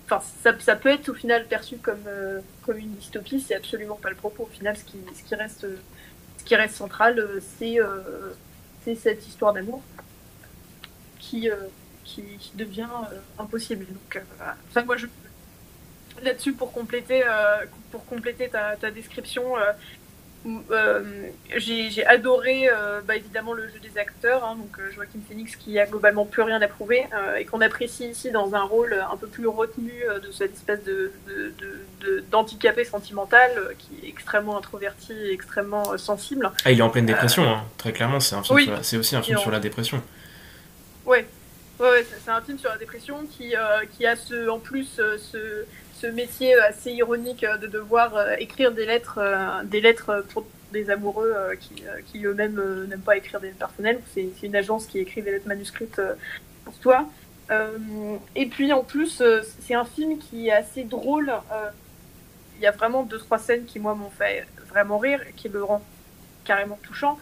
enfin, 0.04 0.20
ça, 0.60 0.76
peut 0.76 0.88
être 0.88 1.08
au 1.08 1.14
final 1.14 1.46
perçu 1.46 1.76
comme 1.76 2.04
comme 2.62 2.78
une 2.78 2.94
dystopie, 2.94 3.40
c'est 3.40 3.54
absolument 3.54 3.96
pas 3.96 4.10
le 4.10 4.16
propos. 4.16 4.44
Au 4.44 4.54
final, 4.54 4.76
ce 4.76 4.84
qui, 4.84 5.34
reste 5.34 5.66
ce 6.38 6.44
qui 6.44 6.54
reste 6.54 6.76
central, 6.76 7.24
c'est 7.58 7.78
cette 8.94 9.26
histoire 9.26 9.52
d'amour 9.52 9.82
qui, 11.18 11.48
qui, 12.04 12.22
devient 12.54 12.88
impossible. 13.38 13.86
Donc, 13.86 14.22
moi, 14.86 14.96
je, 14.96 15.06
là-dessus 16.22 16.52
pour 16.52 16.72
compléter, 16.72 17.22
pour 17.90 18.04
compléter 18.06 18.48
ta 18.48 18.90
description. 18.90 19.54
Euh, 20.72 21.02
j'ai 21.56 22.04
adoré 22.06 22.68
euh, 22.68 23.00
bah, 23.06 23.14
évidemment 23.14 23.52
le 23.52 23.68
jeu 23.68 23.78
des 23.80 23.96
acteurs, 23.96 24.44
hein, 24.44 24.56
donc 24.56 24.76
euh, 24.78 24.90
Joaquin 24.90 25.20
Phoenix 25.28 25.54
qui 25.54 25.78
a 25.78 25.86
globalement 25.86 26.24
plus 26.24 26.42
rien 26.42 26.60
à 26.60 26.66
prouver 26.66 27.04
et 27.38 27.44
qu'on 27.44 27.60
apprécie 27.60 28.08
ici 28.08 28.32
dans 28.32 28.54
un 28.54 28.62
rôle 28.62 28.94
un 28.94 29.16
peu 29.16 29.28
plus 29.28 29.46
retenu 29.46 29.92
de 30.22 30.32
cette 30.32 30.54
espèce 30.54 30.80
de, 30.84 31.12
d'handicapé 32.30 32.84
sentimental 32.84 33.50
qui 33.78 34.04
est 34.04 34.08
extrêmement 34.08 34.58
introverti 34.58 35.12
et 35.12 35.32
extrêmement 35.32 35.96
sensible. 35.96 36.50
Ah, 36.64 36.72
il 36.72 36.78
est 36.78 36.82
en 36.82 36.90
pleine 36.90 37.06
dépression, 37.06 37.44
hein, 37.44 37.64
très 37.78 37.92
clairement, 37.92 38.18
c'est 38.18 38.34
un 38.34 38.42
film 38.42 38.78
c'est 38.82 38.96
aussi 38.96 39.14
un 39.14 39.22
film 39.22 39.38
sur 39.38 39.50
la 39.50 39.60
dépression. 39.60 40.02
Ouais, 41.06 41.26
ouais, 41.78 42.06
c'est 42.24 42.30
un 42.30 42.40
film 42.40 42.58
sur 42.58 42.70
la 42.70 42.78
dépression 42.78 43.24
qui, 43.30 43.54
qui 43.96 44.06
a 44.06 44.16
ce, 44.16 44.48
en 44.48 44.58
plus 44.58 45.00
ce 45.18 45.64
ce 46.02 46.08
métier 46.08 46.58
assez 46.58 46.90
ironique 46.90 47.46
de 47.60 47.68
devoir 47.68 48.16
euh, 48.16 48.34
écrire 48.38 48.72
des 48.72 48.86
lettres, 48.86 49.18
euh, 49.18 49.62
des 49.62 49.80
lettres 49.80 50.24
pour 50.30 50.44
des 50.72 50.90
amoureux 50.90 51.32
euh, 51.36 51.54
qui, 51.54 51.84
qui 52.06 52.24
eux-mêmes 52.24 52.60
n'aiment 52.88 53.00
pas 53.00 53.16
écrire 53.16 53.38
des 53.38 53.48
lettres 53.48 53.60
personnelles. 53.60 54.00
C'est 54.12 54.32
une 54.42 54.56
agence 54.56 54.86
qui 54.86 54.98
écrit 54.98 55.22
des 55.22 55.30
lettres 55.30 55.46
manuscrites 55.46 56.00
pour 56.64 56.74
toi. 56.78 57.06
et 58.34 58.46
puis 58.46 58.72
en 58.72 58.82
plus, 58.82 59.22
c'est 59.60 59.74
un 59.74 59.84
film 59.84 60.18
qui 60.18 60.48
est 60.48 60.52
assez 60.52 60.84
drôle. 60.84 61.30
Il 62.56 62.62
y 62.62 62.66
a 62.66 62.70
vraiment 62.70 63.02
deux 63.02 63.18
trois 63.18 63.38
scènes 63.38 63.64
qui 63.66 63.78
moi 63.78 63.94
m'ont 63.94 64.10
fait 64.10 64.46
vraiment 64.68 64.98
rire, 64.98 65.20
qui 65.36 65.48
le 65.50 65.62
rend 65.62 65.82
carrément 66.44 66.78
touchant, 66.82 67.18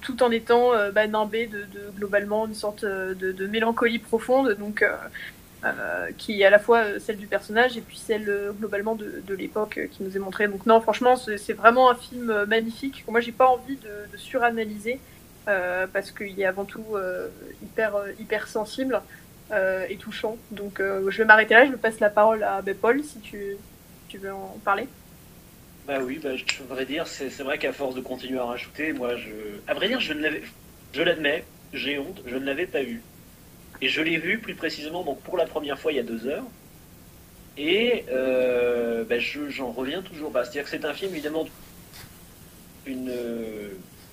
tout 0.00 0.22
en 0.22 0.30
étant 0.30 0.72
bah, 0.92 1.06
nimbé 1.06 1.46
de, 1.46 1.66
globalement 1.96 2.46
une 2.46 2.54
sorte 2.54 2.84
de, 2.84 3.46
mélancolie 3.46 3.98
profonde. 3.98 4.56
Donc 4.58 4.80
euh, 4.82 4.96
qui 6.16 6.42
est 6.42 6.44
à 6.44 6.50
la 6.50 6.58
fois 6.58 6.78
euh, 6.78 6.98
celle 6.98 7.16
du 7.16 7.26
personnage 7.26 7.76
et 7.76 7.80
puis 7.80 7.96
celle 7.96 8.28
euh, 8.28 8.52
globalement 8.52 8.94
de, 8.94 9.34
l'époque 9.34 9.80
qui 9.92 10.02
nous 10.02 10.16
est 10.16 10.20
montrée. 10.20 10.48
Donc 10.48 10.66
non, 10.66 10.80
franchement, 10.80 11.16
c'est 11.16 11.52
vraiment 11.52 11.90
un 11.90 11.94
film 11.94 12.44
magnifique. 12.46 13.04
Moi, 13.08 13.20
j'ai 13.20 13.32
pas 13.32 13.46
envie 13.46 13.76
de, 13.76 14.16
suranalyser 14.16 14.98
parce 15.44 16.10
qu'il 16.10 16.40
est 16.40 16.44
avant 16.44 16.64
tout 16.64 16.84
hyper 17.62 17.92
hyper 18.18 18.48
sensible 18.48 19.00
et 19.52 19.96
touchant. 19.96 20.38
Donc 20.50 20.80
je 20.80 21.18
vais 21.18 21.24
m'arrêter 21.24 21.54
là. 21.54 21.66
Je 21.66 21.72
passe 21.72 22.00
la 22.00 22.10
parole 22.10 22.42
à 22.42 22.62
ben, 22.62 22.74
Paul 22.74 23.04
si 23.04 23.20
tu, 23.20 23.56
tu 24.08 24.18
veux 24.18 24.32
en 24.32 24.58
parler. 24.64 24.88
Bah 25.86 25.98
oui, 26.02 26.18
bah, 26.20 26.30
je 26.34 26.44
voudrais 26.62 26.84
dire, 26.84 27.06
c'est 27.06 27.42
vrai 27.42 27.58
qu'à 27.58 27.72
force 27.72 27.94
de 27.94 28.00
continuer 28.00 28.40
à 28.40 28.44
rajouter, 28.44 28.92
moi, 28.92 29.16
je, 29.16 29.30
à 29.68 29.74
vrai 29.74 29.86
dire, 29.86 30.00
je 30.00 30.14
ne 30.14 30.20
l'avais, 30.20 30.42
je 30.92 31.02
l'admets, 31.02 31.44
j'ai 31.72 31.98
honte, 31.98 32.22
je 32.26 32.36
ne 32.36 32.44
l'avais 32.44 32.66
pas 32.66 32.82
vu. 32.82 33.02
Et 33.82 33.88
je 33.88 34.00
l'ai 34.00 34.16
vu 34.16 34.38
plus 34.38 34.54
précisément 34.54 35.02
donc 35.02 35.20
pour 35.20 35.36
la 35.36 35.46
première 35.46 35.78
fois 35.78 35.92
il 35.92 35.96
y 35.96 36.00
a 36.00 36.04
deux 36.04 36.26
heures. 36.26 36.44
Et 37.58 38.04
euh, 38.10 39.04
ben, 39.04 39.20
j'en 39.20 39.70
reviens 39.70 40.02
toujours 40.02 40.30
pas. 40.32 40.44
C'est-à-dire 40.44 40.64
que 40.64 40.70
c'est 40.70 40.84
un 40.84 40.94
film 40.94 41.12
évidemment 41.12 41.46
une, 42.86 43.12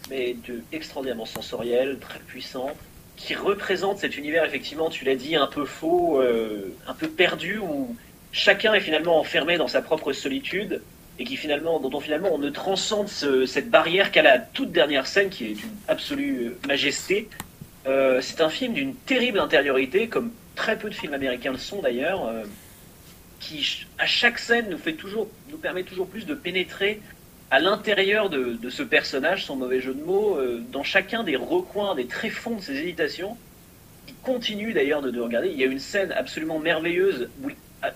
mais 0.09 0.35
de, 0.47 0.61
extraordinairement 0.71 1.25
sensoriel, 1.25 1.97
très 1.99 2.19
puissant, 2.19 2.71
qui 3.15 3.35
représente 3.35 3.99
cet 3.99 4.17
univers 4.17 4.45
effectivement, 4.45 4.89
tu 4.89 5.05
l'as 5.05 5.15
dit, 5.15 5.35
un 5.35 5.47
peu 5.47 5.65
faux, 5.65 6.21
euh, 6.21 6.73
un 6.87 6.93
peu 6.93 7.07
perdu, 7.07 7.59
où 7.59 7.95
chacun 8.31 8.73
est 8.73 8.81
finalement 8.81 9.19
enfermé 9.19 9.57
dans 9.57 9.67
sa 9.67 9.81
propre 9.81 10.13
solitude 10.13 10.81
et 11.19 11.25
qui 11.25 11.37
finalement, 11.37 11.79
dont 11.79 11.95
on 11.95 11.99
finalement 11.99 12.33
on 12.33 12.39
ne 12.39 12.49
transcende 12.49 13.07
cette 13.07 13.69
barrière 13.69 14.11
qu'à 14.11 14.23
la 14.23 14.39
toute 14.39 14.71
dernière 14.71 15.05
scène 15.05 15.29
qui 15.29 15.45
est 15.45 15.53
d'une 15.53 15.75
absolue 15.87 16.53
majesté 16.67 17.29
euh, 17.85 18.21
c'est 18.21 18.41
un 18.41 18.49
film 18.49 18.73
d'une 18.73 18.95
terrible 18.95 19.39
intériorité, 19.39 20.07
comme 20.07 20.31
très 20.55 20.77
peu 20.77 20.89
de 20.89 20.95
films 20.95 21.13
américains 21.13 21.51
le 21.51 21.57
sont 21.57 21.81
d'ailleurs, 21.81 22.27
euh, 22.27 22.43
qui 23.39 23.85
à 23.97 24.05
chaque 24.05 24.39
scène 24.39 24.67
nous 24.69 24.77
fait 24.77 24.93
toujours, 24.93 25.27
nous 25.49 25.57
permet 25.57 25.83
toujours 25.83 26.07
plus 26.07 26.25
de 26.25 26.33
pénétrer 26.33 27.01
à 27.51 27.59
l'intérieur 27.59 28.29
de, 28.29 28.57
ce 28.69 28.81
personnage, 28.81 29.45
sans 29.45 29.55
mauvais 29.55 29.79
jeu 29.79 29.93
de 29.93 30.03
mots, 30.03 30.37
euh, 30.37 30.63
dans 30.71 30.83
chacun 30.83 31.23
des 31.23 31.35
recoins, 31.35 31.93
des 31.93 32.07
tréfonds 32.07 32.55
de 32.55 32.61
ses 32.61 32.73
hésitations, 32.77 33.37
qui 34.07 34.13
continue 34.23 34.73
d'ailleurs 34.73 35.01
de, 35.01 35.19
regarder. 35.19 35.49
Il 35.49 35.59
y 35.59 35.63
a 35.63 35.67
une 35.67 35.79
scène 35.79 36.11
absolument 36.13 36.59
merveilleuse, 36.59 37.29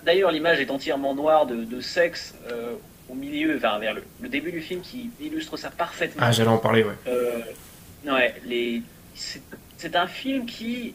d'ailleurs 0.06 0.32
l'image 0.32 0.60
est 0.60 0.70
entièrement 0.70 1.16
noire 1.16 1.48
de, 1.48 1.82
sexe 1.82 2.36
au 3.10 3.16
milieu, 3.16 3.56
enfin 3.56 3.80
vers 3.80 3.94
le, 3.94 4.04
le, 4.22 4.30
début 4.30 4.52
du 4.52 4.62
film, 4.62 4.82
qui 4.82 5.10
illustre 5.20 5.58
ça 5.58 5.72
parfaitement. 5.72 6.22
Ah, 6.24 6.32
j'allais 6.32 6.50
en 6.50 6.58
parler, 6.58 6.84
ouais. 6.84 8.12
ouais, 8.12 8.36
les, 8.46 8.84
c'est 9.16 9.42
un 9.96 10.08
film 10.08 10.46
qui 10.46 10.94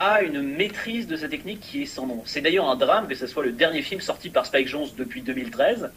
a 0.00 0.22
une 0.22 0.42
maîtrise 0.42 1.06
de 1.06 1.16
sa 1.16 1.28
technique 1.28 1.60
qui 1.60 1.82
est 1.82 1.86
sans 1.86 2.06
nom. 2.06 2.22
C'est 2.24 2.40
d'ailleurs 2.40 2.68
un 2.68 2.76
drame 2.76 3.08
que 3.08 3.14
ce 3.14 3.26
soit 3.26 3.44
le 3.44 3.52
dernier 3.52 3.82
film 3.82 4.00
sorti 4.00 4.30
par 4.30 4.46
Spike 4.46 4.68
Jones 4.68 4.88
depuis 4.96 5.22
2013, 5.22 5.90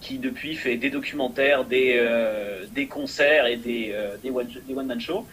qui 0.00 0.18
depuis 0.18 0.56
fait 0.56 0.76
des 0.76 0.90
documentaires, 0.90 1.64
des, 1.64 1.96
euh, 1.98 2.64
des 2.72 2.86
concerts 2.86 3.46
et 3.46 3.56
des, 3.56 3.90
euh, 3.92 4.16
des 4.22 4.30
one-man 4.74 5.00
shows, 5.00 5.26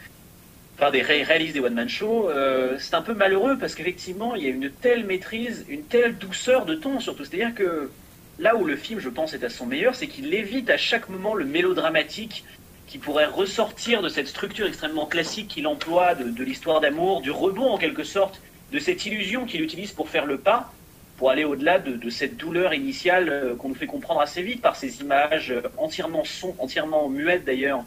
enfin 0.76 0.92
des 0.92 1.02
réalise 1.02 1.54
des 1.54 1.60
one-man 1.60 1.90
shows. 1.90 2.30
Euh, 2.30 2.78
c'est 2.80 2.94
un 2.94 3.02
peu 3.02 3.14
malheureux 3.14 3.58
parce 3.60 3.76
qu'effectivement, 3.76 4.36
il 4.36 4.44
y 4.44 4.48
a 4.48 4.50
une 4.50 4.70
telle 4.70 5.06
maîtrise, 5.06 5.66
une 5.68 5.84
telle 5.84 6.18
douceur 6.18 6.66
de 6.66 6.76
ton 6.76 7.00
surtout. 7.00 7.26
C'est-à-dire 7.26 7.56
que 7.56 7.92
là 8.40 8.56
où 8.56 8.66
le 8.66 8.76
film, 8.76 9.00
je 9.00 9.10
pense, 9.10 9.34
est 9.34 9.44
à 9.44 9.50
son 9.50 9.66
meilleur, 9.66 9.96
c'est 9.96 10.08
qu'il 10.08 10.34
évite 10.34 10.70
à 10.70 10.78
chaque 10.78 11.10
moment 11.10 11.34
le 11.34 11.46
mélodramatique 11.46 12.44
qui 12.88 12.98
pourrait 12.98 13.26
ressortir 13.26 14.02
de 14.02 14.10
cette 14.10 14.28
structure 14.28 14.68
extrêmement 14.68 15.06
classique 15.06 15.48
qu'il 15.48 15.68
emploie 15.68 16.16
de, 16.16 16.44
l'histoire 16.44 16.82
d'amour, 16.82 17.22
du 17.22 17.32
rebond 17.32 17.72
en 17.72 17.78
quelque 17.78 18.04
sorte, 18.04 18.42
de 18.72 18.80
cette 18.80 19.06
illusion 19.06 19.46
qu'il 19.46 19.62
utilise 19.62 19.92
pour 19.92 20.10
faire 20.10 20.26
le 20.26 20.38
pas, 20.38 20.74
pour 21.18 21.30
aller 21.30 21.44
au-delà 21.44 21.80
de, 21.80 22.10
cette 22.10 22.38
douleur 22.38 22.74
initiale 22.74 23.30
euh, 23.30 23.56
qu'on 23.56 23.70
nous 23.70 23.76
fait 23.76 23.88
comprendre 23.88 24.20
assez 24.20 24.42
vite 24.42 24.62
par 24.62 24.76
ces 24.76 25.02
images 25.02 25.52
euh, 25.52 25.62
entièrement 25.78 26.24
son, 26.26 26.56
entièrement 26.60 27.08
muettes 27.08 27.46
d'ailleurs, 27.46 27.84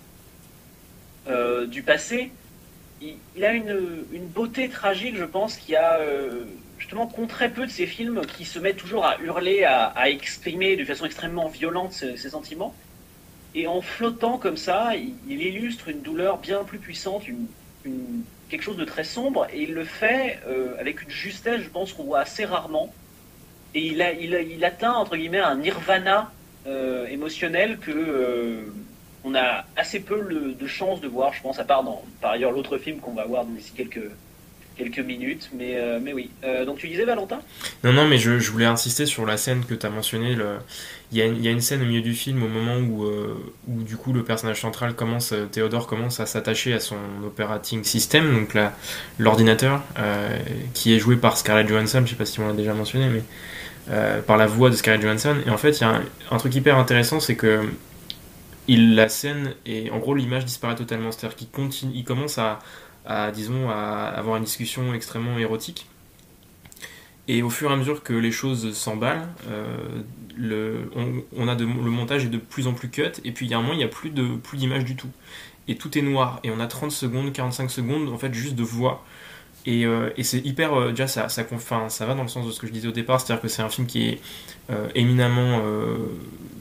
euh, 1.29 1.67
du 1.67 1.83
passé. 1.83 2.31
Il, 3.03 3.45
a 3.45 3.53
une, 3.53 3.79
beauté 4.35 4.69
tragique, 4.69 5.17
je 5.17 5.25
pense, 5.25 5.57
qui 5.57 5.77
a 5.77 6.01
justement 6.79 7.07
qu'ont 7.07 7.27
très 7.27 7.51
peu 7.51 7.67
de 7.67 7.71
ces 7.71 7.87
films 7.87 8.23
qui 8.25 8.47
se 8.47 8.59
mettent 8.59 8.79
toujours 8.79 9.05
à 9.05 9.19
hurler, 9.21 9.65
à, 9.65 10.09
exprimer 10.09 10.77
de 10.77 10.85
façon 10.85 11.05
extrêmement 11.05 11.49
violente 11.49 11.93
ces 11.93 12.31
sentiments. 12.31 12.75
Et 13.55 13.67
en 13.67 13.81
flottant 13.81 14.39
comme 14.39 14.57
ça, 14.57 14.93
il, 14.97 15.43
illustre 15.43 15.89
une 15.89 16.03
douleur 16.03 16.39
bien 16.39 16.65
plus 16.65 16.79
puissante, 16.79 17.23
quelque 18.49 18.63
chose 18.63 18.77
de 18.77 18.85
très 18.85 19.05
sombre, 19.05 19.47
et 19.53 19.63
il 19.63 19.73
le 19.73 19.85
fait 19.85 20.41
euh, 20.47 20.79
avec 20.79 21.03
une 21.03 21.11
justesse, 21.11 21.63
je 21.63 21.69
pense, 21.69 21.93
qu'on 21.93 22.05
voit 22.05 22.21
assez 22.21 22.45
rarement. 22.45 22.93
Et 23.75 23.87
il, 23.87 24.65
atteint, 24.65 24.93
entre 24.93 25.17
guillemets, 25.17 25.41
un 25.41 25.57
nirvana 25.57 26.33
euh, 26.67 27.07
émotionnel 27.07 27.79
que 27.79 27.91
euh, 27.91 28.73
on 29.25 29.35
a 29.35 29.65
assez 29.77 30.01
peu 30.01 30.55
de 30.59 30.67
chance 30.67 31.01
de 31.01 31.09
voir, 31.09 31.33
je 31.33 31.43
pense, 31.43 31.59
à 31.59 31.65
part 31.65 31.85
par 32.21 32.33
ailleurs, 32.33 32.53
l'autre 32.53 32.79
film 32.79 33.01
qu'on 33.01 33.13
va 33.13 33.25
voir 33.25 33.45
d'ici 33.45 33.73
quelques, 33.73 34.11
quelques 34.77 34.99
minutes, 34.99 35.51
mais, 35.57 35.79
mais 36.01 36.12
oui. 36.12 36.31
donc 36.66 36.79
tu 36.79 36.89
disais 36.89 37.05
Valentin? 37.05 37.41
Non, 37.83 37.93
non, 37.93 38.07
mais 38.07 38.18
je, 38.18 38.39
je, 38.39 38.51
voulais 38.51 38.66
insister 38.66 39.07
sur 39.07 39.24
la 39.24 39.37
scène 39.37 39.64
que 39.64 39.74
tu 39.74 39.87
as 39.87 39.91
mentionnée, 39.91 40.35
le, 40.35 40.59
il 41.12 41.18
y, 41.18 41.49
a 41.49 41.51
une, 41.51 41.61
scène 41.61 41.83
au 41.83 41.85
milieu 41.87 42.01
du 42.01 42.14
film 42.14 42.43
au 42.43 42.49
moment 42.49 42.79
où, 42.79 43.05
euh, 43.05 43.37
où 43.68 43.83
du 43.85 43.97
coup 43.97 44.12
le 44.12 44.24
personnage 44.24 44.61
central 44.61 44.95
commence, 44.95 45.33
euh, 45.33 45.47
Théodore 45.47 45.87
commence 45.87 46.18
à 46.18 46.27
s'attacher 46.27 46.72
à 46.72 46.81
son 46.81 46.97
operating 47.24 47.85
system, 47.85 48.35
donc 48.35 48.57
l'ordinateur, 49.20 49.83
euh, 49.99 50.37
qui 50.74 50.95
est 50.95 50.99
joué 50.99 51.16
par 51.16 51.37
Scarlett 51.39 51.68
Johansson, 51.68 52.03
je 52.05 52.11
sais 52.11 52.16
pas 52.16 52.24
si 52.24 52.41
on 52.41 52.49
l'a 52.49 52.55
déjà 52.55 52.74
mentionné, 52.74 53.09
mais 53.09 53.22
par 54.27 54.37
la 54.37 54.49
voix 54.49 54.68
de 54.68 54.74
Scarlett 54.74 55.01
Johansson. 55.01 55.37
Et 55.47 55.51
en 55.51 55.57
fait, 55.57 55.79
il 55.79 55.83
y 55.83 55.85
a 55.85 56.01
un, 56.33 56.39
truc 56.39 56.53
hyper 56.57 56.77
intéressant, 56.77 57.20
c'est 57.20 57.37
que 57.37 57.62
il, 58.66 58.97
la 58.97 59.09
scène, 59.09 59.55
et 59.64 59.93
en 59.93 59.99
gros 59.99 60.12
l'image 60.12 60.45
disparaît 60.45 60.74
totalement, 60.74 61.12
c'est-à-dire 61.12 61.37
qu'il 61.37 61.49
continue, 61.49 61.93
il 61.95 62.03
commence 62.03 62.37
à, 62.39 62.59
à, 63.07 63.31
disons, 63.31 63.71
à 63.71 64.13
avoir 64.17 64.37
une 64.37 64.45
discussion 64.45 64.95
extrêmement 64.95 65.39
érotique. 65.39 65.87
Et 67.29 67.43
au 67.43 67.51
fur 67.51 67.71
et 67.71 67.75
à 67.75 67.77
mesure 67.77 68.03
que 68.03 68.13
les 68.13 68.31
choses 68.31 68.73
s'emballent, 68.77 69.29
le, 70.37 70.91
on, 71.37 71.49
a 71.49 71.55
le 71.55 71.67
montage 71.67 72.25
est 72.25 72.29
de 72.29 72.39
plus 72.39 72.67
en 72.67 72.73
plus 72.73 72.89
cut, 72.89 73.03
et 73.25 73.33
puis 73.33 73.47
il 73.47 73.51
y 73.51 73.55
a 73.55 73.59
un 73.59 73.63
moment, 73.63 73.73
il 73.73 73.79
n'y 73.79 73.85
a 73.85 73.89
plus 73.89 74.11
de 74.11 74.37
plus 74.37 74.59
du 74.59 74.97
tout. 74.97 75.11
Et 75.69 75.77
tout 75.77 75.99
est 75.99 76.03
noir, 76.03 76.39
et 76.45 76.51
on 76.51 76.61
a 76.61 76.67
30 76.67 76.93
secondes, 76.93 77.33
45 77.33 77.71
secondes, 77.71 78.09
en 78.09 78.19
fait, 78.19 78.33
juste 78.33 78.55
de 78.55 78.63
voix. 78.63 79.05
Et, 79.67 79.85
et 80.17 80.23
c'est 80.23 80.39
hyper. 80.47 80.91
déjà, 80.91 81.09
ça, 81.09 81.29
ça, 81.29 81.43
va 81.43 82.14
dans 82.14 82.23
le 82.23 82.29
sens 82.29 82.47
de 82.47 82.53
ce 82.53 82.61
que 82.61 82.69
je 82.69 82.73
disais 82.73 82.87
au 82.87 82.93
départ, 82.93 83.21
c'est-à-dire 83.21 83.43
que 83.43 83.49
c'est 83.49 83.62
un 83.62 83.69
film 83.69 83.87
qui 83.87 84.09
est 84.09 84.21
éminemment 84.95 85.61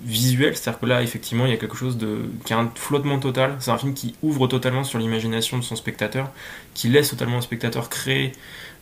visuel, 0.05 0.55
c'est-à-dire 0.55 0.79
que 0.79 0.85
là, 0.85 1.01
effectivement, 1.01 1.45
il 1.45 1.51
y 1.51 1.53
a 1.53 1.57
quelque 1.57 1.75
chose 1.75 1.97
de. 1.97 2.29
qui 2.45 2.53
a 2.53 2.59
un 2.59 2.71
flottement 2.75 3.19
total. 3.19 3.55
C'est 3.59 3.71
un 3.71 3.77
film 3.77 3.93
qui 3.93 4.15
ouvre 4.21 4.47
totalement 4.47 4.83
sur 4.83 4.99
l'imagination 4.99 5.57
de 5.57 5.63
son 5.63 5.75
spectateur, 5.75 6.31
qui 6.73 6.89
laisse 6.89 7.09
totalement 7.09 7.37
le 7.37 7.41
spectateur 7.41 7.89
créer 7.89 8.31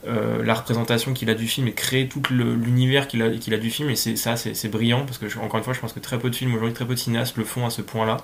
euh, 0.05 0.43
la 0.43 0.53
représentation 0.53 1.13
qu'il 1.13 1.29
a 1.29 1.33
du 1.33 1.47
film 1.47 1.67
et 1.67 1.73
créer 1.73 2.09
tout 2.09 2.21
l'univers 2.29 3.07
qu'il 3.07 3.21
a, 3.21 3.29
qu'il 3.29 3.53
a 3.53 3.57
du 3.57 3.71
film. 3.71 3.89
Et 3.89 3.95
ça, 3.95 4.35
c'est 4.35 4.69
brillant, 4.69 5.05
parce 5.05 5.17
que, 5.17 5.25
encore 5.39 5.57
une 5.57 5.63
fois, 5.63 5.73
je 5.73 5.79
pense 5.79 5.93
que 5.93 6.01
très 6.01 6.19
peu 6.19 6.29
de 6.29 6.35
films 6.35 6.53
aujourd'hui, 6.53 6.73
très 6.73 6.85
peu 6.85 6.95
de 6.95 6.99
cinéastes 6.99 7.37
le 7.37 7.45
font 7.45 7.65
à 7.65 7.69
ce 7.69 7.81
point-là, 7.81 8.17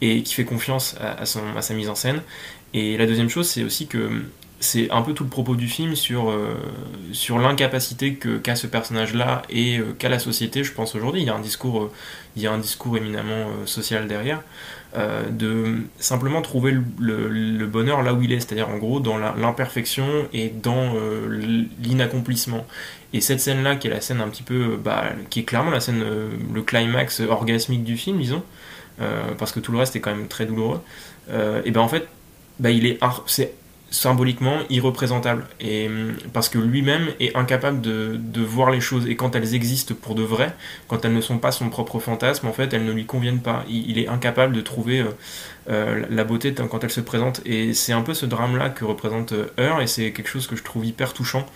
et 0.00 0.22
qui 0.24 0.34
fait 0.34 0.44
confiance 0.44 0.96
à 1.00 1.24
sa 1.24 1.74
mise 1.74 1.88
en 1.88 1.94
scène. 1.94 2.20
Et 2.72 2.96
la 2.96 3.06
deuxième 3.06 3.28
chose, 3.28 3.48
c'est 3.48 3.62
aussi 3.62 3.86
que 3.86 4.24
c'est 4.64 4.90
un 4.90 5.02
peu 5.02 5.12
tout 5.12 5.24
le 5.24 5.30
propos 5.30 5.56
du 5.56 5.68
film 5.68 5.94
sur, 5.94 6.30
euh, 6.30 6.54
sur 7.12 7.38
l'incapacité 7.38 8.16
qu'a 8.16 8.56
ce 8.56 8.66
personnage-là 8.66 9.42
et 9.50 9.78
euh, 9.78 9.94
qu'a 9.98 10.08
la 10.08 10.18
société, 10.18 10.64
je 10.64 10.72
pense 10.72 10.94
aujourd'hui. 10.94 11.22
Il 11.22 11.26
y 11.26 11.30
a 11.30 11.34
un 11.34 11.40
discours, 11.40 11.90
il 12.36 12.42
y 12.42 12.46
a 12.46 12.52
un 12.52 12.58
discours 12.58 12.96
éminemment 12.96 13.48
social 13.66 14.08
derrière. 14.08 14.40
Euh, 14.96 15.28
de 15.28 15.78
simplement 15.98 16.40
trouver 16.40 16.70
le, 17.00 17.66
bonheur 17.66 18.04
là 18.04 18.14
où 18.14 18.22
il 18.22 18.30
est, 18.32 18.38
c'est-à-dire 18.38 18.68
en 18.68 18.76
gros 18.76 19.00
dans 19.00 19.18
l'imperfection 19.18 20.06
et 20.32 20.50
dans 20.50 20.94
euh, 20.94 21.66
l'inaccomplissement. 21.80 22.64
Et 23.12 23.20
cette 23.20 23.40
scène-là, 23.40 23.74
qui 23.74 23.88
est 23.88 23.90
la 23.90 24.00
scène 24.00 24.20
un 24.20 24.28
petit 24.28 24.44
peu, 24.44 24.76
bah, 24.76 25.06
qui 25.30 25.40
est 25.40 25.42
clairement 25.42 25.72
la 25.72 25.80
scène, 25.80 26.00
euh, 26.04 26.28
le 26.52 26.62
climax 26.62 27.18
orgasmique 27.20 27.82
du 27.82 27.96
film, 27.96 28.18
disons, 28.20 28.44
parce 29.38 29.50
que 29.50 29.58
tout 29.58 29.72
le 29.72 29.78
reste 29.78 29.96
est 29.96 30.00
quand 30.00 30.14
même 30.14 30.28
très 30.28 30.46
douloureux, 30.46 30.80
et 31.64 31.70
ben 31.72 31.80
en 31.80 31.88
fait, 31.88 32.06
bah, 32.60 32.70
il 32.70 32.86
est, 32.86 33.00
c'est 33.26 33.52
symboliquement 33.94 34.58
irreprésentable. 34.70 35.46
Et 35.60 35.86
hum, 35.86 36.14
parce 36.32 36.48
que 36.48 36.58
lui-même 36.58 37.08
est 37.20 37.34
incapable 37.36 37.80
de, 37.80 38.40
voir 38.40 38.70
les 38.70 38.80
choses. 38.80 39.06
Et 39.06 39.16
quand 39.16 39.36
elles 39.36 39.54
existent 39.54 39.94
pour 39.94 40.14
de 40.14 40.22
vrai 40.22 40.54
quand 40.88 41.04
elles 41.04 41.14
ne 41.14 41.20
sont 41.20 41.38
pas 41.38 41.52
son 41.52 41.70
propre 41.70 41.98
fantasme 41.98 42.46
en 42.46 42.52
fait 42.52 42.74
elles 42.74 42.84
ne 42.84 42.92
lui 42.92 43.06
conviennent 43.06 43.40
pas. 43.40 43.64
Il, 43.68 43.98
est 43.98 44.08
incapable 44.08 44.54
de 44.54 44.60
trouver 44.60 45.00
euh, 45.00 45.10
euh, 45.70 46.04
la 46.10 46.24
beauté 46.24 46.52
quand 46.52 46.84
elle 46.84 46.90
se 46.90 47.00
présente 47.00 47.40
et 47.46 47.72
c'est 47.72 47.92
un 47.92 48.02
peu 48.02 48.14
ce 48.14 48.26
drame 48.26 48.56
là 48.56 48.68
que 48.68 48.84
représente 48.84 49.32
euh, 49.32 49.46
Heur. 49.58 49.80
Et 49.80 49.86
c'est 49.86 50.12
quelque 50.12 50.28
chose 50.28 50.46
que 50.46 50.56
je 50.56 50.64
trouve 50.64 50.84
hyper 50.84 51.14
touchant 51.14 51.46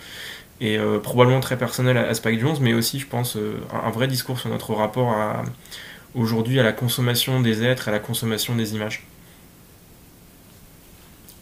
et 0.61 0.77
probablement 1.03 1.39
très 1.39 1.57
personnel 1.57 1.95
à, 1.95 2.13
Spike 2.13 2.41
Jones 2.41 2.57
mais 2.59 2.73
aussi 2.73 2.99
je 2.99 3.07
pense 3.07 3.37
un, 3.71 3.89
vrai 3.91 4.07
discours 4.09 4.37
sur 4.37 4.49
notre 4.49 4.73
rapport 4.73 5.15
aujourd'hui 6.15 6.59
à 6.59 6.63
la 6.63 6.73
consommation 6.73 7.39
des 7.39 7.63
êtres 7.63 7.87
à 7.87 7.91
la 7.91 7.99
consommation 7.99 8.57
des 8.57 8.75
images 8.75 9.07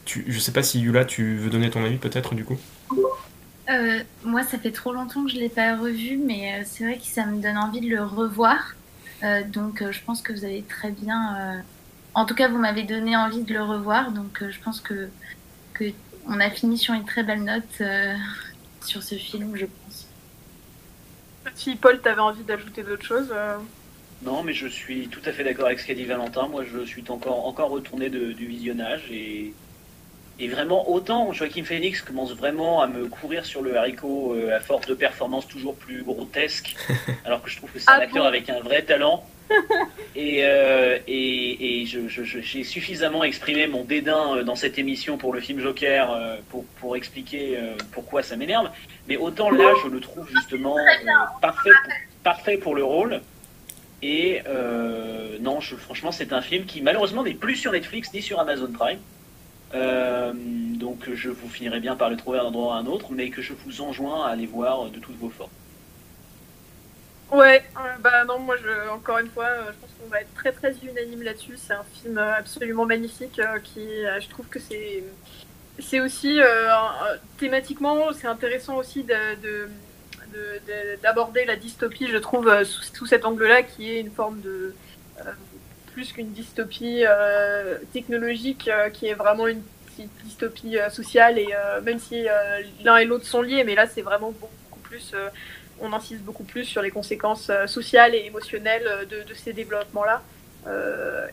je 0.07 0.39
sais 0.39 0.51
pas 0.51 0.63
si 0.63 0.79
Yula, 0.79 1.05
tu 1.05 1.35
veux 1.35 1.49
donner 1.49 1.69
ton 1.69 1.83
avis 1.83 1.97
peut-être 1.97 2.35
du 2.35 2.45
coup 2.45 2.57
euh, 3.69 3.99
Moi, 4.23 4.43
ça 4.43 4.57
fait 4.57 4.71
trop 4.71 4.93
longtemps 4.93 5.25
que 5.25 5.31
je 5.31 5.35
ne 5.35 5.41
l'ai 5.41 5.49
pas 5.49 5.75
revu, 5.75 6.17
mais 6.17 6.53
euh, 6.53 6.63
c'est 6.65 6.83
vrai 6.83 6.97
que 6.97 7.05
ça 7.05 7.25
me 7.25 7.41
donne 7.41 7.57
envie 7.57 7.81
de 7.81 7.89
le 7.89 8.03
revoir. 8.03 8.73
Euh, 9.23 9.43
donc 9.43 9.83
je 9.89 9.99
pense 10.05 10.21
que 10.21 10.33
vous 10.33 10.45
avez 10.45 10.63
très 10.63 10.91
bien... 10.91 11.63
En 12.13 12.25
tout 12.25 12.33
cas, 12.33 12.47
vous 12.47 12.57
m'avez 12.57 12.83
donné 12.83 13.15
envie 13.15 13.43
de 13.43 13.53
le 13.53 13.61
revoir, 13.61 14.11
donc 14.11 14.43
je 14.49 14.59
pense 14.59 14.81
que, 14.81 15.07
que 15.75 15.83
on 16.27 16.39
a 16.39 16.49
fini 16.49 16.77
sur 16.77 16.95
une 16.95 17.05
très 17.05 17.21
belle 17.21 17.43
note 17.43 17.83
sur 18.83 19.03
ce 19.03 19.15
film, 19.15 19.55
je 19.55 19.65
pense. 19.65 20.07
Si 21.53 21.75
Paul, 21.75 22.01
tu 22.01 22.09
avais 22.09 22.21
envie 22.21 22.43
d'ajouter 22.43 22.81
d'autres 22.83 23.05
choses 23.05 23.31
non, 24.23 24.41
mais 24.41 24.53
je 24.53 24.67
suis 24.67 25.09
tout 25.09 25.21
à 25.25 25.31
fait 25.31 25.43
d'accord 25.43 25.67
avec 25.67 25.79
ce 25.79 25.85
qu'a 25.85 25.93
dit 25.93 26.05
Valentin. 26.05 26.47
Moi, 26.47 26.63
je 26.63 26.83
suis 26.85 27.03
encore, 27.09 27.45
encore 27.45 27.69
retourné 27.69 28.09
du 28.09 28.47
visionnage 28.47 29.11
et 29.11 29.53
et 30.39 30.47
vraiment, 30.47 30.89
autant 30.89 31.33
Joaquin 31.33 31.63
Phoenix 31.63 32.01
commence 32.01 32.33
vraiment 32.33 32.81
à 32.81 32.87
me 32.87 33.07
courir 33.07 33.43
sur 33.43 33.63
le 33.63 33.75
haricot 33.75 34.35
euh, 34.35 34.55
à 34.55 34.59
force 34.59 34.85
de 34.85 34.93
performances 34.93 35.47
toujours 35.47 35.75
plus 35.75 36.03
grotesques, 36.03 36.75
alors 37.25 37.41
que 37.41 37.49
je 37.49 37.57
trouve 37.57 37.71
que 37.71 37.79
c'est 37.79 37.89
un 37.89 37.93
ah 37.97 38.01
acteur 38.01 38.25
avec 38.25 38.47
un 38.49 38.59
vrai 38.59 38.83
talent. 38.83 39.25
et, 40.15 40.41
euh, 40.43 40.99
et, 41.07 41.81
et 41.81 41.85
j'ai 41.85 42.63
suffisamment 42.63 43.23
exprimé 43.23 43.65
mon 43.65 43.83
dédain 43.83 44.35
euh, 44.35 44.43
dans 44.43 44.55
cette 44.55 44.77
émission 44.77 45.17
pour 45.17 45.33
le 45.33 45.39
film 45.39 45.59
Joker 45.59 46.37
pour, 46.49 46.65
pour 46.79 46.95
expliquer 46.95 47.57
pourquoi 47.91 48.21
ça 48.21 48.35
m'énerve. 48.35 48.69
Mais 49.07 49.17
autant 49.17 49.49
là, 49.49 49.71
je 49.83 49.89
le 49.89 49.99
trouve 50.01 50.29
justement 50.29 50.75
parfait, 51.41 51.71
parfait 52.23 52.57
pour 52.57 52.75
le 52.75 52.83
rôle. 52.83 53.21
Et 54.03 54.41
non, 55.39 55.61
je, 55.61 55.75
franchement, 55.75 56.11
c'est 56.11 56.33
un 56.33 56.41
film 56.41 56.65
qui 56.65 56.81
malheureusement 56.81 57.23
n'est 57.23 57.33
plus 57.33 57.55
sur 57.55 57.71
Netflix 57.71 58.13
ni 58.13 58.21
sur 58.21 58.39
Amazon 58.39 58.71
Prime. 58.71 58.99
Euh, 59.73 60.31
donc 60.33 61.09
je 61.13 61.29
vous 61.29 61.49
finirai 61.49 61.79
bien 61.79 61.95
par 61.95 62.09
le 62.09 62.15
trouver 62.15 62.39
d'un 62.39 62.45
endroit 62.45 62.67
ou 62.67 62.77
un 62.77 62.85
autre, 62.85 63.07
mais 63.11 63.29
que 63.29 63.41
je 63.41 63.53
vous 63.53 63.81
enjoins 63.81 64.25
à 64.25 64.29
aller 64.29 64.45
voir 64.45 64.89
de 64.89 64.99
toutes 64.99 65.17
vos 65.17 65.29
forces. 65.29 65.51
Ouais, 67.29 67.61
bah 67.99 68.23
non, 68.23 68.39
moi 68.39 68.55
encore 68.93 69.17
une 69.17 69.29
fois, 69.29 69.45
euh, 69.45 69.71
je 69.73 69.79
pense 69.81 69.89
qu'on 69.99 70.09
va 70.09 70.21
être 70.21 70.33
très 70.33 70.53
très 70.53 70.73
unanime 70.81 71.23
là-dessus. 71.23 71.57
C'est 71.57 71.73
un 71.73 71.83
film 72.01 72.17
absolument 72.17 72.85
magnifique 72.85 73.39
euh, 73.39 73.59
qui, 73.59 73.85
je 74.21 74.29
trouve 74.29 74.47
que 74.47 74.59
c'est, 74.59 75.03
c'est 75.79 75.99
aussi 75.99 76.39
thématiquement, 77.37 78.13
c'est 78.13 78.27
intéressant 78.27 78.77
aussi 78.77 79.03
de, 79.03 79.67
d'aborder 81.03 81.43
la 81.43 81.57
dystopie, 81.57 82.07
je 82.07 82.17
trouve, 82.17 82.63
sous, 82.63 83.05
cet 83.05 83.25
angle-là, 83.25 83.63
qui 83.63 83.91
est 83.91 83.99
une 83.99 84.11
forme 84.11 84.39
de 84.39 84.73
plus 85.97 86.13
qu'une 86.13 86.31
dystopie 86.31 87.05
euh, 87.07 87.79
technologique 87.91 88.69
euh, 88.71 88.91
qui 88.91 89.07
est 89.07 89.15
vraiment 89.15 89.47
une 89.47 89.63
dystopie 90.23 90.77
euh, 90.77 90.91
sociale 90.91 91.39
et 91.39 91.47
même 91.81 91.97
si 91.97 92.27
l'un 92.83 92.97
et 92.97 93.05
l'autre 93.05 93.25
sont 93.25 93.41
liés, 93.41 93.63
mais 93.63 93.73
là 93.73 93.87
c'est 93.87 94.03
vraiment 94.03 94.31
beaucoup 94.31 94.79
plus, 94.83 95.15
on 95.81 95.91
insiste 95.93 96.21
beaucoup 96.21 96.43
plus 96.43 96.65
sur 96.65 96.83
les 96.83 96.91
conséquences 96.91 97.49
sociales 97.65 98.13
et 98.13 98.25
émotionnelles 98.27 99.07
de, 99.09 99.33
ces 99.33 99.53
développements-là. 99.53 100.21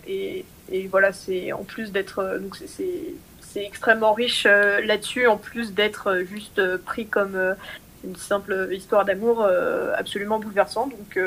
Et, 0.06 0.46
et, 0.72 0.86
voilà, 0.86 1.12
c'est 1.12 1.52
en 1.52 1.64
plus 1.64 1.92
d'être 1.92 2.38
donc 2.40 2.56
c'est 2.56 3.64
extrêmement 3.64 4.14
riche 4.14 4.44
là-dessus, 4.44 5.26
en 5.26 5.36
plus 5.36 5.74
d'être 5.74 6.24
juste 6.32 6.78
pris 6.78 7.06
comme 7.06 7.54
une 8.02 8.16
simple 8.16 8.70
histoire 8.72 9.04
d'amour 9.04 9.46
absolument 9.94 10.38
bouleversante. 10.38 10.90
Donc, 10.90 11.18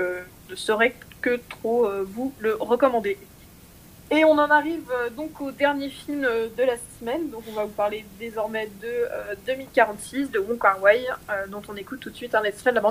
je 0.50 0.56
saurais 0.56 0.96
que 1.22 1.40
trop 1.50 1.88
vous 2.04 2.34
le 2.40 2.56
recommander. 2.56 3.18
Et 4.10 4.24
on 4.24 4.32
en 4.32 4.50
arrive 4.50 4.90
euh, 4.92 5.10
donc 5.10 5.42
au 5.42 5.52
dernier 5.52 5.90
film 5.90 6.24
euh, 6.24 6.48
de 6.58 6.64
la 6.64 6.76
semaine. 7.00 7.30
Donc 7.30 7.44
on 7.50 7.52
va 7.52 7.66
vous 7.66 7.74
parler 7.74 8.06
désormais 8.20 8.70
de 8.82 9.08
2046 9.46 10.24
euh, 10.24 10.28
de 10.28 10.40
Wong 10.40 10.58
Kar 10.60 10.82
Wai, 10.82 11.06
dont 11.50 11.62
on 11.68 11.76
écoute 11.76 12.00
tout 12.00 12.10
de 12.10 12.16
suite 12.16 12.34
un 12.34 12.44
extrait 12.44 12.72
de 12.72 12.76
la 12.76 12.82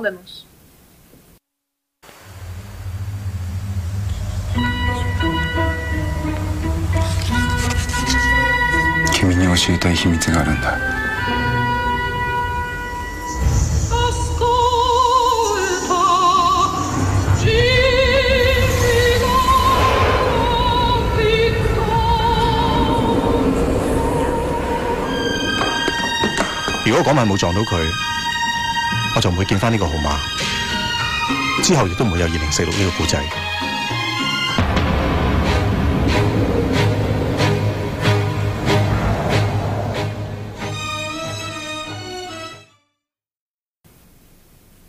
bande-annonce. 26.86 27.42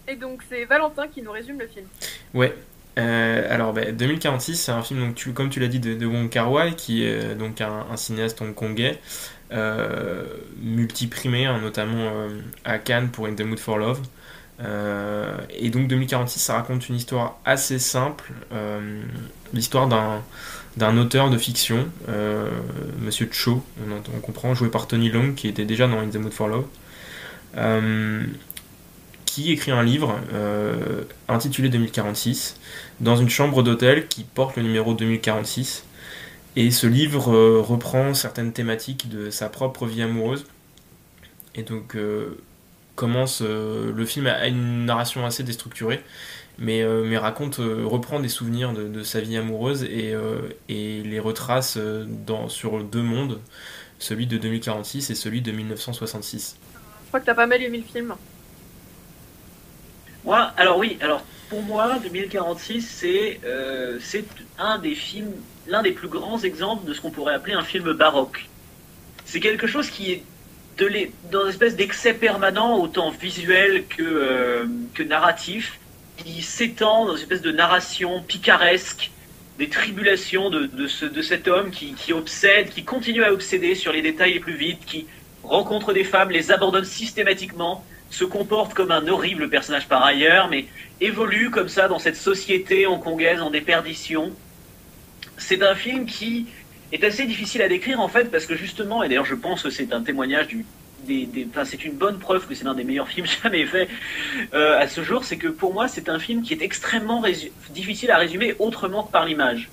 Et 0.07 0.15
donc 0.15 0.43
c'est 0.47 0.65
Valentin 0.65 1.07
qui 1.07 1.23
nous 1.23 1.31
résume 1.31 1.57
le 1.57 1.65
film. 1.65 1.87
Ouais. 2.35 2.55
Euh, 2.99 3.53
alors, 3.53 3.73
2046, 3.73 4.51
bah, 4.51 4.57
c'est 4.57 4.71
un 4.71 4.81
film, 4.81 4.99
donc, 4.99 5.15
tu, 5.15 5.31
comme 5.31 5.49
tu 5.49 5.59
l'as 5.59 5.67
dit, 5.67 5.79
de, 5.79 6.05
Wong 6.05 6.29
Kar 6.29 6.51
Wai, 6.51 6.73
qui 6.75 7.03
est 7.03 7.31
euh, 7.31 7.35
donc 7.35 7.61
un, 7.61 7.85
un 7.91 7.97
cinéaste 7.97 8.41
hongkongais, 8.41 8.99
multiprimé, 10.61 11.45
hein, 11.45 11.59
notamment 11.59 12.11
euh, 12.13 12.29
à 12.65 12.77
Cannes 12.77 13.09
pour 13.09 13.27
In 13.27 13.33
the 13.33 13.41
Mood 13.41 13.59
for 13.59 13.77
Love. 13.77 14.01
Euh, 14.59 15.37
et 15.49 15.69
donc 15.69 15.87
2046, 15.87 16.39
ça 16.39 16.53
raconte 16.55 16.89
une 16.89 16.95
histoire 16.95 17.37
assez 17.45 17.79
simple, 17.79 18.31
l'histoire 19.53 19.87
d'un 19.87 20.21
d'un 20.77 20.95
auteur 20.99 21.31
de 21.31 21.39
fiction, 21.39 21.87
Monsieur 22.99 23.27
Cho, 23.31 23.63
on, 24.15 24.19
comprend, 24.19 24.53
joué 24.53 24.69
par 24.69 24.87
Tony 24.87 25.09
Long, 25.09 25.33
qui 25.33 25.47
était 25.47 25.65
déjà 25.65 25.87
dans 25.87 25.97
In 25.97 26.09
the 26.09 26.17
Mood 26.17 26.31
for 26.31 26.47
Love, 26.47 26.65
qui 29.25 29.51
écrit 29.51 29.71
un 29.71 29.81
livre 29.81 30.19
intitulé 31.27 31.69
2046 31.69 32.59
dans 32.99 33.15
une 33.15 33.29
chambre 33.29 33.63
d'hôtel 33.63 34.07
qui 34.07 34.23
porte 34.23 34.55
le 34.55 34.61
numéro 34.61 34.93
2046 34.93 35.86
et 36.59 36.71
ce 36.71 36.87
livre 36.87 37.33
euh, 37.33 37.61
reprend 37.61 38.13
certaines 38.13 38.51
thématiques 38.51 39.09
de 39.09 39.29
sa 39.29 39.47
propre 39.47 39.85
vie 39.85 40.01
amoureuse. 40.01 40.45
Et 41.55 41.63
donc 41.63 41.97
commence 42.95 43.41
le 43.41 44.05
film 44.05 44.27
a 44.27 44.45
une 44.45 44.85
narration 44.85 45.25
assez 45.25 45.41
déstructurée, 45.41 46.03
mais, 46.59 46.85
mais 47.03 47.17
raconte, 47.17 47.55
reprend 47.55 48.19
des 48.19 48.29
souvenirs 48.29 48.73
de, 48.73 49.01
sa 49.01 49.21
vie 49.21 49.37
amoureuse 49.37 49.81
et, 49.81 50.13
et 50.69 51.01
les 51.01 51.19
retrace 51.19 51.79
dans, 52.27 52.47
sur 52.47 52.83
deux 52.83 53.01
mondes, 53.01 53.39
celui 53.97 54.27
de 54.27 54.37
2046 54.37 55.09
et 55.09 55.15
celui 55.15 55.41
de 55.41 55.51
1966. 55.51 56.57
Je 56.61 57.07
crois 57.07 57.21
que 57.21 57.25
t'as 57.25 57.33
pas 57.33 57.47
mal 57.47 57.59
aimé 57.63 57.79
le 57.79 57.83
film. 57.83 58.13
Moi, 60.27 60.51
alors 60.57 60.77
oui, 60.77 60.97
alors 60.99 61.23
pour 61.47 61.61
moi, 61.61 61.99
2046, 62.03 62.81
c'est 62.81 63.39
euh, 63.45 63.97
un 64.59 64.77
des 64.77 64.93
films, 64.93 65.31
l'un 65.67 65.81
des 65.81 65.93
plus 65.93 66.09
grands 66.09 66.37
exemples 66.39 66.85
de 66.85 66.93
ce 66.93 66.99
qu'on 66.99 67.11
pourrait 67.11 67.33
appeler 67.33 67.53
un 67.53 67.63
film 67.63 67.93
baroque. 67.93 68.49
C'est 69.23 69.39
quelque 69.39 69.67
chose 69.67 69.89
qui 69.89 70.11
est 70.11 70.23
dans 71.31 71.43
une 71.43 71.49
espèce 71.49 71.77
d'excès 71.77 72.13
permanent, 72.13 72.77
autant 72.77 73.09
visuel 73.09 73.85
que, 73.87 74.03
euh, 74.03 74.65
que 74.95 75.01
narratif, 75.01 75.79
qui 76.17 76.41
s'étend 76.41 77.05
dans 77.05 77.15
une 77.15 77.21
espèce 77.21 77.41
de 77.41 77.53
narration 77.53 78.21
picaresque 78.21 79.11
des 79.57 79.69
tribulations 79.69 80.49
de, 80.49 80.65
de, 80.65 80.87
ce, 80.87 81.05
de 81.05 81.21
cet 81.21 81.47
homme 81.47 81.71
qui, 81.71 81.93
qui 81.93 82.11
obsède, 82.11 82.71
qui 82.71 82.83
continue 82.83 83.23
à 83.23 83.31
obséder 83.31 83.75
sur 83.75 83.93
les 83.93 84.01
détails 84.01 84.33
les 84.33 84.41
plus 84.41 84.57
vides, 84.57 84.83
qui 84.85 85.07
rencontre 85.45 85.93
des 85.93 86.03
femmes, 86.03 86.31
les 86.31 86.51
abandonne 86.51 86.83
systématiquement, 86.83 87.85
se 88.09 88.23
comporte 88.23 88.73
comme 88.73 88.91
un 88.91 89.07
horrible 89.07 89.49
personnage 89.49 89.87
par 89.87 90.03
ailleurs, 90.03 90.49
mais 90.49 90.65
évolue 91.01 91.49
comme 91.49 91.69
ça 91.69 91.87
dans 91.87 91.99
cette 91.99 92.15
société 92.15 92.87
hongkongaise 92.87 93.41
en 93.41 93.49
déperdition. 93.49 94.31
C'est 95.37 95.61
un 95.61 95.75
film 95.75 96.05
qui 96.05 96.47
est 96.91 97.03
assez 97.03 97.25
difficile 97.25 97.61
à 97.61 97.67
décrire 97.67 97.99
en 97.99 98.07
fait 98.07 98.31
parce 98.31 98.45
que 98.45 98.55
justement, 98.55 99.03
et 99.03 99.09
d'ailleurs 99.09 99.25
je 99.25 99.35
pense 99.35 99.63
que 99.63 99.69
c'est 99.69 99.93
un 99.93 100.01
témoignage 100.01 100.47
du, 100.47 100.65
des, 101.05 101.47
enfin, 101.49 101.65
c'est 101.65 101.83
une 101.85 101.93
bonne 101.93 102.19
preuve 102.19 102.47
que 102.47 102.55
c'est 102.55 102.63
l'un 102.63 102.73
des 102.73 102.83
meilleurs 102.83 103.07
films 103.07 103.27
jamais 103.43 103.65
faits 103.65 103.89
euh, 104.53 104.79
à 104.79 104.87
ce 104.87 105.03
jour, 105.03 105.23
c'est 105.23 105.37
que 105.37 105.47
pour 105.47 105.73
moi 105.73 105.87
c'est 105.87 106.09
un 106.09 106.19
film 106.19 106.41
qui 106.41 106.53
est 106.53 106.61
extrêmement 106.61 107.23
difficile 107.71 108.11
à 108.11 108.17
résumer 108.17 108.55
autrement 108.59 109.03
que 109.03 109.11
par 109.11 109.25
l'image. 109.25 109.69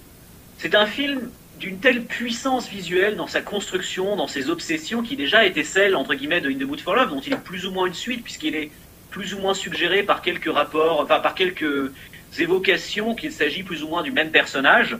C'est 0.58 0.74
un 0.74 0.86
film 0.86 1.30
d'une 1.58 1.78
telle 1.78 2.04
puissance 2.04 2.68
visuelle 2.68 3.16
dans 3.16 3.26
sa 3.26 3.40
construction, 3.40 4.16
dans 4.16 4.26
ses 4.26 4.50
obsessions, 4.50 5.02
qui 5.02 5.16
déjà 5.16 5.44
était 5.44 5.64
celle, 5.64 5.96
entre 5.96 6.14
guillemets, 6.14 6.40
de 6.40 6.50
In 6.50 6.54
the 6.54 6.62
Mood 6.62 6.80
for 6.80 6.94
Love, 6.94 7.10
dont 7.10 7.20
il 7.20 7.32
est 7.32 7.42
plus 7.42 7.66
ou 7.66 7.70
moins 7.70 7.86
une 7.86 7.94
suite, 7.94 8.22
puisqu'il 8.22 8.54
est 8.54 8.70
plus 9.10 9.34
ou 9.34 9.38
moins 9.38 9.54
suggéré 9.54 10.02
par 10.02 10.22
quelques 10.22 10.52
rapports, 10.52 11.00
enfin 11.00 11.20
par 11.20 11.34
quelques 11.34 11.92
évocations 12.38 13.14
qu'il 13.14 13.32
s'agit 13.32 13.62
plus 13.62 13.82
ou 13.84 13.88
moins 13.88 14.02
du 14.02 14.10
même 14.10 14.30
personnage, 14.30 14.96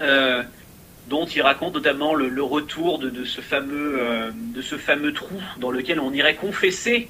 euh, 0.00 0.42
dont 1.08 1.26
il 1.26 1.42
raconte 1.42 1.74
notamment 1.74 2.14
le, 2.14 2.42
retour 2.42 2.98
de, 2.98 3.24
ce 3.24 3.40
fameux, 3.40 3.96
euh, 4.00 4.30
de 4.34 4.62
ce 4.62 4.76
fameux 4.76 5.12
trou 5.12 5.40
dans 5.58 5.70
lequel 5.70 6.00
on 6.00 6.12
irait 6.12 6.34
confesser 6.34 7.08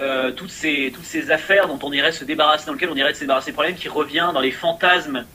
euh, 0.00 0.32
toutes, 0.32 0.50
ces, 0.50 0.90
toutes 0.94 1.04
ces 1.04 1.30
affaires 1.30 1.68
dont 1.68 1.78
on 1.82 1.92
irait 1.92 2.12
se 2.12 2.24
débarrasser, 2.24 2.66
dans 2.66 2.72
lequel 2.72 2.90
on 2.90 2.96
irait 2.96 3.12
se 3.14 3.20
débarrasser 3.20 3.50
des 3.50 3.54
problèmes, 3.54 3.74
qui 3.74 3.88
revient 3.88 4.30
dans 4.32 4.40
les 4.40 4.50
fantasmes 4.50 5.26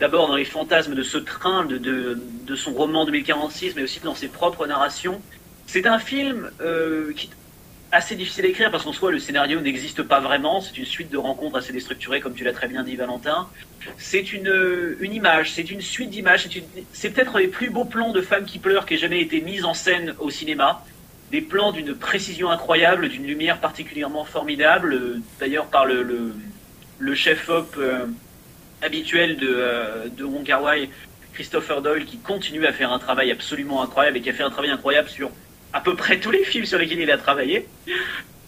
d'abord 0.00 0.28
dans 0.28 0.36
les 0.36 0.44
fantasmes 0.44 0.94
de 0.94 1.02
ce 1.02 1.18
train, 1.18 1.64
de, 1.64 1.78
de, 1.78 2.56
son 2.56 2.72
roman 2.72 3.04
2046, 3.04 3.74
mais 3.76 3.82
aussi 3.82 4.00
dans 4.00 4.14
ses 4.14 4.28
propres 4.28 4.66
narrations. 4.66 5.20
C'est 5.66 5.86
un 5.86 5.98
film 5.98 6.50
euh, 6.60 7.12
qui 7.14 7.26
est 7.26 7.30
assez 7.92 8.14
difficile 8.16 8.44
à 8.44 8.48
écrire 8.48 8.70
parce 8.70 8.84
qu'en 8.84 8.92
soi 8.92 9.10
le 9.10 9.18
scénario 9.18 9.60
n'existe 9.60 10.02
pas 10.02 10.20
vraiment, 10.20 10.60
c'est 10.60 10.76
une 10.76 10.84
suite 10.84 11.10
de 11.10 11.16
rencontres 11.16 11.56
assez 11.56 11.72
déstructurées 11.72 12.20
comme 12.20 12.34
tu 12.34 12.44
l'as 12.44 12.52
très 12.52 12.68
bien 12.68 12.82
dit 12.82 12.96
Valentin. 12.96 13.48
C'est 13.98 14.32
une, 14.32 14.96
une 15.00 15.12
image, 15.12 15.52
c'est 15.52 15.70
une 15.70 15.80
suite 15.80 16.10
d'images, 16.10 16.48
c'est 16.92 17.10
peut-être 17.10 17.38
les 17.38 17.48
plus 17.48 17.70
beaux 17.70 17.84
plans 17.84 18.12
de 18.12 18.20
femmes 18.20 18.44
qui 18.44 18.58
pleurent 18.58 18.86
qui 18.86 18.94
aient 18.94 18.98
jamais 18.98 19.20
été 19.20 19.40
mis 19.40 19.62
en 19.64 19.74
scène 19.74 20.14
au 20.18 20.30
cinéma. 20.30 20.84
Des 21.30 21.40
plans 21.40 21.72
d'une 21.72 21.94
précision 21.94 22.50
incroyable, 22.50 23.08
d'une 23.08 23.26
lumière 23.26 23.58
particulièrement 23.60 24.24
formidable, 24.24 25.20
d'ailleurs 25.40 25.66
par 25.66 25.84
le, 25.84 26.02
le, 26.02 26.32
le 26.98 27.14
chef-op 27.14 27.74
euh, 27.78 28.06
habituel 28.82 29.36
de, 29.36 29.48
euh, 29.48 30.08
de 30.08 30.24
Wong 30.24 30.48
Christopher 31.32 31.82
Doyle, 31.82 32.04
qui 32.04 32.18
continue 32.18 32.66
à 32.66 32.72
faire 32.72 32.92
un 32.92 32.98
travail 32.98 33.30
absolument 33.30 33.82
incroyable 33.82 34.16
et 34.16 34.20
qui 34.20 34.30
a 34.30 34.32
fait 34.32 34.42
un 34.42 34.50
travail 34.50 34.70
incroyable 34.70 35.08
sur 35.08 35.30
à 35.72 35.80
peu 35.80 35.94
près 35.94 36.18
tous 36.20 36.30
les 36.30 36.44
films 36.44 36.66
sur 36.66 36.78
lesquels 36.78 37.00
il 37.00 37.10
a 37.10 37.18
travaillé 37.18 37.68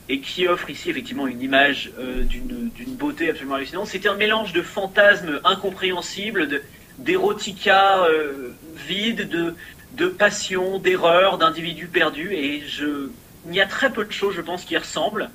et 0.08 0.20
qui 0.20 0.48
offre 0.48 0.70
ici 0.70 0.88
effectivement 0.88 1.26
une 1.26 1.42
image 1.42 1.92
euh, 1.98 2.22
d'une 2.22 2.94
beauté 2.94 3.28
absolument 3.28 3.56
hallucinante. 3.56 3.88
C'était 3.88 4.08
un 4.08 4.16
mélange 4.16 4.52
de 4.54 4.62
fantasmes 4.62 5.40
incompréhensibles, 5.44 6.62
d'érotica 6.98 8.04
euh, 8.04 8.50
vide, 8.86 9.28
de, 9.28 9.54
de 9.92 10.06
passion, 10.08 10.78
d'erreur, 10.78 11.36
d'individus 11.36 11.88
perdus. 11.88 12.32
Et 12.32 12.62
je, 12.66 13.10
il 13.48 13.54
y 13.54 13.60
a 13.60 13.66
très 13.66 13.92
peu 13.92 14.04
de 14.04 14.12
choses, 14.12 14.34
je 14.34 14.40
pense, 14.40 14.64
qui 14.64 14.76
ressemblent. 14.76 15.28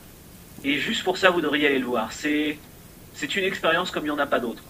Et 0.63 0.77
juste 0.79 1.03
pour 1.03 1.17
ça, 1.17 1.29
vous 1.29 1.41
devriez 1.41 1.67
aller 1.67 1.79
le 1.79 1.85
voir. 1.85 2.11
C'est 2.11 2.57
une 3.35 3.43
expérience 3.43 3.91
comme 3.91 4.03
il 4.03 4.07
n'y 4.07 4.11
en 4.11 4.19
a 4.19 4.25
pas 4.25 4.39
d'autres. 4.39 4.63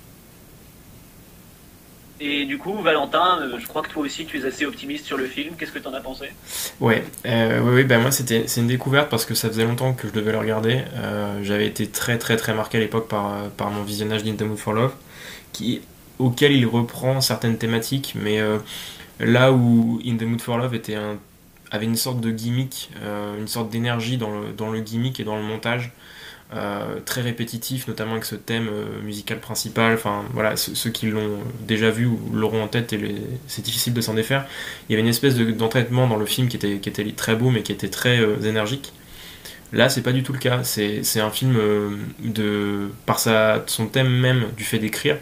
Et 2.20 2.46
du 2.46 2.58
coup, 2.58 2.78
Valentin, 2.82 3.40
euh, 3.42 3.60
je 3.60 3.68
crois 3.68 3.82
que 3.82 3.90
toi 3.90 4.04
aussi 4.04 4.26
tu 4.26 4.40
es 4.40 4.46
assez 4.46 4.66
optimiste 4.66 5.06
sur 5.06 5.18
le 5.18 5.26
film. 5.26 5.56
Qu'est-ce 5.58 5.72
que 5.72 5.80
tu 5.80 5.88
en 5.88 5.94
as 5.94 6.00
pensé? 6.00 6.28
Ouais, 6.80 7.04
euh, 7.26 7.60
oui, 7.62 7.84
ben 7.84 8.00
moi 8.00 8.12
c'était 8.12 8.48
c'est 8.48 8.62
une 8.62 8.68
découverte 8.68 9.10
parce 9.10 9.26
que 9.26 9.34
ça 9.34 9.50
faisait 9.50 9.66
longtemps 9.66 9.94
que 9.94 10.08
je 10.08 10.14
devais 10.14 10.32
le 10.32 10.38
regarder. 10.38 10.84
Euh, 10.96 11.40
j'avais 11.44 11.66
été 11.66 11.88
très 11.88 12.18
très 12.18 12.38
très 12.38 12.54
marqué 12.54 12.78
à 12.78 12.82
l'époque 12.82 13.08
par, 13.08 13.50
par 13.58 13.72
mon 13.72 13.84
visionnage 13.84 14.24
d'In 14.24 14.36
the 14.36 14.44
Mood 14.44 14.58
for 14.58 14.74
Love, 14.74 14.94
qui, 15.52 15.82
auquel 16.20 16.52
il 16.54 16.66
reprend 16.66 17.20
certaines 17.20 17.58
thématiques, 17.58 18.14
mais 18.16 18.40
là 19.20 19.52
où 19.52 20.00
In 20.06 20.16
the 20.16 20.24
Mood 20.24 20.42
for 20.42 20.58
Love 20.58 20.76
était 20.76 20.96
un, 20.96 21.18
avait 21.72 21.86
une 21.86 21.98
sorte 21.98 22.22
de 22.22 22.30
gimmick, 22.30 22.92
une 23.40 23.48
sorte 23.48 23.70
d'énergie 23.70 24.18
dans 24.18 24.40
le, 24.40 24.54
dans 24.54 24.70
le 24.70 24.80
gimmick 24.80 25.20
et 25.20 25.24
dans 25.24 25.36
le 25.36 25.44
montage. 25.44 25.92
Euh, 26.56 27.00
très 27.04 27.22
répétitif, 27.22 27.88
notamment 27.88 28.12
avec 28.12 28.26
ce 28.26 28.36
thème 28.36 28.68
euh, 28.72 29.02
musical 29.02 29.40
principal. 29.40 29.96
Enfin, 29.96 30.24
voilà, 30.34 30.56
ceux, 30.56 30.92
qui 30.92 31.08
l'ont 31.08 31.40
déjà 31.62 31.90
vu 31.90 32.06
ou 32.06 32.20
l'auront 32.32 32.62
en 32.62 32.68
tête, 32.68 32.94
et 32.94 33.16
c'est 33.48 33.64
difficile 33.64 33.94
de 33.94 34.02
s'en 34.02 34.14
défaire. 34.14 34.46
Il 34.88 34.92
y 34.92 34.96
avait 34.96 35.02
une 35.02 35.10
espèce 35.10 35.36
d'entraînement 35.36 36.08
dans 36.08 36.18
le 36.18 36.28
film 36.28 36.50
qui 36.50 36.58
était, 36.58 37.12
très 37.16 37.36
beau, 37.36 37.50
mais 37.50 37.64
qui 37.64 37.72
était 37.72 37.90
très 37.90 38.20
euh, 38.20 38.40
énergique. 38.42 38.94
Là, 39.72 39.90
c'est 39.90 40.04
pas 40.04 40.12
du 40.12 40.22
tout 40.22 40.34
le 40.34 40.38
cas. 40.38 40.64
C'est 40.64 41.20
un 41.20 41.32
film 41.32 41.58
de, 42.20 42.92
par 43.08 43.20
son 43.20 43.88
thème 43.88 44.10
même 44.10 44.46
du 44.56 44.64
fait 44.64 44.78
d'écrire, 44.78 45.18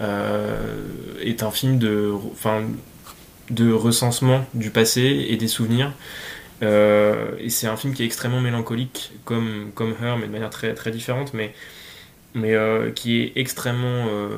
est 0.00 1.42
un 1.42 1.50
film 1.50 1.78
de 1.78 3.72
recensement 3.72 4.46
du 4.54 4.70
passé 4.70 5.26
et 5.28 5.36
des 5.36 5.48
souvenirs. 5.48 5.92
Euh, 6.62 7.32
et 7.38 7.50
c'est 7.50 7.66
un 7.66 7.76
film 7.76 7.94
qui 7.94 8.02
est 8.02 8.06
extrêmement 8.06 8.40
mélancolique, 8.40 9.12
comme, 9.24 9.70
comme 9.74 9.94
Her, 10.00 10.16
mais 10.18 10.26
de 10.26 10.32
manière 10.32 10.50
très, 10.50 10.74
très 10.74 10.90
différente, 10.90 11.34
mais, 11.34 11.54
mais 12.34 12.54
euh, 12.54 12.90
qui 12.90 13.20
est 13.20 13.32
extrêmement 13.36 14.06
euh, 14.08 14.28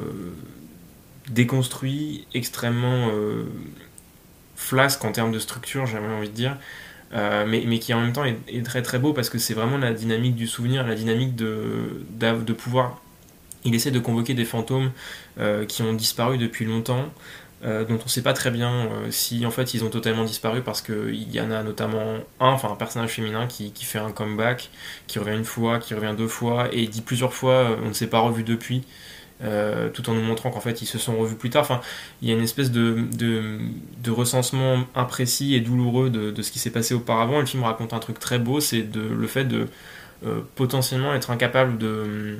déconstruit, 1.31 2.27
extrêmement 2.35 3.11
flasque 4.55 5.05
en 5.05 5.13
termes 5.13 5.33
de 5.33 5.39
structure, 5.39 5.87
j'ai 5.87 5.99
envie 5.99 6.29
de 6.29 6.35
dire. 6.35 6.57
mais, 7.13 7.65
mais, 7.67 7.79
qui 7.79 7.93
en 7.95 8.01
même 8.01 8.13
temps 8.13 8.25
est, 8.25 8.39
est 8.49 8.65
très 8.65 8.83
très 8.83 8.99
beau 8.99 9.13
parce 9.13 9.29
que 9.29 9.39
c'est 9.39 9.55
vraiment 9.55 9.79
la 9.79 9.93
dynamique 9.93 10.35
du 10.35 10.47
souvenir, 10.47 10.87
la 10.87 10.95
dynamique 10.95 11.37
de, 11.37 12.05
de 12.19 12.53
pouvoir. 12.53 13.01
Il 13.65 13.75
essaie 13.75 13.91
de 13.91 13.99
convoquer 13.99 14.35
des 14.35 14.45
fantômes 14.45 14.93
qui 15.69 15.83
ont 15.83 15.93
disparu 15.93 16.39
depuis 16.39 16.65
longtemps, 16.65 17.13
euh, 17.67 17.85
dont 17.85 17.99
on 18.01 18.05
ne 18.05 18.09
sait 18.09 18.23
pas 18.23 18.33
très 18.33 18.53
bien 18.53 18.71
euh, 18.71 19.11
si 19.11 19.45
en 19.45 19.51
fait 19.51 19.75
ils 19.75 19.83
ont 19.83 19.91
totalement 19.91 20.25
disparu 20.25 20.63
parce 20.63 20.83
qu'il 20.83 21.35
y 21.35 21.41
en 21.41 21.51
a 21.51 21.65
notamment 21.65 22.19
un, 22.39 22.51
enfin 22.51 22.71
un 22.71 22.77
personnage 22.77 23.11
féminin 23.11 23.49
qui, 23.49 23.73
fait 23.81 23.99
un 23.99 24.13
comeback, 24.13 24.71
qui 25.09 25.19
revient 25.19 25.37
une 25.37 25.45
fois, 25.45 25.81
qui 25.81 25.95
revient 25.95 26.15
deux 26.17 26.29
fois 26.29 26.69
et 26.73 26.87
dit 26.87 27.01
plusieurs 27.01 27.33
fois 27.35 27.53
euh, 27.55 27.77
on 27.83 27.89
ne 27.89 27.93
s'est 27.93 28.07
pas 28.07 28.21
revu 28.21 28.45
depuis. 28.45 28.85
tout 29.95 30.11
en 30.11 30.15
nous 30.15 30.23
montrant 30.23 30.51
qu'en 30.51 30.61
fait 30.61 30.81
ils 30.83 30.87
se 30.87 30.99
sont 30.99 31.17
revus 31.17 31.35
plus 31.35 31.51
tard. 31.51 31.63
Enfin, 31.63 31.81
il 32.23 32.29
y 32.29 32.33
a 32.33 32.35
une 32.37 32.45
espèce 32.45 32.71
de, 32.71 33.05
de, 33.17 33.59
de 34.03 34.11
recensement 34.11 34.85
imprécis 34.95 35.55
et 35.55 35.61
douloureux 35.61 36.09
de, 36.09 36.31
de 36.31 36.43
ce 36.43 36.53
qui 36.53 36.59
s'est 36.61 36.71
passé 36.71 36.95
auparavant. 36.95 37.41
Le 37.41 37.47
film 37.47 37.65
raconte 37.65 37.93
un 37.93 37.99
truc 37.99 38.19
très 38.21 38.39
beau, 38.39 38.61
c'est 38.61 38.87
le 38.95 39.27
fait 39.27 39.45
de 39.45 39.67
potentiellement 40.55 41.15
être 41.15 41.31
incapable 41.31 41.79
de 41.79 42.39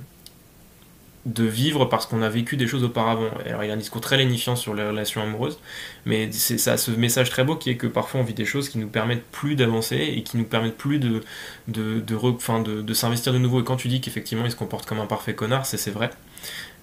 de 1.27 1.43
vivre 1.45 1.87
parce 1.87 2.07
qu'on 2.07 2.23
a 2.23 2.29
vécu 2.29 2.57
des 2.57 2.69
choses 2.69 2.85
auparavant. 2.85 3.29
Alors 3.45 3.65
il 3.65 3.67
y 3.67 3.71
a 3.71 3.75
un 3.75 3.79
discours 3.79 4.01
très 4.01 4.17
lénifiant 4.17 4.55
sur 4.55 4.75
les 4.75 4.87
relations 4.87 5.21
amoureuses, 5.21 5.59
mais 6.07 6.31
c'est 6.31 6.57
ça 6.57 6.77
ce 6.77 6.93
message 6.93 7.31
très 7.31 7.43
beau 7.43 7.57
qui 7.57 7.71
est 7.71 7.77
que 7.77 7.89
parfois 7.89 8.21
on 8.21 8.23
vit 8.23 8.33
des 8.33 8.45
choses 8.45 8.69
qui 8.69 8.79
nous 8.79 8.87
permettent 8.87 9.25
plus 9.33 9.57
d'avancer 9.57 9.97
et 9.97 10.23
qui 10.23 10.37
nous 10.37 10.45
permettent 10.45 10.77
plus 10.77 11.01
de 11.01 11.23
de 11.67 12.01
de, 12.01 12.83
de, 12.83 12.95
s'investir 12.95 13.33
de 13.33 13.39
nouveau. 13.39 13.61
Et 13.61 13.65
quand 13.65 13.77
tu 13.77 13.89
dis 13.89 14.01
qu'effectivement 14.01 14.45
il 14.45 14.53
se 14.53 14.57
comporte 14.57 14.87
comme 14.87 15.01
un 15.01 15.07
parfait 15.07 15.35
connard, 15.35 15.67
c'est 15.67 15.91
vrai. 15.91 16.11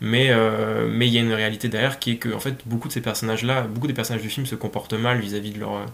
Mais 0.02 0.28
euh, 0.32 0.90
mais 0.92 1.08
il 1.08 1.14
y 1.14 1.18
a 1.18 1.22
une 1.22 1.34
réalité 1.34 1.70
derrière 1.70 1.98
qui 1.98 2.12
est 2.12 2.18
que 2.18 2.34
en 2.34 2.40
fait 2.40 2.56
beaucoup 2.66 2.90
de 2.90 2.94
ces 2.94 3.02
personnages 3.02 3.44
là, 3.44 3.62
beaucoup 3.62 3.88
des 3.88 3.94
personnages 3.94 4.24
du 4.24 4.30
film 4.30 4.46
se 4.46 4.56
comportent 4.56 4.94
mal 4.94 5.20
vis-à-vis 5.20 5.52
de 5.52 5.60
leur 5.60 5.86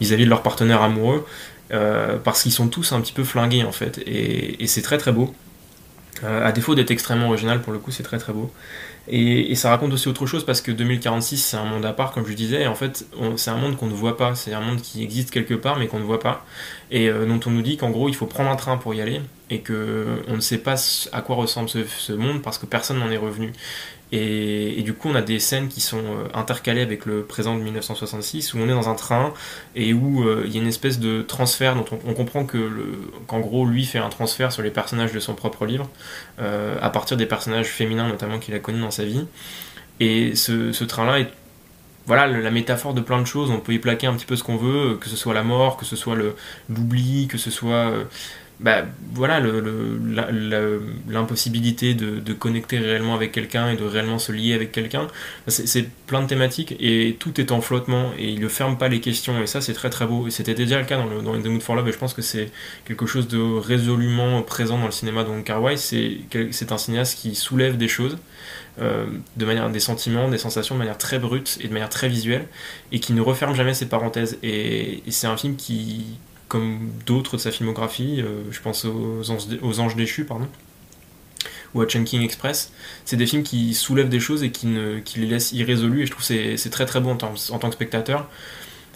vis-à-vis 0.00 0.24
de 0.24 0.30
leur 0.30 0.42
partenaire 0.42 0.82
amoureux 0.82 1.26
euh, 1.72 2.16
parce 2.18 2.44
qu'ils 2.44 2.52
sont 2.52 2.68
tous 2.68 2.92
un 2.92 3.00
petit 3.00 3.12
peu 3.12 3.24
flingués 3.24 3.64
en 3.64 3.72
fait 3.72 3.98
et, 4.06 4.62
et 4.62 4.66
c'est 4.68 4.82
très 4.82 4.98
très 4.98 5.10
beau. 5.10 5.34
À 6.24 6.52
défaut 6.52 6.74
d'être 6.74 6.90
extrêmement 6.90 7.28
original, 7.28 7.60
pour 7.60 7.72
le 7.72 7.78
coup, 7.78 7.90
c'est 7.90 8.02
très 8.02 8.18
très 8.18 8.32
beau. 8.32 8.50
Et, 9.08 9.54
ça 9.54 9.70
raconte 9.70 9.92
aussi 9.92 10.08
autre 10.08 10.26
chose 10.26 10.44
parce 10.44 10.60
que 10.60 10.70
2046, 10.70 11.38
c'est 11.38 11.56
un 11.56 11.64
monde 11.64 11.84
à 11.84 11.92
part, 11.92 12.12
comme 12.12 12.26
je 12.26 12.32
disais, 12.34 12.62
et 12.62 12.66
en 12.66 12.74
fait, 12.74 13.06
c'est 13.36 13.50
un 13.50 13.56
monde 13.56 13.76
qu'on 13.76 13.86
ne 13.86 13.94
voit 13.94 14.16
pas. 14.16 14.34
C'est 14.34 14.52
un 14.52 14.60
monde 14.60 14.80
qui 14.80 15.02
existe 15.02 15.30
quelque 15.30 15.54
part, 15.54 15.78
mais 15.78 15.86
qu'on 15.86 15.98
ne 15.98 16.04
voit 16.04 16.20
pas. 16.20 16.44
Et 16.90 17.10
dont 17.10 17.40
on 17.46 17.50
nous 17.50 17.62
dit 17.62 17.76
qu'en 17.76 17.90
gros, 17.90 18.08
il 18.08 18.14
faut 18.14 18.26
prendre 18.26 18.50
un 18.50 18.56
train 18.56 18.76
pour 18.76 18.94
y 18.94 19.00
aller, 19.00 19.20
et 19.50 19.62
qu'on 19.62 20.34
ne 20.34 20.40
sait 20.40 20.58
pas 20.58 20.74
à 21.12 21.22
quoi 21.22 21.36
ressemble 21.36 21.68
ce 21.68 22.12
monde 22.12 22.42
parce 22.42 22.58
que 22.58 22.66
personne 22.66 22.98
n'en 22.98 23.10
est 23.10 23.16
revenu. 23.16 23.52
Et, 24.10 24.82
du 24.82 24.94
coup, 24.94 25.08
on 25.08 25.14
a 25.14 25.22
des 25.22 25.38
scènes 25.38 25.68
qui 25.68 25.80
sont 25.80 25.98
euh, 25.98 26.28
intercalées 26.32 26.80
avec 26.80 27.04
le 27.04 27.24
présent 27.24 27.56
de 27.56 27.62
1966, 27.62 28.54
où 28.54 28.58
on 28.58 28.64
est 28.64 28.72
dans 28.72 28.88
un 28.88 28.94
train 28.94 29.34
et 29.74 29.92
où 29.92 30.22
euh, 30.22 30.44
il 30.46 30.54
y 30.54 30.58
a 30.58 30.62
une 30.62 30.68
espèce 30.68 30.98
de 30.98 31.20
transfert 31.22 31.74
dont 31.74 31.84
on, 32.06 32.14
comprend 32.14 32.44
que 32.44 32.70
qu'en 33.26 33.40
gros, 33.40 33.66
lui 33.66 33.84
fait 33.84 33.98
un 33.98 34.08
transfert 34.08 34.50
sur 34.50 34.62
les 34.62 34.70
personnages 34.70 35.12
de 35.12 35.20
son 35.20 35.34
propre 35.34 35.66
livre, 35.66 35.90
euh, 36.40 36.78
à 36.80 36.88
partir 36.88 37.16
des 37.16 37.26
personnages 37.26 37.68
féminins 37.68 38.08
notamment 38.08 38.38
qu'il 38.38 38.54
a 38.54 38.58
connus 38.58 38.80
dans 38.80 38.90
sa 38.90 39.04
vie. 39.04 39.26
Et 40.00 40.34
ce, 40.34 40.84
train-là 40.84 41.20
est 41.20 41.28
voilà 42.06 42.26
la 42.26 42.50
métaphore 42.50 42.94
de 42.94 43.02
plein 43.02 43.20
de 43.20 43.26
choses. 43.26 43.50
On 43.50 43.60
peut 43.60 43.74
y 43.74 43.78
plaquer 43.78 44.06
un 44.06 44.14
petit 44.14 44.24
peu 44.24 44.36
ce 44.36 44.42
qu'on 44.42 44.56
veut, 44.56 44.96
que 44.98 45.10
ce 45.10 45.16
soit 45.16 45.34
la 45.34 45.42
mort, 45.42 45.76
que 45.76 45.84
ce 45.84 45.96
soit 45.96 46.16
l'oubli, 46.70 47.28
que 47.28 47.36
ce 47.36 47.50
soit 47.50 47.92
bah, 48.60 48.84
voilà 49.12 49.40
l'impossibilité 51.08 51.94
de, 51.94 52.18
de, 52.18 52.32
connecter 52.32 52.78
réellement 52.78 53.14
avec 53.14 53.32
quelqu'un 53.32 53.70
et 53.70 53.76
de 53.76 53.84
réellement 53.84 54.18
se 54.18 54.32
lier 54.32 54.54
avec 54.54 54.72
quelqu'un 54.72 55.06
c'est 55.46 55.88
plein 56.06 56.22
de 56.22 56.26
thématiques 56.26 56.74
et 56.80 57.16
tout 57.18 57.40
est 57.40 57.52
en 57.52 57.60
flottement 57.60 58.12
et 58.18 58.28
il 58.28 58.40
ne 58.40 58.48
ferme 58.48 58.78
pas 58.78 58.88
les 58.88 59.00
questions. 59.00 59.40
Et 59.42 59.46
ça 59.46 59.60
c'est 59.60 59.72
très 59.72 59.90
très 59.90 60.06
beau. 60.06 60.26
Et 60.26 60.30
c'était 60.30 60.54
déjà 60.54 60.78
le 60.78 60.84
cas 60.84 60.96
dans, 60.96 61.06
le, 61.06 61.22
dans 61.22 61.40
The 61.40 61.46
Mood 61.46 61.62
for 61.62 61.74
Love 61.74 61.88
et 61.88 61.92
je 61.92 61.98
pense 61.98 62.14
que 62.14 62.22
c'est 62.22 62.50
quelque 62.84 63.06
chose 63.06 63.28
de 63.28 63.38
résolument 63.38 64.42
présent 64.42 64.78
dans 64.78 64.86
le 64.86 64.92
cinéma 64.92 65.24
de 65.24 65.30
Wai. 65.58 65.76
C'est 65.76 66.72
un 66.72 66.78
cinéaste 66.78 67.18
qui 67.18 67.34
soulève 67.34 67.76
des 67.76 67.88
choses 67.88 68.18
euh, 68.80 69.06
de 69.36 69.44
manière 69.44 69.68
des 69.70 69.80
sentiments, 69.80 70.28
des 70.28 70.38
sensations 70.38 70.74
de 70.74 70.78
manière 70.78 70.98
très 70.98 71.18
brute 71.18 71.58
et 71.60 71.68
de 71.68 71.72
manière 71.72 71.88
très 71.88 72.08
visuelle 72.08 72.46
et 72.92 73.00
qui 73.00 73.12
ne 73.12 73.20
referme 73.20 73.54
jamais 73.54 73.74
ses 73.74 73.86
parenthèses. 73.86 74.38
Et 74.42 75.02
c'est 75.08 75.26
un 75.26 75.36
film 75.36 75.56
qui, 75.56 76.04
comme 76.48 76.90
d'autres 77.06 77.36
de 77.36 77.40
sa 77.40 77.50
filmographie, 77.50 78.20
euh, 78.20 78.42
je 78.50 78.60
pense 78.60 78.84
aux 78.84 79.30
Anges, 79.80 79.96
déchus, 79.96 80.24
pardon, 80.24 80.48
ou 81.74 81.82
à 81.82 81.86
Chunking 81.86 82.22
Express, 82.22 82.72
c'est 83.04 83.16
des 83.16 83.26
films 83.26 83.42
qui 83.42 83.74
soulèvent 83.74 84.08
des 84.08 84.20
choses 84.20 84.42
et 84.42 84.50
qui, 84.50 84.66
les 84.66 85.26
laissent 85.26 85.52
irrésolus, 85.52 86.02
et 86.02 86.06
je 86.06 86.10
trouve 86.10 86.26
que 86.26 86.56
c'est 86.56 86.70
très 86.70 86.86
très 86.86 87.02
tant, 87.02 87.16
en 87.50 87.58
tant 87.58 87.68
que 87.68 87.74
spectateur. 87.74 88.26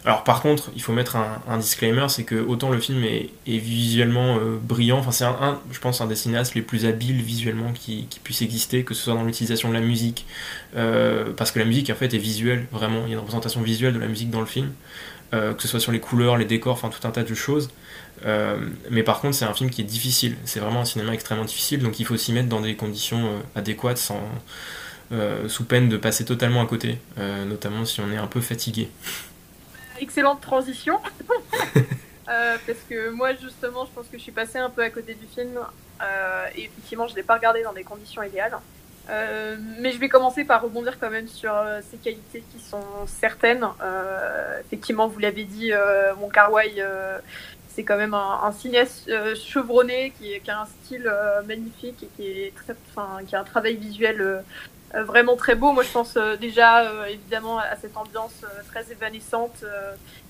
Alors 0.05 0.25
par 0.25 0.43
contre, 0.43 0.71
il 0.75 0.83
faut 0.83 0.93
mettre 0.93 1.17
un, 1.17 1.59
disclaimer, 1.59 2.07
c'est 2.09 2.25
que 2.25 2.35
autant 2.35 2.71
le 2.71 2.81
film 2.81 3.05
est, 3.05 3.31
visuellement 3.47 4.37
euh, 4.37 4.59
brillant, 4.61 4.99
enfin 4.99 5.13
c'est 5.13 5.25
un, 5.25 5.61
je 5.71 5.79
pense 5.79 6.01
un 6.01 6.07
des 6.07 6.17
cinéastes 6.17 6.57
les 6.57 6.63
plus 6.63 6.87
habiles 6.87 7.23
visuellement 7.23 7.73
qui, 7.73 8.07
qui 8.11 8.19
puisse 8.19 8.43
exister, 8.43 8.83
que 8.83 8.95
ce 8.95 9.05
soit 9.05 9.15
dans 9.15 9.23
l'utilisation 9.23 9.69
de 9.69 9.75
la 9.75 9.81
musique, 9.81 10.27
euh, 10.75 11.33
parce 11.37 11.53
que 11.53 11.61
la 11.61 11.65
musique 11.65 11.89
en 11.91 11.95
fait 11.95 12.13
est 12.15 12.19
visuelle, 12.19 12.67
vraiment, 12.73 13.03
il 13.07 13.11
y 13.11 13.11
a 13.11 13.15
une 13.15 13.21
représentation 13.21 13.63
visuelle 13.63 13.95
de 13.95 14.01
la 14.01 14.09
musique 14.09 14.31
dans 14.31 14.41
le 14.41 14.47
film. 14.47 14.73
Euh, 15.35 15.55
que 15.55 15.63
ce 15.63 15.69
soit 15.69 15.81
sur 15.81 15.93
les 15.93 16.01
couleurs, 16.01 16.37
les 16.37 16.45
décors, 16.45 16.75
enfin 16.75 16.91
tout 16.91 17.07
un 17.09 17.11
tas 17.11 17.23
de 17.23 17.35
choses. 17.35 17.71
Euh, 18.27 18.59
mais 18.91 19.03
par 19.03 19.21
contre, 19.21 19.35
c'est 19.35 19.47
un 19.47 19.55
film 19.55 19.71
qui 19.71 19.81
est 19.81 19.85
difficile. 19.85 20.37
C'est 20.45 20.61
vraiment 20.61 20.81
un 20.81 20.85
cinéma 20.85 21.15
extrêmement 21.15 21.47
difficile, 21.47 21.83
donc 21.83 21.99
il 22.01 22.05
faut 22.05 22.19
s'y 22.19 22.35
mettre 22.35 22.51
dans 22.51 22.61
des 22.61 22.77
conditions 22.77 23.27
euh, 23.27 23.39
adéquates, 23.59 23.97
sans, 23.97 24.21
sous 25.47 25.65
peine 25.65 25.89
de 25.91 25.97
passer 25.99 26.25
totalement 26.25 26.63
à 26.63 26.67
côté, 26.67 26.99
notamment 27.47 27.85
si 27.85 28.01
on 28.01 28.11
est 28.11 28.17
un 28.17 28.27
peu 28.27 28.41
fatigué. 28.41 28.89
Excellente 30.01 30.41
transition. 30.41 31.01
parce 32.25 32.79
que 32.89 33.11
moi, 33.11 33.35
justement, 33.35 33.85
je 33.85 33.91
pense 33.95 34.07
que 34.11 34.17
je 34.17 34.23
suis 34.23 34.33
passée 34.33 34.57
un 34.57 34.71
peu 34.71 34.83
à 34.83 34.89
côté 34.89 35.13
du 35.13 35.27
film. 35.27 35.59
et 36.57 36.65
effectivement, 36.65 37.07
je 37.09 37.13
ne 37.13 37.17
l'ai 37.17 37.23
pas 37.23 37.35
regardé 37.35 37.63
dans 37.63 37.75
des 37.75 37.85
conditions 37.85 38.23
idéales. 38.23 38.57
Euh, 39.11 39.57
mais 39.81 39.93
je 39.93 39.99
vais 39.99 40.09
commencer 40.09 40.45
par 40.45 40.63
rebondir 40.63 40.99
quand 40.99 41.11
même 41.11 41.27
sur 41.27 41.55
euh, 41.55 41.81
ces 41.91 41.97
qualités 41.97 42.45
qui 42.53 42.63
sont 42.63 42.85
certaines. 43.07 43.67
Euh, 43.83 44.61
effectivement, 44.61 45.09
vous 45.09 45.19
l'avez 45.19 45.45
dit, 45.45 45.73
mon 46.19 46.29
Carway, 46.29 46.75
c'est 47.69 47.85
quand 47.85 47.97
même 47.97 48.15
un, 48.15 48.53
cinéaste 48.53 49.11
chevronné 49.35 50.13
qui, 50.19 50.39
qui, 50.41 50.51
a 50.51 50.63
un 50.63 50.67
style 50.67 51.11
magnifique 51.47 52.03
et 52.03 52.09
qui, 52.17 52.29
est 52.29 52.55
très, 52.55 52.75
qui 53.27 53.35
a 53.35 53.41
un 53.41 53.45
travail 53.45 53.77
visuel 53.77 54.45
vraiment 54.95 55.37
très 55.37 55.55
beau. 55.55 55.73
Moi, 55.73 55.83
je 55.83 55.91
pense 55.91 56.17
déjà 56.41 56.85
évidemment 57.09 57.59
à 57.59 57.77
cette 57.77 57.97
ambiance 57.97 58.45
très 58.71 58.93
évanescente 58.93 59.65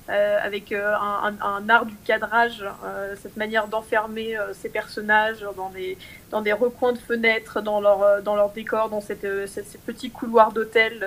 euh, 0.09 0.39
avec 0.43 0.73
euh, 0.73 0.95
un, 0.97 1.69
art 1.69 1.87
du 1.87 1.95
cadrage, 2.05 2.65
euh, 2.85 3.15
cette 3.23 3.37
manière 3.37 3.69
d'enfermer 3.69 4.37
ces 4.53 4.69
personnages 4.69 5.47
dans 5.57 5.71
des, 5.71 5.97
dans 6.31 6.41
des 6.41 6.53
recoins 6.53 6.93
de 6.93 6.99
fenêtres, 6.99 7.63
dans 7.63 7.81
leur, 7.81 8.21
dans 8.21 8.35
leur 8.35 8.51
décor, 8.51 8.89
dans 8.89 9.01
cette, 9.01 9.27
ces 9.47 9.79
petits 9.87 10.11
couloirs 10.11 10.53
d'hôtel 10.53 11.07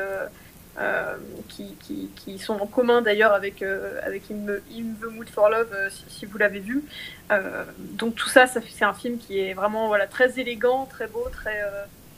qui, 1.49 1.75
qui, 1.81 2.09
qui, 2.15 2.39
sont 2.39 2.59
en 2.59 2.67
commun 2.67 3.01
d'ailleurs 3.01 3.33
avec, 3.33 3.61
avec 3.61 4.23
In, 4.31 4.45
the 5.01 5.11
Mood 5.11 5.29
for 5.29 5.49
Love, 5.49 5.75
si, 6.07 6.25
vous 6.25 6.37
l'avez 6.37 6.59
vu. 6.59 6.83
donc 7.77 8.15
tout 8.15 8.29
ça, 8.29 8.47
ça 8.47 8.61
c'est 8.69 8.85
un 8.85 8.93
film 8.93 9.17
qui 9.17 9.39
est 9.39 9.53
vraiment 9.53 9.87
voilà, 9.87 10.07
très 10.07 10.39
élégant, 10.39 10.85
très 10.85 11.07
beau, 11.07 11.27
très 11.31 11.63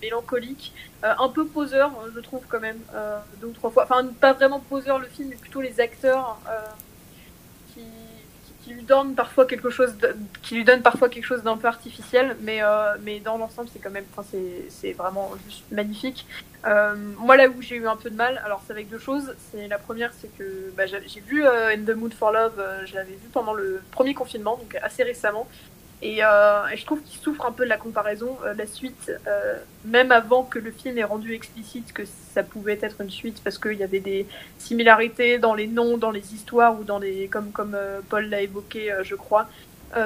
mélancolique, 0.01 0.73
euh, 1.03 1.13
un 1.19 1.29
peu 1.29 1.45
poseur, 1.45 1.91
euh, 1.91 2.09
je 2.15 2.19
trouve 2.19 2.41
quand 2.47 2.59
même, 2.59 2.79
euh, 2.93 3.19
deux 3.41 3.47
ou 3.47 3.53
trois 3.53 3.69
fois. 3.69 3.83
Enfin, 3.83 4.05
pas 4.19 4.33
vraiment 4.33 4.59
poseur 4.59 4.99
le 4.99 5.07
film, 5.07 5.29
mais 5.29 5.35
plutôt 5.35 5.61
les 5.61 5.79
acteurs 5.79 6.39
qui, 7.73 7.81
qui, 8.63 8.73
lui 8.73 8.83
donnent 8.83 9.15
parfois 9.15 9.45
quelque 9.45 9.69
chose, 9.69 9.95
qui 10.41 10.55
lui 10.55 10.63
donnent 10.63 10.81
parfois 10.81 11.09
quelque 11.09 11.25
chose 11.25 11.43
d'un 11.43 11.57
peu 11.57 11.67
artificiel, 11.67 12.35
mais 12.41 12.61
mais 13.03 13.19
dans 13.19 13.37
l'ensemble, 13.37 13.69
c'est 13.71 13.79
quand 13.79 13.91
même, 13.91 14.05
enfin, 14.15 14.27
c'est 14.69 14.93
vraiment 14.93 15.31
juste 15.45 15.63
magnifique. 15.71 16.25
moi, 17.19 17.37
là 17.37 17.47
où 17.47 17.61
j'ai 17.61 17.75
eu 17.75 17.87
un 17.87 17.95
peu 17.95 18.09
de 18.09 18.15
mal, 18.15 18.41
alors 18.43 18.61
c'est 18.65 18.73
avec 18.73 18.89
deux 18.89 18.99
choses. 18.99 19.35
C'est 19.51 19.67
la 19.67 19.77
première, 19.77 20.11
c'est 20.19 20.35
que 20.37 20.73
bah, 20.75 20.85
j'ai 20.85 21.21
vu 21.21 21.45
In 21.45 21.83
the 21.85 21.95
Mood 21.95 22.13
for 22.13 22.31
Love, 22.31 22.61
je 22.85 22.95
l'avais 22.95 23.13
vu 23.13 23.29
pendant 23.31 23.53
le 23.53 23.81
premier 23.91 24.13
confinement, 24.13 24.57
donc 24.57 24.75
assez 24.81 25.03
récemment. 25.03 25.47
Euh, 26.03 26.67
et, 26.67 26.77
je 26.77 26.85
trouve 26.85 27.01
qu'il 27.01 27.19
souffre 27.19 27.45
un 27.45 27.51
peu 27.51 27.63
de 27.63 27.69
la 27.69 27.77
comparaison. 27.77 28.37
Euh, 28.45 28.53
la 28.53 28.67
suite, 28.67 29.11
euh, 29.27 29.57
même 29.85 30.11
avant 30.11 30.43
que 30.43 30.59
le 30.59 30.71
film 30.71 30.97
ait 30.97 31.03
rendu 31.03 31.33
explicite 31.33 31.91
que 31.91 32.03
ça 32.05 32.43
pouvait 32.43 32.77
être 32.81 33.01
une 33.01 33.09
suite, 33.09 33.41
parce 33.43 33.57
qu'il 33.57 33.73
y 33.73 33.83
avait 33.83 33.99
des 33.99 34.27
similarités 34.59 35.39
dans 35.39 35.55
les 35.55 35.67
noms, 35.67 35.97
dans 35.97 36.11
les 36.11 36.33
histoires, 36.33 36.79
ou 36.79 36.83
dans 36.83 36.99
les, 36.99 37.27
comme, 37.27 37.51
comme 37.51 37.75
Paul 38.09 38.29
l'a 38.29 38.41
évoqué, 38.41 38.93
je 39.03 39.15
crois, 39.15 39.49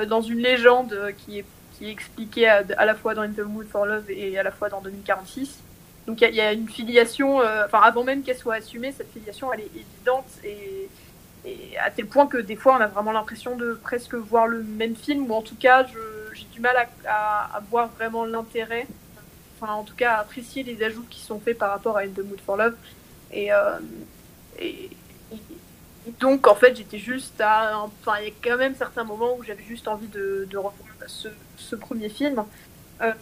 dans 0.07 0.21
une 0.21 0.39
légende 0.39 0.95
qui 1.17 1.39
est, 1.39 1.45
qui 1.77 1.87
est 1.87 1.91
expliquée 1.91 2.47
à, 2.47 2.85
la 2.85 2.95
fois 2.95 3.13
dans 3.13 3.23
In 3.23 3.31
the 3.31 3.39
Mood 3.39 3.67
for 3.67 3.85
Love 3.85 4.09
et 4.09 4.37
à 4.37 4.43
la 4.43 4.51
fois 4.51 4.69
dans 4.69 4.81
2046. 4.81 5.59
Donc 6.07 6.21
il 6.21 6.33
y, 6.33 6.41
a 6.41 6.53
une 6.53 6.69
filiation, 6.69 7.37
enfin 7.37 7.81
avant 7.83 8.03
même 8.03 8.23
qu'elle 8.23 8.37
soit 8.37 8.55
assumée, 8.55 8.93
cette 8.95 9.11
filiation 9.11 9.51
elle 9.53 9.61
est 9.61 9.71
évidente 9.75 10.27
et 10.43 10.87
et 11.45 11.77
à 11.77 11.89
tel 11.89 12.05
point 12.05 12.27
que 12.27 12.37
des 12.37 12.55
fois 12.55 12.77
on 12.77 12.81
a 12.81 12.87
vraiment 12.87 13.11
l'impression 13.11 13.55
de 13.55 13.73
presque 13.73 14.13
voir 14.13 14.47
le 14.47 14.61
même 14.63 14.95
film 14.95 15.29
ou 15.29 15.33
en 15.33 15.41
tout 15.41 15.55
cas 15.55 15.85
j'ai 16.33 16.45
du 16.45 16.59
mal 16.59 16.75
à, 17.07 17.55
à, 17.55 17.59
voir 17.71 17.89
vraiment 17.89 18.25
l'intérêt 18.25 18.87
enfin 19.61 19.73
en 19.73 19.83
tout 19.83 19.95
cas 19.95 20.13
à 20.13 20.19
apprécier 20.19 20.63
les 20.63 20.83
ajouts 20.83 21.05
qui 21.09 21.19
sont 21.19 21.39
faits 21.39 21.57
par 21.57 21.69
rapport 21.71 21.97
à 21.97 22.01
In 22.01 22.09
the 22.09 22.19
Mood 22.19 22.39
for 22.45 22.57
Love. 22.57 22.75
Et, 23.31 23.51
euh, 23.53 23.79
et, 24.59 24.89
donc 26.19 26.47
en 26.47 26.55
fait 26.55 26.75
j'étais 26.75 26.97
juste 26.97 27.39
à 27.39 27.77
enfin 27.77 28.13
il 28.19 28.27
y 28.27 28.31
a 28.31 28.33
quand 28.43 28.57
même 28.57 28.75
certains 28.75 29.03
moments 29.03 29.35
où 29.37 29.43
j'avais 29.43 29.63
juste 29.63 29.87
envie 29.87 30.07
de, 30.07 30.47
de 30.49 30.57
revoir 30.57 30.73
ce, 31.07 31.75
premier 31.75 32.09
film. 32.09 32.43
Euh, 33.01 33.13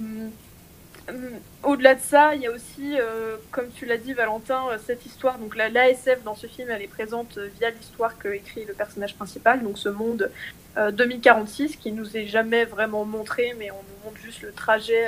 au-delà 1.63 1.95
de 1.95 2.01
ça, 2.01 2.35
il 2.35 2.41
y 2.41 2.47
a 2.47 2.51
aussi, 2.51 2.99
euh, 2.99 3.37
comme 3.51 3.69
tu 3.69 3.85
l'as 3.85 3.97
dit, 3.97 4.13
Valentin, 4.13 4.61
euh, 4.71 4.77
cette 4.85 5.05
histoire. 5.05 5.37
Donc 5.37 5.55
l'ASF 5.55 6.23
dans 6.23 6.35
ce 6.35 6.47
film, 6.47 6.69
elle 6.69 6.81
est 6.81 6.87
présente 6.87 7.37
via 7.59 7.69
l'histoire 7.69 8.17
que 8.17 8.29
écrit 8.29 8.65
le 8.65 8.73
personnage 8.73 9.15
principal, 9.15 9.63
donc 9.63 9.77
ce 9.77 9.89
monde 9.89 10.31
2046 10.77 11.75
qui 11.75 11.91
nous 11.91 12.15
est 12.15 12.27
jamais 12.27 12.63
vraiment 12.63 13.03
montré, 13.03 13.53
mais 13.57 13.69
on 13.71 13.75
nous 13.75 14.05
montre 14.05 14.21
juste 14.21 14.43
le 14.43 14.53
trajet 14.53 15.07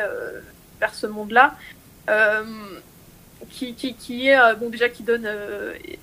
vers 0.81 0.93
ce 0.93 1.07
monde-là. 1.07 1.55
Qui, 3.49 4.27
est 4.27 4.55
bon 4.55 4.69
déjà 4.69 4.89
qui 4.89 5.03
donne 5.03 5.27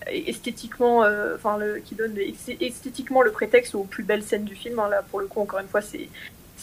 esthétiquement 0.07 1.03
le 1.05 1.78
qui 1.80 1.94
donne 1.94 2.16
esthétiquement 2.61 3.20
le 3.20 3.30
prétexte 3.30 3.74
aux 3.74 3.84
plus 3.84 4.05
belles 4.05 4.22
scènes 4.22 4.44
du 4.44 4.55
film 4.55 4.78
hein. 4.78 4.88
là 4.88 5.03
pour 5.03 5.20
le 5.20 5.26
coup 5.26 5.40
encore 5.40 5.61
une 5.61 5.68
fois 5.68 5.80
c'est 5.80 6.09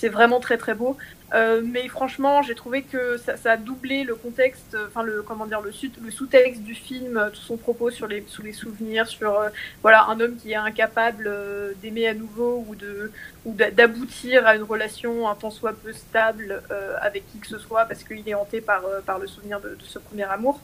c'est 0.06 0.12
vraiment 0.12 0.40
très 0.40 0.58
très 0.58 0.76
beau. 0.76 0.98
Euh, 1.34 1.64
mais 1.66 1.88
franchement, 1.88 2.44
j'ai 2.44 2.54
trouvé 2.54 2.84
que 2.84 3.18
ça, 3.18 3.54
a 3.54 3.58
doublé 3.58 4.04
le 4.04 4.14
contexte, 4.14 4.78
enfin 4.88 5.02
le 5.02 5.24
comment 5.24 5.48
dire 5.48 5.62
le, 5.62 5.72
le 6.04 6.12
sous-texte 6.12 6.62
du 6.62 6.76
film, 6.76 7.32
tout 7.34 7.42
son 7.42 7.58
propos 7.58 7.90
sur 7.90 8.06
les 8.06 8.24
sous 8.28 8.44
les 8.44 8.54
souvenirs, 8.54 9.08
sur 9.08 9.34
euh, 9.40 9.50
voilà 9.82 10.06
un 10.06 10.20
homme 10.20 10.36
qui 10.38 10.52
est 10.52 10.56
incapable 10.70 11.26
euh, 11.28 11.74
d'aimer 11.82 12.08
à 12.08 12.14
nouveau 12.14 12.64
ou 12.68 12.76
de 12.76 13.12
ou 13.46 13.54
d'aboutir 13.54 14.46
à 14.46 14.56
une 14.56 14.62
relation 14.62 15.28
un 15.28 15.34
tant 15.34 15.50
soit 15.50 15.74
peu 15.74 15.92
stable 15.92 16.62
avec 17.02 17.24
qui 17.32 17.40
que 17.40 17.48
ce 17.48 17.58
soit 17.58 17.86
parce 17.86 18.04
qu'il 18.04 18.28
est 18.30 18.36
hanté 18.36 18.62
par 18.62 18.84
par 19.08 19.18
le 19.18 19.26
souvenir 19.26 19.60
de, 19.60 19.76
ce 19.80 19.98
premier 19.98 20.26
amour. 20.26 20.62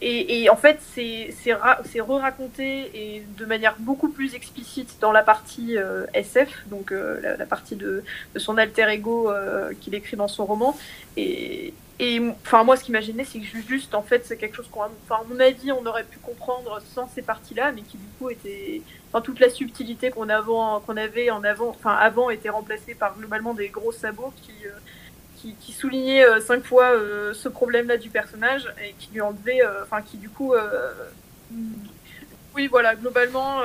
Et, 0.00 0.48
en 0.48 0.56
fait, 0.56 0.78
c'est 0.80 2.00
re-raconté 2.00 2.90
et 2.94 3.22
de 3.36 3.44
manière 3.44 3.74
beaucoup 3.78 4.08
plus 4.08 4.34
explicite 4.34 4.98
dans 5.00 5.12
la 5.12 5.22
partie 5.22 5.76
SF, 6.14 6.66
donc 6.66 6.92
la, 6.92 7.46
partie 7.46 7.74
de, 7.74 8.04
de, 8.34 8.38
son 8.38 8.58
alter 8.58 8.88
ego 8.90 9.30
qu'il 9.80 9.94
écrit 9.94 10.16
dans 10.16 10.28
son 10.28 10.44
roman. 10.44 10.76
Et, 11.16 11.74
et 12.00 12.20
enfin, 12.44 12.62
moi, 12.62 12.76
ce 12.76 12.84
qui 12.84 12.92
m'a 12.92 13.00
gêné, 13.00 13.24
c'est 13.24 13.40
que 13.40 13.44
juste, 13.44 13.94
en 13.94 14.02
fait, 14.02 14.24
c'est 14.24 14.36
quelque 14.36 14.54
chose 14.54 14.68
qu'on, 14.70 14.82
enfin, 14.82 15.16
à 15.20 15.24
mon 15.28 15.40
avis, 15.40 15.72
on 15.72 15.84
aurait 15.84 16.04
pu 16.04 16.18
comprendre 16.18 16.80
sans 16.94 17.08
ces 17.08 17.22
parties-là, 17.22 17.72
mais 17.72 17.82
qui 17.82 17.96
du 17.96 18.06
coup 18.18 18.30
était, 18.30 18.82
enfin, 19.08 19.20
toute 19.20 19.40
la 19.40 19.50
subtilité 19.50 20.10
qu'on 20.10 20.28
qu'on 20.86 20.96
avait 20.96 21.30
en 21.30 21.42
avant, 21.42 21.70
enfin, 21.70 21.94
avant, 21.94 22.30
était 22.30 22.50
remplacée 22.50 22.94
par 22.94 23.16
globalement 23.16 23.52
des 23.52 23.68
gros 23.68 23.90
sabots 23.90 24.32
qui, 24.42 24.52
euh, 24.66 24.70
qui, 25.60 25.72
soulignaient 25.72 26.24
euh, 26.24 26.40
cinq 26.40 26.64
fois 26.64 26.90
euh, 26.90 27.32
ce 27.32 27.48
problème-là 27.48 27.96
du 27.96 28.10
personnage 28.10 28.72
et 28.84 28.94
qui 28.98 29.10
lui 29.12 29.20
enlevaient, 29.20 29.62
enfin, 29.82 30.02
qui 30.02 30.16
du 30.16 30.28
coup, 30.28 30.54
oui, 32.54 32.66
voilà, 32.66 32.94
globalement, 32.94 33.62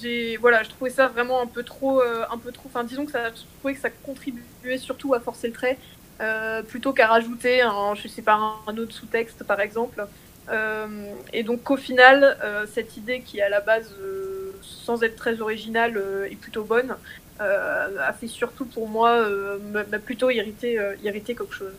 j'ai, 0.00 0.36
voilà, 0.36 0.62
je 0.62 0.70
trouvais 0.70 0.90
ça 0.90 1.08
vraiment 1.08 1.42
un 1.42 1.46
peu 1.46 1.62
trop, 1.62 2.00
un 2.02 2.38
peu 2.38 2.52
disons 2.84 3.06
que 3.06 3.12
ça, 3.12 3.30
je 3.30 3.42
trouvais 3.58 3.74
que 3.74 3.80
ça 3.80 3.90
contribuait 3.90 4.78
surtout 4.78 5.14
à 5.14 5.20
forcer 5.20 5.48
le 5.48 5.54
trait 5.54 5.78
euh, 6.20 6.62
plutôt 6.62 6.94
qu'à 6.94 7.08
rajouter 7.08 7.60
un, 7.60 7.94
je 7.94 8.08
sais 8.08 8.22
pas, 8.22 8.38
un, 8.66 8.78
autre 8.78 8.92
sous-texte 8.92 9.44
par 9.44 9.60
exemple. 9.60 10.06
Euh, 10.48 11.12
et 11.32 11.42
donc 11.42 11.62
qu'au 11.62 11.76
final, 11.76 12.38
euh, 12.42 12.66
cette 12.72 12.96
idée 12.96 13.20
qui 13.20 13.40
à 13.40 13.48
la 13.48 13.60
base, 13.60 13.94
sans 14.62 15.02
être 15.02 15.16
très 15.16 15.40
originale, 15.40 16.02
est 16.30 16.36
plutôt 16.36 16.64
bonne, 16.64 16.96
a 17.40 18.12
fait 18.12 18.28
surtout 18.28 18.64
pour 18.64 18.88
moi 18.88 19.28
m'a 19.72 19.98
plutôt 19.98 20.30
irrité, 20.30 20.78
irrité 21.02 21.34
quelque 21.34 21.54
chose. 21.54 21.74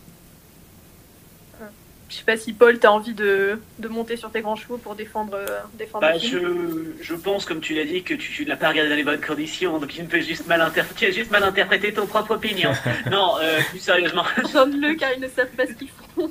Je 2.08 2.16
sais 2.16 2.24
pas 2.24 2.38
si 2.38 2.54
Paul, 2.54 2.78
tu 2.80 2.86
as 2.86 2.92
envie 2.92 3.12
de, 3.12 3.60
de, 3.78 3.88
monter 3.88 4.16
sur 4.16 4.30
tes 4.30 4.40
grands 4.40 4.56
chevaux 4.56 4.78
pour 4.78 4.94
défendre, 4.94 5.34
euh, 5.34 5.60
défendre 5.74 6.00
bah, 6.00 6.16
je, 6.16 6.94
je, 7.02 7.14
pense, 7.14 7.44
comme 7.44 7.60
tu 7.60 7.74
l'as 7.74 7.84
dit, 7.84 8.02
que 8.02 8.14
tu 8.14 8.44
ne 8.44 8.48
l'as 8.48 8.56
pas 8.56 8.70
regardé 8.70 8.88
dans 8.88 8.96
les 8.96 9.04
bonnes 9.04 9.20
conditions, 9.20 9.78
donc 9.78 9.90
tu 9.90 10.02
peux 10.04 10.20
juste 10.20 10.46
mal, 10.46 10.72
tu 10.96 11.04
as 11.04 11.10
juste 11.10 11.30
mal 11.30 11.42
interprété 11.42 11.92
ton 11.92 12.06
propre 12.06 12.36
opinion. 12.36 12.72
non, 13.10 13.34
euh, 13.42 13.60
plus 13.68 13.80
sérieusement. 13.80 14.24
Chante-le 14.50 14.94
car 14.94 15.12
ils 15.12 15.20
ne 15.20 15.28
savent 15.28 15.48
pas 15.48 15.66
ce 15.66 15.72
qu'ils 15.72 15.90
font. 16.14 16.30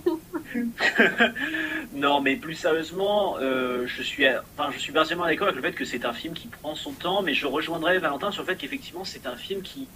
non, 1.93 2.21
mais 2.21 2.35
plus 2.35 2.55
sérieusement, 2.55 3.37
euh, 3.39 3.85
je 3.85 4.01
suis, 4.01 4.25
enfin, 4.27 4.71
je 4.71 4.79
suis 4.79 4.91
partiellement 4.91 5.25
d'accord 5.25 5.47
avec 5.47 5.57
le 5.57 5.69
fait 5.69 5.75
que 5.75 5.85
c'est 5.85 6.05
un 6.05 6.13
film 6.13 6.33
qui 6.33 6.47
prend 6.47 6.75
son 6.75 6.91
temps, 6.91 7.21
mais 7.21 7.33
je 7.33 7.47
rejoindrai 7.47 7.99
Valentin 7.99 8.31
sur 8.31 8.43
le 8.43 8.47
fait 8.47 8.55
qu'effectivement 8.55 9.03
c'est 9.03 9.27
un 9.27 9.35
film 9.35 9.61
qui 9.61 9.87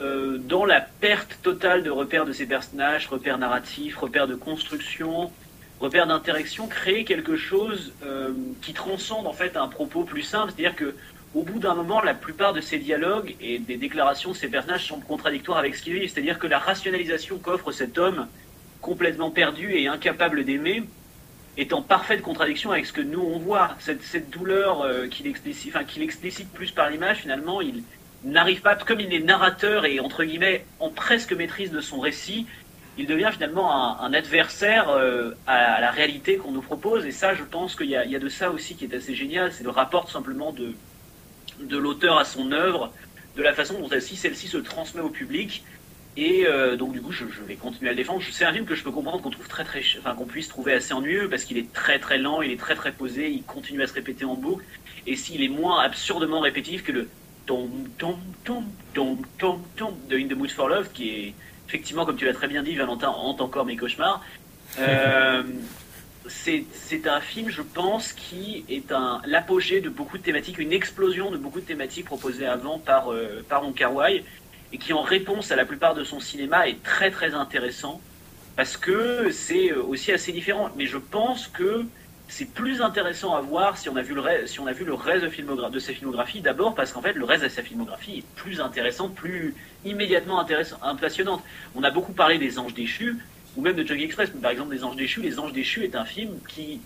euh, 0.00 0.38
dans 0.38 0.64
la 0.64 0.80
perte 0.80 1.38
totale 1.42 1.84
de 1.84 1.90
repères 1.90 2.24
de 2.24 2.32
ces 2.32 2.46
personnages, 2.46 3.06
repères 3.06 3.38
narratifs, 3.38 3.96
repères 3.96 4.26
de 4.26 4.34
construction, 4.34 5.30
repères 5.78 6.08
d'interaction, 6.08 6.66
créer 6.66 7.04
quelque 7.04 7.36
chose 7.36 7.92
euh, 8.04 8.32
qui 8.60 8.72
transcende 8.72 9.26
en 9.26 9.32
fait 9.32 9.56
un 9.56 9.68
propos 9.68 10.02
plus 10.02 10.22
simple. 10.22 10.52
C'est-à-dire 10.54 10.74
que 10.74 10.94
au 11.34 11.42
bout 11.42 11.58
d'un 11.58 11.74
moment, 11.74 12.00
la 12.00 12.14
plupart 12.14 12.52
de 12.52 12.60
ces 12.60 12.78
dialogues 12.78 13.34
et 13.40 13.58
des 13.58 13.76
déclarations 13.76 14.30
de 14.30 14.36
ces 14.36 14.48
personnages 14.48 14.86
sont 14.86 15.00
contradictoires 15.00 15.58
avec 15.58 15.74
ce 15.74 15.82
qu'ils 15.82 15.94
vivent. 15.94 16.10
C'est-à-dire 16.12 16.38
que 16.38 16.46
la 16.46 16.58
rationalisation 16.58 17.38
qu'offre 17.38 17.72
cet 17.72 17.98
homme 17.98 18.28
complètement 18.84 19.30
perdu 19.30 19.72
et 19.74 19.88
incapable 19.88 20.44
d'aimer 20.44 20.84
est 21.56 21.72
en 21.72 21.80
parfaite 21.80 22.20
contradiction 22.20 22.70
avec 22.70 22.84
ce 22.84 22.92
que 22.92 23.00
nous 23.00 23.22
on 23.22 23.38
voit. 23.38 23.76
Cette, 23.80 24.28
douleur 24.28 24.82
euh, 24.82 25.06
qu'il 25.08 25.26
explicite, 25.26 25.74
enfin, 25.74 25.86
explicite 26.02 26.52
plus 26.52 26.70
par 26.70 26.90
l'image, 26.90 27.18
finalement, 27.18 27.62
il, 27.62 27.82
n'arrive 28.24 28.60
pas, 28.60 28.76
comme 28.76 29.00
il 29.00 29.12
est 29.14 29.20
narrateur 29.20 29.86
et 29.86 30.00
entre 30.00 30.24
guillemets 30.24 30.66
en 30.80 30.90
presque 30.90 31.32
maîtrise 31.32 31.70
de 31.70 31.80
son 31.80 31.98
récit, 31.98 32.46
il 32.98 33.06
devient 33.06 33.30
finalement 33.32 34.00
un, 34.00 34.12
adversaire 34.12 34.90
euh, 34.90 35.32
à, 35.46 35.80
la 35.80 35.90
réalité 35.90 36.36
qu'on 36.36 36.52
nous 36.52 36.62
propose. 36.62 37.06
Et 37.06 37.10
ça, 37.10 37.34
je 37.34 37.42
pense 37.42 37.76
qu'il 37.76 37.88
y, 37.88 37.96
a 37.96 38.18
de 38.18 38.28
ça 38.28 38.50
aussi 38.50 38.76
qui 38.76 38.84
est 38.84 38.94
assez 38.94 39.14
génial, 39.14 39.50
c'est 39.52 39.64
le 39.64 39.70
rapport 39.70 40.10
simplement 40.10 40.52
de, 40.52 40.74
de 41.60 41.78
l'auteur 41.78 42.18
à 42.18 42.24
son 42.24 42.52
œuvre, 42.52 42.92
de 43.36 43.42
la 43.42 43.54
façon 43.54 43.80
dont 43.80 43.88
celle-ci 43.88 44.46
se 44.46 44.58
transmet 44.58 45.00
au 45.00 45.08
public. 45.08 45.64
Et 46.16 46.46
euh, 46.46 46.76
donc 46.76 46.92
du 46.92 47.00
coup, 47.00 47.10
je, 47.10 47.24
vais 47.46 47.56
continuer 47.56 47.88
à 47.88 47.92
le 47.92 47.96
défendre. 47.96 48.22
C'est 48.30 48.44
un 48.44 48.52
film 48.52 48.66
que 48.66 48.74
je 48.74 48.84
peux 48.84 48.92
comprendre 48.92 49.20
qu'on 49.20 49.30
trouve 49.30 49.48
très 49.48 49.64
très, 49.64 49.82
enfin 49.98 50.14
qu'on 50.14 50.26
puisse 50.26 50.48
trouver 50.48 50.74
assez 50.74 50.92
ennuyeux 50.92 51.28
parce 51.28 51.44
qu'il 51.44 51.58
est 51.58 51.72
très 51.72 51.98
très 51.98 52.18
lent, 52.18 52.40
il 52.40 52.52
est 52.52 52.60
très 52.60 52.76
très 52.76 52.92
posé, 52.92 53.30
il 53.30 53.42
continue 53.42 53.82
à 53.82 53.86
se 53.86 53.94
répéter 53.94 54.24
en 54.24 54.34
boucle. 54.34 54.64
Et 55.06 55.16
s'il 55.16 55.42
est 55.42 55.48
moins 55.48 55.82
absurdement 55.82 56.40
répétitif 56.40 56.84
que 56.84 56.92
le 56.92 57.08
tom, 57.46 57.70
tom, 57.98 58.16
tom, 58.44 58.64
tom, 58.94 59.18
tom, 59.38 59.62
tom 59.76 59.94
de 60.08 60.16
In 60.16 60.28
the 60.28 60.34
Mood 60.34 60.50
for 60.50 60.68
Love, 60.68 60.90
qui 60.92 61.10
est 61.10 61.34
effectivement, 61.68 62.06
comme 62.06 62.16
tu 62.16 62.24
l'as 62.24 62.32
très 62.32 62.48
bien 62.48 62.62
dit, 62.62 62.74
Valentin 62.76 63.08
hante 63.08 63.40
encore 63.40 63.64
mes 63.64 63.76
cauchemars. 63.76 64.22
Euh, 64.80 65.44
c'est 66.26 67.06
un 67.06 67.20
film, 67.20 67.50
je 67.50 67.62
pense, 67.62 68.12
qui 68.12 68.64
est 68.68 68.92
un 68.92 69.20
l'apogée 69.26 69.80
de 69.80 69.88
beaucoup 69.88 70.18
de 70.18 70.22
thématiques, 70.22 70.58
une 70.58 70.72
explosion 70.72 71.30
de 71.30 71.36
beaucoup 71.36 71.60
de 71.60 71.66
thématiques 71.66 72.06
proposées 72.06 72.46
avant 72.46 72.78
par, 72.78 73.12
euh, 73.12 73.44
par 73.48 73.62
et 74.74 74.78
qui 74.78 74.92
en 74.92 75.02
réponse 75.02 75.52
à 75.52 75.56
la 75.56 75.64
plupart 75.64 75.94
de 75.94 76.02
son 76.02 76.18
cinéma 76.18 76.68
est 76.68 76.82
très 76.82 77.12
très 77.12 77.32
intéressant, 77.32 78.00
parce 78.56 78.76
que 78.76 79.30
c'est 79.30 79.72
aussi 79.72 80.10
assez 80.10 80.32
différent. 80.32 80.68
Mais 80.76 80.86
je 80.86 80.98
pense 80.98 81.46
que 81.46 81.84
c'est 82.26 82.52
plus 82.52 82.82
intéressant 82.82 83.36
à 83.36 83.40
voir 83.40 83.78
si 83.78 83.88
on 83.88 83.94
a 83.94 84.02
vu 84.02 84.14
le, 84.14 84.22
si 84.46 84.58
on 84.58 84.66
a 84.66 84.72
vu 84.72 84.84
le 84.84 84.94
reste 84.94 85.24
de, 85.24 85.78
sa 85.78 85.92
filmographie. 85.92 86.40
D'abord 86.40 86.74
parce 86.74 86.92
qu'en 86.92 87.02
fait, 87.02 87.12
le 87.12 87.24
reste 87.24 87.44
de 87.44 87.48
sa 87.48 87.62
filmographie 87.62 88.18
est 88.18 88.26
plus 88.34 88.60
intéressant, 88.60 89.08
plus 89.08 89.54
immédiatement 89.84 90.40
intéressant, 90.40 90.76
passionnante. 91.00 91.44
On 91.76 91.84
a 91.84 91.92
beaucoup 91.92 92.12
parlé 92.12 92.38
des 92.38 92.58
Anges 92.58 92.74
déchus, 92.74 93.16
ou 93.56 93.62
même 93.62 93.76
de 93.76 93.86
Jogging 93.86 94.06
Express, 94.06 94.30
mais 94.34 94.40
par 94.40 94.50
exemple 94.50 94.74
des 94.74 94.82
Anges 94.82 94.96
déchus. 94.96 95.22
Les 95.22 95.38
Anges 95.38 95.52
déchus 95.52 95.84
est 95.84 95.94
un 95.94 96.04
film 96.04 96.32
qui, 96.48 96.80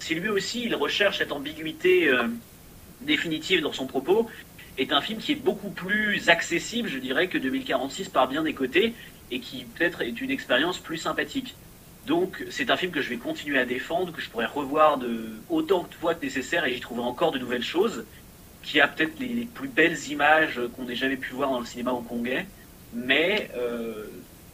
si 0.00 0.16
lui 0.16 0.28
aussi 0.28 0.64
il 0.64 0.74
recherche 0.74 1.18
cette 1.18 1.30
ambiguïté 1.30 2.08
euh, 2.08 2.24
définitive 3.02 3.62
dans 3.62 3.72
son 3.72 3.86
propos, 3.86 4.28
est 4.78 4.92
un 4.92 5.00
film 5.00 5.18
qui 5.18 5.32
est 5.32 5.42
beaucoup 5.42 5.70
plus 5.70 6.28
accessible, 6.28 6.88
je 6.88 6.98
dirais, 6.98 7.28
que 7.28 7.36
2046 7.36 8.08
par 8.08 8.28
bien 8.28 8.42
des 8.42 8.54
côtés, 8.54 8.94
et 9.30 9.40
qui 9.40 9.64
peut-être 9.64 10.02
est 10.02 10.20
une 10.20 10.30
expérience 10.30 10.78
plus 10.78 10.96
sympathique. 10.96 11.54
Donc 12.06 12.44
c'est 12.50 12.70
un 12.70 12.76
film 12.76 12.90
que 12.90 13.02
je 13.02 13.10
vais 13.10 13.16
continuer 13.16 13.58
à 13.58 13.66
défendre, 13.66 14.12
que 14.12 14.22
je 14.22 14.30
pourrais 14.30 14.46
revoir 14.46 14.96
de 14.96 15.32
autant 15.50 15.82
de 15.82 15.94
fois 15.94 16.14
que 16.14 16.24
nécessaire 16.24 16.64
et 16.64 16.72
j'y 16.72 16.80
trouverai 16.80 17.06
encore 17.06 17.32
de 17.32 17.38
nouvelles 17.38 17.64
choses, 17.64 18.04
qui 18.62 18.80
a 18.80 18.88
peut-être 18.88 19.18
les, 19.20 19.44
plus 19.44 19.68
belles 19.68 19.98
images 20.08 20.60
qu'on 20.74 20.88
ait 20.88 20.94
jamais 20.94 21.16
pu 21.16 21.34
voir 21.34 21.50
dans 21.50 21.60
le 21.60 21.66
cinéma 21.66 21.92
hongkongais, 21.92 22.46
mais 22.94 23.50
euh, 23.56 24.06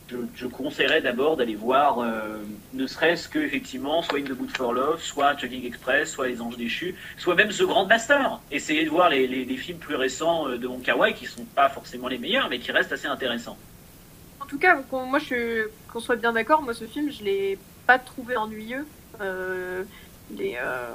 je, 0.09 0.47
conseillerais 0.47 1.01
d'abord 1.01 1.37
d'aller 1.37 1.55
voir 1.55 1.99
euh, 2.01 2.39
ne 2.73 2.87
serait-ce 2.87 3.29
que 3.29 3.39
effectivement 3.39 4.03
soit 4.03 4.19
In 4.19 4.25
the 4.25 4.39
Mood 4.39 4.55
for 4.57 4.73
Love, 4.73 5.01
soit 5.01 5.37
Chugging 5.37 5.65
Express, 5.65 6.11
soit 6.11 6.29
Les 6.29 6.41
Anges 6.41 6.57
déchus, 6.57 6.95
soit 7.17 7.35
même 7.35 7.49
The 7.49 7.63
Grand 7.63 7.87
Master. 7.87 8.41
Essayez 8.51 8.85
de 8.85 8.91
voir 8.91 9.09
les, 9.09 9.27
les, 9.27 9.57
films 9.57 9.79
plus 9.79 9.95
récents 9.97 10.49
euh, 10.49 10.59
de 10.59 10.67
Wong 10.67 10.83
qui 11.15 11.27
sont 11.27 11.45
pas 11.45 11.69
forcément 11.69 12.09
les 12.09 12.19
meilleurs, 12.19 12.49
mais 12.51 12.59
qui 12.59 12.73
restent 12.73 12.93
assez 12.93 13.07
intéressants 13.07 13.57
en 14.45 14.47
tout 14.47 14.59
cas, 14.59 14.79
moi, 14.91 15.19
je 15.19 15.69
qu'on 15.91 16.01
soit 16.01 16.17
bien 16.17 16.33
d'accord, 16.33 16.61
moi, 16.61 16.75
ce 16.75 16.85
film, 16.85 17.11
je 17.11 17.25
l'ai 17.25 17.59
pas 17.87 17.99
trouvé 17.99 18.37
ennuyeux. 18.37 18.87
Euh, 19.21 19.85
les, 20.37 20.57
euh, 20.61 20.91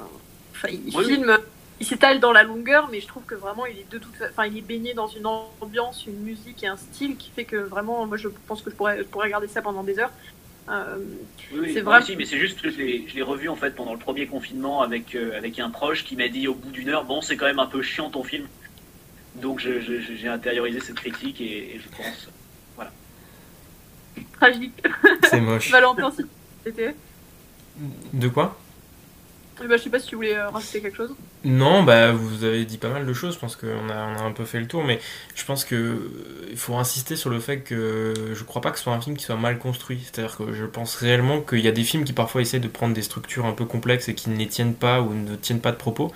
il 0.69 0.91
filme, 0.91 1.37
il 1.79 1.85
s'étale 1.85 2.19
dans 2.19 2.31
la 2.31 2.43
longueur, 2.43 2.89
mais 2.91 2.99
je 2.99 3.07
trouve 3.07 3.23
que 3.23 3.35
vraiment, 3.35 3.65
il 3.65 3.77
est 3.77 3.91
de 3.91 3.97
toute, 3.97 4.13
enfin, 4.29 4.45
il 4.45 4.57
est 4.57 4.61
baigné 4.61 4.93
dans 4.93 5.07
une 5.07 5.25
ambiance, 5.25 6.05
une 6.05 6.19
musique 6.19 6.63
et 6.63 6.67
un 6.67 6.77
style 6.77 7.17
qui 7.17 7.31
fait 7.31 7.45
que 7.45 7.57
vraiment, 7.57 8.05
moi, 8.05 8.17
je 8.17 8.27
pense 8.47 8.61
que 8.61 8.69
je 8.69 8.75
pourrais, 8.75 8.99
je 8.99 9.03
pourrais 9.03 9.27
regarder 9.27 9.47
ça 9.47 9.61
pendant 9.61 9.83
des 9.83 9.99
heures. 9.99 10.11
Euh, 10.69 10.97
oui, 11.53 11.71
c'est 11.73 11.81
vrai. 11.81 11.99
Aussi, 11.99 12.15
mais 12.15 12.25
c'est 12.25 12.37
juste 12.37 12.61
que 12.61 12.69
je 12.69 12.77
l'ai 12.77 13.21
revu 13.23 13.49
en 13.49 13.55
fait 13.55 13.71
pendant 13.71 13.93
le 13.93 13.99
premier 13.99 14.27
confinement 14.27 14.81
avec 14.83 15.15
avec 15.15 15.57
un 15.57 15.71
proche 15.71 16.05
qui 16.05 16.15
m'a 16.15 16.27
dit 16.27 16.47
au 16.47 16.53
bout 16.53 16.69
d'une 16.69 16.89
heure, 16.89 17.05
bon, 17.05 17.21
c'est 17.21 17.37
quand 17.37 17.47
même 17.47 17.57
un 17.57 17.65
peu 17.65 17.81
chiant 17.81 18.11
ton 18.11 18.23
film. 18.23 18.45
Donc 19.35 19.59
j'ai 19.59 20.27
intériorisé 20.27 20.79
cette 20.79 20.97
critique 20.97 21.41
et, 21.41 21.75
et 21.75 21.79
je 21.79 21.89
pense 21.89 22.29
tragique. 24.39 24.83
C'est 25.23 25.41
moche. 25.41 25.71
Valentin, 25.71 26.11
c'était. 26.63 26.95
De 28.13 28.27
quoi? 28.27 28.57
Bah, 29.67 29.77
je 29.77 29.83
sais 29.83 29.89
pas 29.89 29.99
si 29.99 30.07
tu 30.07 30.15
voulais 30.15 30.35
euh, 30.37 30.49
quelque 30.71 30.95
chose. 30.95 31.11
Non, 31.43 31.83
bah 31.83 32.11
vous 32.11 32.43
avez 32.43 32.65
dit 32.65 32.77
pas 32.77 32.89
mal 32.89 33.05
de 33.05 33.13
choses. 33.13 33.35
Je 33.35 33.39
pense 33.39 33.55
qu'on 33.55 33.89
a, 33.89 33.95
un 33.95 34.31
peu 34.31 34.45
fait 34.45 34.59
le 34.59 34.67
tour, 34.67 34.83
mais 34.83 34.99
je 35.35 35.45
pense 35.45 35.65
que 35.65 36.11
il 36.49 36.57
faut 36.57 36.75
insister 36.75 37.15
sur 37.15 37.29
le 37.29 37.39
fait 37.39 37.59
que 37.59 38.13
je 38.33 38.43
crois 38.43 38.61
pas 38.61 38.71
que 38.71 38.77
ce 38.77 38.83
soit 38.83 38.93
un 38.93 39.01
film 39.01 39.17
qui 39.17 39.23
soit 39.23 39.35
mal 39.35 39.57
construit. 39.57 40.01
C'est-à-dire 40.03 40.37
que 40.37 40.53
je 40.53 40.65
pense 40.65 40.95
réellement 40.95 41.41
qu'il 41.41 41.59
y 41.59 41.67
a 41.67 41.71
des 41.71 41.83
films 41.83 42.03
qui 42.03 42.13
parfois 42.13 42.41
essaient 42.41 42.59
de 42.59 42.67
prendre 42.67 42.93
des 42.93 43.01
structures 43.01 43.45
un 43.45 43.53
peu 43.53 43.65
complexes 43.65 44.09
et 44.09 44.15
qui 44.15 44.29
ne 44.29 44.37
les 44.37 44.47
tiennent 44.47 44.75
pas 44.75 45.01
ou 45.01 45.13
ne 45.13 45.35
tiennent 45.35 45.61
pas 45.61 45.71
de 45.71 45.77
propos. 45.77 46.11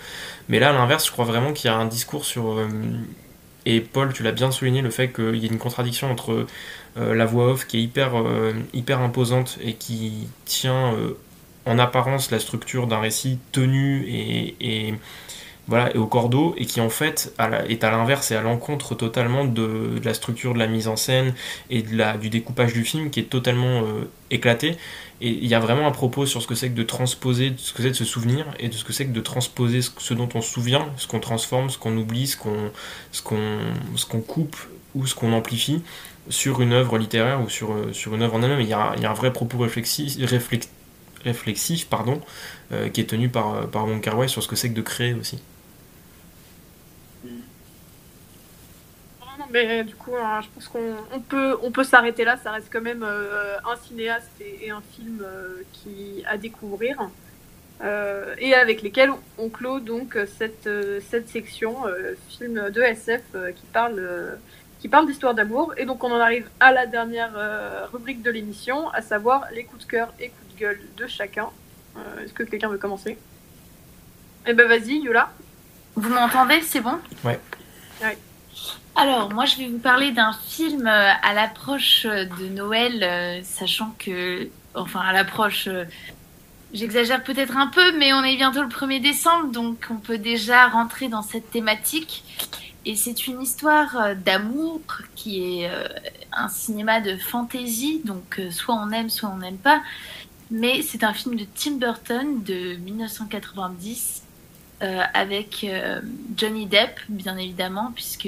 Mais 0.49 0.59
là, 0.59 0.69
à 0.69 0.73
l'inverse, 0.73 1.05
je 1.05 1.11
crois 1.11 1.25
vraiment 1.25 1.53
qu'il 1.53 1.69
y 1.69 1.73
a 1.73 1.77
un 1.77 1.85
discours 1.85 2.25
sur 2.25 2.57
euh, 2.57 2.67
et 3.65 3.81
Paul, 3.81 4.11
tu 4.13 4.23
l'as 4.23 4.31
bien 4.31 4.51
souligné, 4.51 4.81
le 4.81 4.89
fait 4.89 5.11
qu'il 5.11 5.35
y 5.35 5.45
ait 5.45 5.49
une 5.49 5.57
contradiction 5.57 6.11
entre 6.11 6.47
euh, 6.97 7.15
la 7.15 7.25
voix 7.25 7.51
off 7.51 7.65
qui 7.65 7.77
est 7.77 7.81
hyper, 7.81 8.17
euh, 8.17 8.53
imposante 8.89 9.57
et 9.61 9.73
qui 9.73 10.27
tient 10.45 10.93
euh, 10.93 11.17
en 11.65 11.79
apparence 11.79 12.31
la 12.31 12.39
structure 12.39 12.87
d'un 12.87 12.99
récit 12.99 13.39
tenu 13.51 14.05
et, 14.09 14.93
voilà, 15.67 15.95
et 15.95 15.97
au 15.97 16.07
cordeau, 16.07 16.53
et 16.57 16.65
qui 16.65 16.81
en 16.81 16.89
fait 16.89 17.33
est 17.69 17.83
à 17.85 17.91
l'inverse 17.91 18.31
et 18.31 18.35
à 18.35 18.41
l'encontre 18.41 18.95
totalement 18.95 19.45
de, 19.45 19.99
la 20.03 20.13
structure 20.13 20.53
de 20.53 20.59
la 20.59 20.67
mise 20.67 20.89
en 20.89 20.97
scène 20.97 21.33
et 21.69 21.83
de 21.83 21.95
la, 21.95 22.17
du 22.17 22.29
découpage 22.29 22.73
du 22.73 22.83
film 22.83 23.09
qui 23.09 23.21
est 23.21 23.29
totalement 23.29 23.81
euh, 23.83 24.09
éclaté. 24.29 24.75
Et 25.21 25.29
il 25.29 25.47
y 25.47 25.55
a 25.55 25.59
vraiment 25.59 25.87
un 25.87 25.91
propos 25.91 26.25
sur 26.25 26.41
ce 26.41 26.47
que 26.47 26.55
c'est 26.55 26.69
que 26.69 26.75
de 26.75 26.83
transposer, 26.83 27.53
ce 27.55 27.71
que 27.71 27.81
c'est 27.81 27.91
de 27.91 27.95
se 27.95 28.03
souvenir, 28.03 28.45
et 28.59 28.67
de 28.67 28.73
ce 28.73 28.83
que 28.83 28.91
c'est 28.91 29.05
que 29.05 29.13
de 29.13 29.21
transposer 29.21 29.79
ce, 29.81 30.13
dont 30.13 30.27
on 30.35 30.41
se 30.41 30.51
souvient, 30.51 30.85
ce 30.97 31.07
qu'on 31.07 31.21
transforme, 31.21 31.69
ce 31.69 31.77
qu'on 31.77 31.95
oublie, 31.95 32.27
ce 32.27 32.35
qu'on 32.35 32.71
ce 33.13 33.21
qu'on 33.21 34.21
coupe 34.21 34.57
ou 34.95 35.07
ce 35.07 35.15
qu'on 35.15 35.31
amplifie 35.31 35.81
sur 36.29 36.61
une 36.61 36.73
œuvre 36.73 36.97
littéraire 36.97 37.41
ou 37.41 37.49
sur, 37.49 37.73
euh, 37.73 37.93
sur 37.93 38.15
une 38.15 38.21
œuvre 38.21 38.35
en 38.35 38.43
elle-même. 38.43 38.59
Il, 38.59 38.65
il 38.65 38.69
y 38.69 38.73
a 38.73 39.09
un 39.09 39.13
vrai 39.13 39.31
propos 39.31 39.57
réflexif, 39.59 40.17
réflexif 41.23 41.87
pardon, 41.87 42.21
euh, 42.71 42.89
qui 42.89 43.01
est 43.01 43.05
tenu 43.05 43.29
par, 43.29 43.67
par 43.69 43.85
Wong 43.85 44.01
Kar 44.01 44.29
sur 44.29 44.43
ce 44.43 44.47
que 44.47 44.55
c'est 44.55 44.69
que 44.69 44.75
de 44.75 44.81
créer 44.81 45.13
aussi. 45.13 45.41
mais 49.53 49.83
du 49.83 49.95
coup, 49.95 50.15
hein, 50.15 50.41
je 50.41 50.47
pense 50.49 50.67
qu'on 50.67 51.19
peut, 51.21 51.57
on 51.61 51.71
peut 51.71 51.83
s'arrêter 51.83 52.25
là. 52.25 52.37
Ça 52.37 52.51
reste 52.51 52.69
quand 52.73 52.81
même 52.81 53.03
euh, 53.03 53.57
un 53.59 53.75
cinéaste 53.77 54.31
et, 54.41 54.71
un 54.71 54.81
film 54.95 55.21
euh, 55.23 55.61
qui 55.71 56.23
à 56.27 56.37
découvrir 56.37 57.09
euh, 57.83 58.35
et 58.39 58.55
avec 58.55 58.81
lesquels 58.81 59.11
on 59.37 59.49
clôt 59.49 59.79
donc 59.79 60.17
cette, 60.37 60.69
cette 61.09 61.29
section 61.29 61.75
film 62.29 62.69
de 62.69 62.81
SF 62.81 63.21
qui 63.55 63.65
parle 63.71 64.37
qui 64.79 64.89
parle 64.89 65.07
d'histoire 65.07 65.33
d'amour. 65.33 65.73
Et 65.77 65.85
donc 65.85 66.03
on 66.03 66.11
en 66.11 66.19
arrive 66.19 66.49
à 66.59 66.71
la 66.71 66.87
dernière 66.87 67.33
rubrique 67.91 68.21
de 68.21 68.31
l'émission, 68.31 68.89
à 68.89 69.01
savoir 69.01 69.45
les 69.53 69.63
coups 69.63 69.85
de 69.85 69.91
cœur 69.91 70.13
et 70.19 70.29
coups 70.29 70.42
gueule 70.57 70.81
de 70.97 71.07
chacun. 71.07 71.49
Est-ce 72.23 72.33
que 72.33 72.43
quelqu'un 72.43 72.69
veut 72.69 72.77
commencer? 72.77 73.17
Eh 74.45 74.53
ben 74.53 74.67
vas-y, 74.67 74.99
Yola. 74.99 75.31
Vous 75.95 76.09
m'entendez? 76.09 76.61
C'est 76.61 76.81
bon? 76.81 76.99
Ouais. 77.23 77.39
Ouais. 78.01 78.17
Alors, 78.95 79.33
moi, 79.33 79.45
je 79.45 79.57
vais 79.57 79.67
vous 79.67 79.79
parler 79.79 80.11
d'un 80.11 80.33
film 80.33 80.85
euh, 80.85 81.11
à 81.21 81.33
l'approche 81.33 82.05
euh, 82.05 82.25
de 82.25 82.47
Noël, 82.49 83.03
euh, 83.03 83.39
sachant 83.43 83.95
que, 83.97 84.47
enfin, 84.75 84.99
à 84.99 85.13
l'approche, 85.13 85.67
j'exagère 86.73 87.23
peut-être 87.23 87.57
un 87.57 87.67
peu, 87.67 87.97
mais 87.97 88.13
on 88.13 88.23
est 88.23 88.35
bientôt 88.35 88.61
le 88.61 88.67
1er 88.67 89.01
décembre, 89.01 89.51
donc 89.51 89.87
on 89.89 89.95
peut 89.95 90.19
déjà 90.19 90.67
rentrer 90.67 91.07
dans 91.07 91.23
cette 91.23 91.49
thématique. 91.49 92.23
Et 92.85 92.95
c'est 92.95 93.27
une 93.27 93.41
histoire 93.41 94.13
d'amour 94.25 94.81
qui 95.15 95.61
est 95.61 95.71
un 96.33 96.49
cinéma 96.49 96.99
de 96.99 97.15
fantasy, 97.15 98.01
donc 98.03 98.41
soit 98.51 98.75
on 98.75 98.91
aime, 98.91 99.09
soit 99.09 99.29
on 99.29 99.37
n'aime 99.37 99.57
pas. 99.57 99.81
Mais 100.53 100.81
c'est 100.81 101.03
un 101.03 101.13
film 101.13 101.35
de 101.35 101.45
Tim 101.55 101.73
Burton 101.73 102.41
de 102.43 102.75
1990 102.75 104.21
avec 105.13 105.65
Johnny 106.35 106.65
Depp, 106.65 106.99
bien 107.09 107.37
évidemment, 107.37 107.91
puisque 107.95 108.27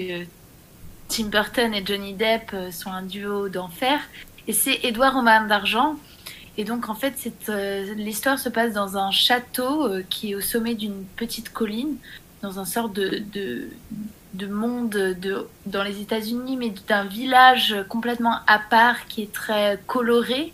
Tim 1.07 1.25
Burton 1.25 1.73
et 1.73 1.85
Johnny 1.85 2.13
Depp 2.13 2.51
euh, 2.53 2.71
sont 2.71 2.91
un 2.91 3.03
duo 3.03 3.49
d'enfer. 3.49 3.99
Et 4.47 4.53
c'est 4.53 4.79
Édouard 4.83 5.13
Romain 5.13 5.45
d'Argent. 5.45 5.95
Et 6.57 6.63
donc, 6.63 6.89
en 6.89 6.95
fait, 6.95 7.31
euh, 7.49 7.93
l'histoire 7.95 8.39
se 8.39 8.49
passe 8.49 8.73
dans 8.73 8.97
un 8.97 9.11
château 9.11 9.87
euh, 9.87 10.03
qui 10.09 10.31
est 10.31 10.35
au 10.35 10.41
sommet 10.41 10.75
d'une 10.75 11.03
petite 11.15 11.51
colline, 11.51 11.97
dans 12.41 12.59
un 12.59 12.65
sort 12.65 12.89
de, 12.89 13.21
de, 13.33 14.47
monde 14.47 14.89
de, 14.89 15.47
dans 15.65 15.83
les 15.83 16.01
États-Unis, 16.01 16.57
mais 16.57 16.73
d'un 16.87 17.05
village 17.05 17.75
complètement 17.89 18.37
à 18.47 18.59
part 18.59 19.07
qui 19.07 19.23
est 19.23 19.31
très 19.31 19.79
coloré. 19.87 20.53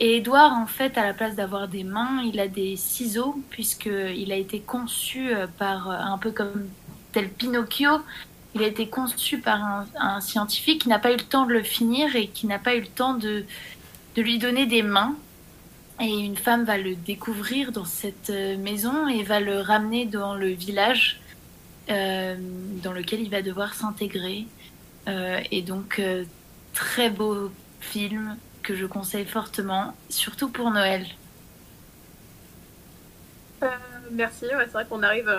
Et 0.00 0.16
Édouard, 0.16 0.52
en 0.52 0.66
fait, 0.66 0.96
à 0.96 1.04
la 1.04 1.12
place 1.12 1.36
d'avoir 1.36 1.68
des 1.68 1.84
mains, 1.84 2.22
il 2.24 2.40
a 2.40 2.48
des 2.48 2.76
ciseaux, 2.76 3.40
puisqu'il 3.50 4.32
a 4.32 4.36
été 4.36 4.60
conçu 4.60 5.30
par 5.58 5.90
un 5.90 6.16
peu 6.16 6.30
comme 6.30 6.68
tel 7.12 7.28
Pinocchio, 7.28 8.00
il 8.54 8.62
a 8.62 8.66
été 8.66 8.88
conçu 8.88 9.38
par 9.38 9.86
un, 9.96 10.20
scientifique 10.20 10.82
qui 10.82 10.88
n'a 10.88 10.98
pas 10.98 11.12
eu 11.12 11.16
le 11.16 11.22
temps 11.22 11.46
de 11.46 11.52
le 11.52 11.62
finir 11.62 12.16
et 12.16 12.26
qui 12.26 12.46
n'a 12.46 12.58
pas 12.58 12.74
eu 12.74 12.80
le 12.80 12.86
temps 12.86 13.14
de, 13.14 13.44
de 14.16 14.22
lui 14.22 14.38
donner 14.38 14.66
des 14.66 14.82
mains. 14.82 15.16
Et 16.00 16.08
une 16.08 16.36
femme 16.36 16.64
va 16.64 16.78
le 16.78 16.96
découvrir 16.96 17.72
dans 17.72 17.84
cette 17.84 18.30
euh, 18.30 18.56
maison 18.56 19.06
et 19.06 19.22
va 19.22 19.38
le 19.38 19.60
ramener 19.60 20.06
dans 20.06 20.34
le 20.34 20.48
village 20.48 21.20
euh, 21.90 22.36
dans 22.82 22.92
lequel 22.92 23.20
il 23.20 23.30
va 23.30 23.42
devoir 23.42 23.74
s'intégrer. 23.74 24.46
Euh, 25.08 25.40
et 25.50 25.62
donc, 25.62 26.02
très 26.72 27.10
beau 27.10 27.50
film 27.80 28.36
que 28.70 28.76
je 28.76 28.86
conseille 28.86 29.26
fortement, 29.26 29.94
surtout 30.08 30.48
pour 30.48 30.70
Noël. 30.70 31.06
merci, 34.12 34.46
c'est 34.48 34.72
vrai 34.72 34.86
qu'on 34.88 35.02
arrive 35.02 35.30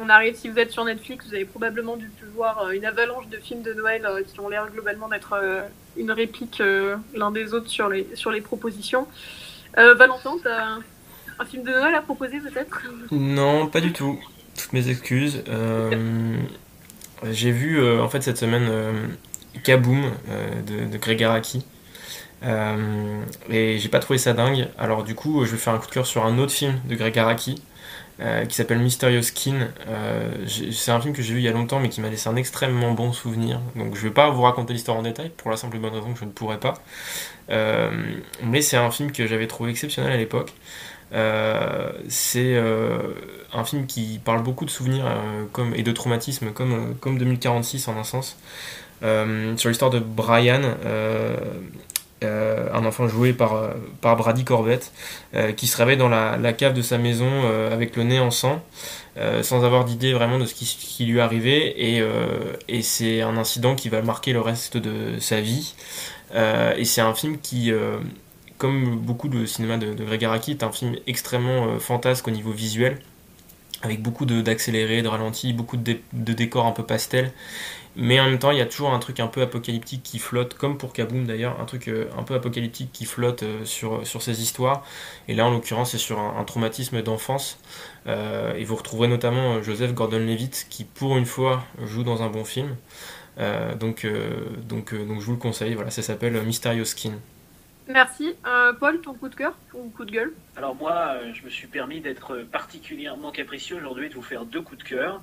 on 0.00 0.08
arrive, 0.08 0.36
si 0.36 0.48
vous 0.48 0.58
êtes 0.58 0.70
sur 0.70 0.84
Netflix, 0.84 1.26
vous 1.26 1.34
avez 1.34 1.44
probablement 1.44 1.96
dû 1.96 2.10
voir 2.34 2.62
euh, 2.62 2.70
une 2.70 2.84
avalanche 2.84 3.28
de 3.28 3.36
films 3.36 3.62
de 3.62 3.74
Noël 3.74 4.06
euh, 4.06 4.22
qui 4.22 4.40
ont 4.40 4.48
l'air 4.48 4.68
globalement 4.72 5.08
d'être 5.08 5.34
euh, 5.34 5.62
une 5.96 6.10
réplique 6.10 6.62
l'un 7.14 7.30
des 7.30 7.52
autres 7.52 7.68
sur 7.68 7.88
les, 7.88 8.08
sur 8.14 8.30
les 8.30 8.40
propositions. 8.40 9.06
Valentin, 9.76 10.36
tu 10.40 10.48
as 10.48 10.78
un 11.38 11.44
film 11.44 11.64
de 11.64 11.70
Noël 11.70 11.94
à 11.94 12.00
proposer 12.00 12.40
peut-être? 12.40 12.82
Non, 13.10 13.66
pas 13.66 13.80
du 13.80 13.92
tout. 13.92 14.18
Toutes 14.56 14.72
mes 14.72 14.88
excuses. 14.88 15.44
J'ai 17.30 17.50
vu 17.50 18.00
en 18.00 18.08
fait 18.08 18.22
cette 18.22 18.38
semaine 18.38 18.70
Kaboom 19.64 20.10
de, 20.66 20.90
de 20.90 20.96
Greg 20.96 21.22
Araki. 21.22 21.66
Et 22.44 23.78
j'ai 23.78 23.88
pas 23.88 24.00
trouvé 24.00 24.18
ça 24.18 24.32
dingue. 24.32 24.68
Alors 24.78 25.04
du 25.04 25.14
coup, 25.14 25.44
je 25.44 25.52
vais 25.52 25.58
faire 25.58 25.74
un 25.74 25.78
coup 25.78 25.86
de 25.86 25.92
cœur 25.92 26.06
sur 26.06 26.24
un 26.24 26.38
autre 26.38 26.52
film 26.52 26.80
de 26.86 26.94
Greg 26.94 27.18
Araki 27.18 27.62
euh, 28.20 28.44
qui 28.44 28.54
s'appelle 28.54 28.78
Mysterious 28.78 29.22
Skin. 29.22 29.68
Euh, 29.88 30.30
c'est 30.46 30.92
un 30.92 31.00
film 31.00 31.14
que 31.14 31.22
j'ai 31.22 31.32
vu 31.32 31.40
il 31.40 31.44
y 31.44 31.48
a 31.48 31.52
longtemps 31.52 31.80
mais 31.80 31.88
qui 31.88 32.00
m'a 32.00 32.08
laissé 32.08 32.28
un 32.28 32.36
extrêmement 32.36 32.92
bon 32.92 33.12
souvenir. 33.12 33.58
Donc 33.74 33.96
je 33.96 34.02
vais 34.02 34.12
pas 34.12 34.30
vous 34.30 34.42
raconter 34.42 34.74
l'histoire 34.74 34.98
en 34.98 35.02
détail 35.02 35.30
pour 35.36 35.50
la 35.50 35.56
simple 35.56 35.76
et 35.76 35.80
bonne 35.80 35.94
raison 35.94 36.12
que 36.12 36.20
je 36.20 36.24
ne 36.26 36.30
pourrais 36.30 36.60
pas. 36.60 36.74
Euh, 37.50 37.90
mais 38.44 38.60
c'est 38.60 38.76
un 38.76 38.90
film 38.90 39.12
que 39.12 39.26
j'avais 39.26 39.46
trouvé 39.46 39.70
exceptionnel 39.70 40.12
à 40.12 40.16
l'époque. 40.16 40.52
c'est 42.08 42.56
un 43.54 43.64
film 43.64 43.86
qui 43.86 44.20
parle 44.24 44.42
beaucoup 44.42 44.66
de 44.66 44.70
souvenirs 44.70 45.04
et 45.74 45.82
de 45.82 45.92
traumatisme 45.92 46.52
comme, 46.52 46.94
comme 47.00 47.18
2046 47.18 47.88
en 47.88 47.98
un 47.98 48.04
sens. 48.04 48.36
sur 49.00 49.68
l'histoire 49.68 49.90
de 49.90 49.98
Brian, 49.98 50.62
euh, 50.84 51.36
un 52.22 52.84
enfant 52.84 53.08
joué 53.08 53.32
par, 53.32 53.54
euh, 53.54 53.70
Brady 54.02 54.44
Corbett, 54.44 54.92
euh, 55.34 55.52
qui 55.52 55.66
se 55.66 55.76
réveille 55.76 55.96
dans 55.96 56.08
la, 56.08 56.52
cave 56.52 56.74
de 56.74 56.82
sa 56.82 56.98
maison 56.98 57.30
avec 57.70 57.96
le 57.96 58.04
nez 58.04 58.20
en 58.20 58.30
sang, 58.30 58.62
sans 59.42 59.64
avoir 59.64 59.84
d'idée 59.84 60.12
vraiment 60.12 60.38
de 60.38 60.44
ce 60.44 60.54
qui, 60.54 61.04
lui 61.06 61.20
arrivait, 61.20 61.74
et, 61.76 62.02
et 62.68 62.82
c'est 62.82 63.22
un 63.22 63.36
incident 63.36 63.74
qui 63.74 63.88
va 63.88 64.02
marquer 64.02 64.32
le 64.32 64.40
reste 64.40 64.76
de 64.76 65.18
sa 65.18 65.40
vie. 65.40 65.74
et 66.34 66.84
c'est 66.84 67.00
un 67.00 67.14
film 67.14 67.38
qui, 67.38 67.72
comme 68.58 68.98
beaucoup 68.98 69.28
de 69.28 69.46
cinéma 69.46 69.78
de, 69.78 70.04
Greg 70.04 70.24
Araki, 70.24 70.50
est 70.52 70.62
un 70.62 70.72
film 70.72 70.96
extrêmement 71.06 71.78
fantasque 71.78 72.28
au 72.28 72.30
niveau 72.30 72.50
visuel, 72.50 72.98
avec 73.82 74.02
beaucoup 74.02 74.26
d'accélérés, 74.26 75.02
de, 75.02 75.08
ralentis, 75.08 75.52
beaucoup 75.54 75.78
de, 75.78 75.96
de 76.12 76.32
décors 76.32 76.66
un 76.66 76.72
peu 76.72 76.84
pastel 76.84 77.32
mais 77.96 78.18
en 78.20 78.24
même 78.24 78.38
temps 78.38 78.50
il 78.50 78.58
y 78.58 78.62
a 78.62 78.66
toujours 78.66 78.92
un 78.92 78.98
truc 78.98 79.20
un 79.20 79.26
peu 79.26 79.42
apocalyptique 79.42 80.02
qui 80.02 80.18
flotte 80.18 80.54
comme 80.54 80.78
pour 80.78 80.92
Kaboom 80.92 81.26
d'ailleurs 81.26 81.60
un 81.60 81.64
truc 81.64 81.88
euh, 81.88 82.08
un 82.16 82.22
peu 82.22 82.34
apocalyptique 82.34 82.90
qui 82.92 83.04
flotte 83.04 83.42
euh, 83.42 83.64
sur, 83.64 84.06
sur 84.06 84.22
ces 84.22 84.42
histoires. 84.42 84.84
Et 85.28 85.34
là 85.34 85.46
en 85.46 85.50
l'occurrence 85.50 85.92
c'est 85.92 85.98
sur 85.98 86.18
un, 86.18 86.44
traumatisme 86.44 87.02
d'enfance. 87.02 87.58
Euh, 88.06 88.54
et 88.54 88.64
vous 88.64 88.76
retrouverez 88.76 89.08
notamment 89.08 89.62
Joseph 89.62 89.94
Gordon-Levitt 89.94 90.66
qui 90.70 90.84
pour 90.84 91.16
une 91.16 91.26
fois 91.26 91.64
joue 91.84 92.02
dans 92.02 92.22
un 92.22 92.28
bon 92.28 92.44
film. 92.44 92.76
Donc, 93.80 94.06
donc, 94.68 94.94
donc 94.94 95.20
je 95.20 95.24
vous 95.24 95.32
le 95.32 95.38
conseille. 95.38 95.74
Voilà 95.74 95.90
ça 95.90 96.02
s'appelle 96.02 96.34
Mysterious 96.42 96.84
Skin. 96.84 97.12
Merci. 97.88 98.34
Paul, 98.78 99.00
ton 99.00 99.14
coup 99.14 99.30
de 99.30 99.34
cœur 99.34 99.56
ou 99.72 99.88
coup 99.88 100.04
de 100.04 100.10
gueule? 100.10 100.32
Alors 100.56 100.74
moi, 100.74 101.14
je 101.32 101.42
me 101.42 101.48
suis 101.48 101.66
permis 101.66 102.00
d'être 102.00 102.44
particulièrement 102.52 103.30
capricieux 103.30 103.76
aujourd'hui 103.76 104.10
de 104.10 104.14
vous 104.14 104.22
faire 104.22 104.44
deux 104.44 104.60
coups 104.60 104.84
de 104.84 104.88
cœur. 104.88 105.22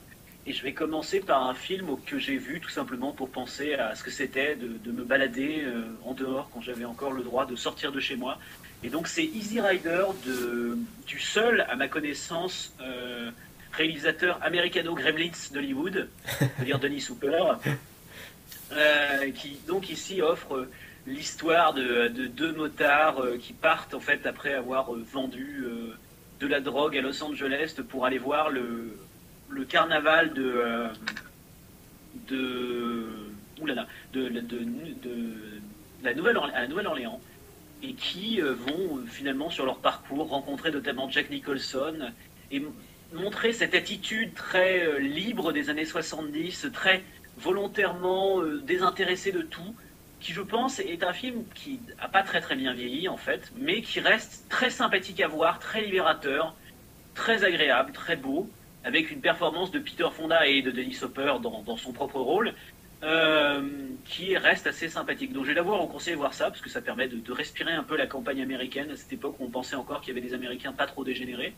Et 0.50 0.52
je 0.52 0.64
vais 0.64 0.74
commencer 0.74 1.20
par 1.20 1.48
un 1.48 1.54
film 1.54 1.96
que 2.08 2.18
j'ai 2.18 2.38
vu 2.38 2.60
tout 2.60 2.72
simplement 2.72 3.12
pour 3.12 3.30
penser 3.30 3.76
à 3.76 3.94
ce 3.94 4.04
que 4.04 4.10
c'était 4.10 4.56
de, 4.56 4.92
me 4.92 5.04
balader 5.04 5.62
euh, 5.64 5.84
en 6.04 6.16
dehors 6.16 6.50
quand 6.52 6.60
j'avais 6.60 6.86
encore 6.86 7.12
le 7.12 7.22
droit 7.22 7.46
de 7.46 7.56
sortir 7.56 7.92
de 7.92 8.00
chez 8.00 8.16
moi. 8.16 8.40
Et 8.82 8.90
donc 8.90 9.08
c'est 9.08 9.24
Easy 9.24 9.62
Rider 9.62 10.06
de, 10.26 10.76
du 11.06 11.20
seul, 11.20 11.68
à 11.70 11.76
ma 11.76 11.88
connaissance, 11.88 12.74
euh, 12.82 13.30
réalisateur 13.74 14.40
américano-gremlins 14.42 15.52
d'Hollywood, 15.54 16.10
c'est-à-dire 16.40 16.80
Denis 16.80 17.06
Hooper, 17.12 17.44
euh, 18.72 19.30
qui 19.30 19.60
donc 19.68 19.92
ici 19.92 20.24
offre 20.24 20.68
l'histoire 21.06 21.76
de, 21.76 22.08
de, 22.08 22.26
deux 22.26 22.54
motards 22.54 23.22
qui 23.40 23.54
partent 23.54 23.94
en 23.94 24.00
fait 24.00 24.26
après 24.26 24.56
avoir 24.56 24.94
vendu 24.94 25.64
de 26.40 26.48
la 26.48 26.60
drogue 26.60 26.98
à 26.98 27.02
Los 27.02 27.24
Angeles 27.24 27.76
pour 27.88 28.08
aller 28.08 28.18
voir 28.18 28.50
le 28.50 28.98
le 29.50 29.66
carnaval 29.66 30.34
de 30.34 30.44
euh, 30.44 30.88
de, 32.28 33.08
de, 33.62 34.30
de, 34.30 34.60
de, 35.04 35.62
la 36.04 36.14
Nouvelle 36.14 36.38
à 36.38 36.62
la 36.62 36.68
Nouvelle-Orléans 36.68 37.20
et 37.82 37.94
qui 37.94 38.42
euh, 38.42 38.54
vont 38.54 38.98
euh, 38.98 39.06
finalement 39.08 39.50
sur 39.50 39.66
leur 39.66 39.80
parcours 39.80 40.30
rencontrer 40.30 40.72
notamment 40.72 41.10
Jack 41.10 41.30
Nicholson 41.30 42.12
et 42.52 42.64
montrer 43.14 43.54
cette 43.54 43.74
attitude 43.74 44.34
très 44.34 45.00
libre 45.00 45.52
des 45.52 45.70
années 45.70 45.86
70, 45.86 46.68
très 46.74 47.04
volontairement 47.38 48.42
désintéressée 48.64 49.32
de 49.32 49.42
tout, 49.42 49.76
qui 50.20 50.34
je 50.34 50.42
pense 50.42 50.80
est 50.80 51.04
un 51.04 51.14
film 51.14 51.44
qui 51.56 51.80
n'a 52.00 52.08
pas 52.08 52.22
très 52.22 52.42
très 52.42 52.56
bien 52.56 52.74
vieilli 52.74 53.08
en 53.08 53.18
fait, 53.18 53.52
mais 53.58 53.82
qui 53.82 54.00
reste 54.00 54.46
très 54.50 54.70
sympathique 54.70 55.22
à 55.22 55.28
voir, 55.28 55.60
très 55.60 55.82
libérateur, 55.82 56.56
très 57.16 57.44
agréable, 57.44 57.94
très 57.94 58.16
beau, 58.16 58.50
avec 58.84 59.12
une 59.12 59.22
performance 59.22 59.72
de 59.72 59.80
Peter 59.80 60.08
Fonda 60.12 60.48
et 60.48 60.62
de 60.62 60.72
Dennis 60.72 61.00
Hopper 61.04 61.36
dans, 61.42 61.78
son 61.78 61.92
propre 61.92 62.20
rôle, 62.20 62.54
euh, 63.04 63.62
qui 64.06 64.38
reste 64.38 64.68
assez 64.68 64.90
sympathique. 64.90 65.34
Donc 65.34 65.44
je 65.44 65.50
vais 65.50 65.56
d'abord 65.56 65.82
vous 65.82 65.88
conseiller 65.88 66.16
de 66.16 66.20
voir 66.20 66.34
ça, 66.34 66.50
parce 66.50 66.62
que 66.62 66.70
ça 66.70 66.82
permet 66.82 67.08
de, 67.08 67.32
respirer 67.32 67.74
un 67.74 67.84
peu 67.84 67.98
la 67.98 68.08
campagne 68.08 68.42
américaine, 68.42 68.92
à 68.92 68.96
cette 68.96 69.14
époque 69.14 69.36
où 69.40 69.46
on 69.46 69.50
pensait 69.50 69.76
encore 69.76 70.02
qu'il 70.02 70.14
y 70.14 70.18
avait 70.18 70.26
des 70.26 70.34
Américains 70.34 70.74
pas 70.74 70.86
trop 70.86 71.04
dégénérés. 71.04 71.54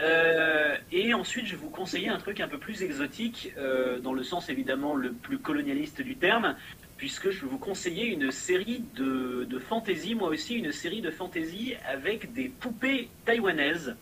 Euh, 0.00 0.76
et 0.90 1.14
ensuite, 1.14 1.46
je 1.46 1.52
vais 1.52 1.62
vous 1.62 1.70
conseiller 1.70 2.08
un 2.08 2.18
truc 2.18 2.40
un 2.40 2.48
peu 2.48 2.58
plus 2.58 2.82
exotique, 2.82 3.52
euh, 3.56 4.00
dans 4.00 4.12
le 4.12 4.24
sens 4.24 4.48
évidemment 4.48 4.96
le 4.96 5.12
plus 5.12 5.38
colonialiste 5.38 6.02
du 6.02 6.16
terme, 6.16 6.56
puisque 6.96 7.30
je 7.30 7.42
vais 7.42 7.48
vous 7.48 7.58
conseiller 7.58 8.06
une 8.06 8.30
série 8.30 8.84
de, 8.94 9.46
de 9.48 9.58
fantasy, 9.58 10.14
moi 10.14 10.28
aussi 10.28 10.54
une 10.54 10.72
série 10.72 11.00
de 11.00 11.10
fantasy 11.10 11.74
avec 11.88 12.32
des 12.32 12.48
poupées 12.48 13.08
taïwanaises, 13.24 13.96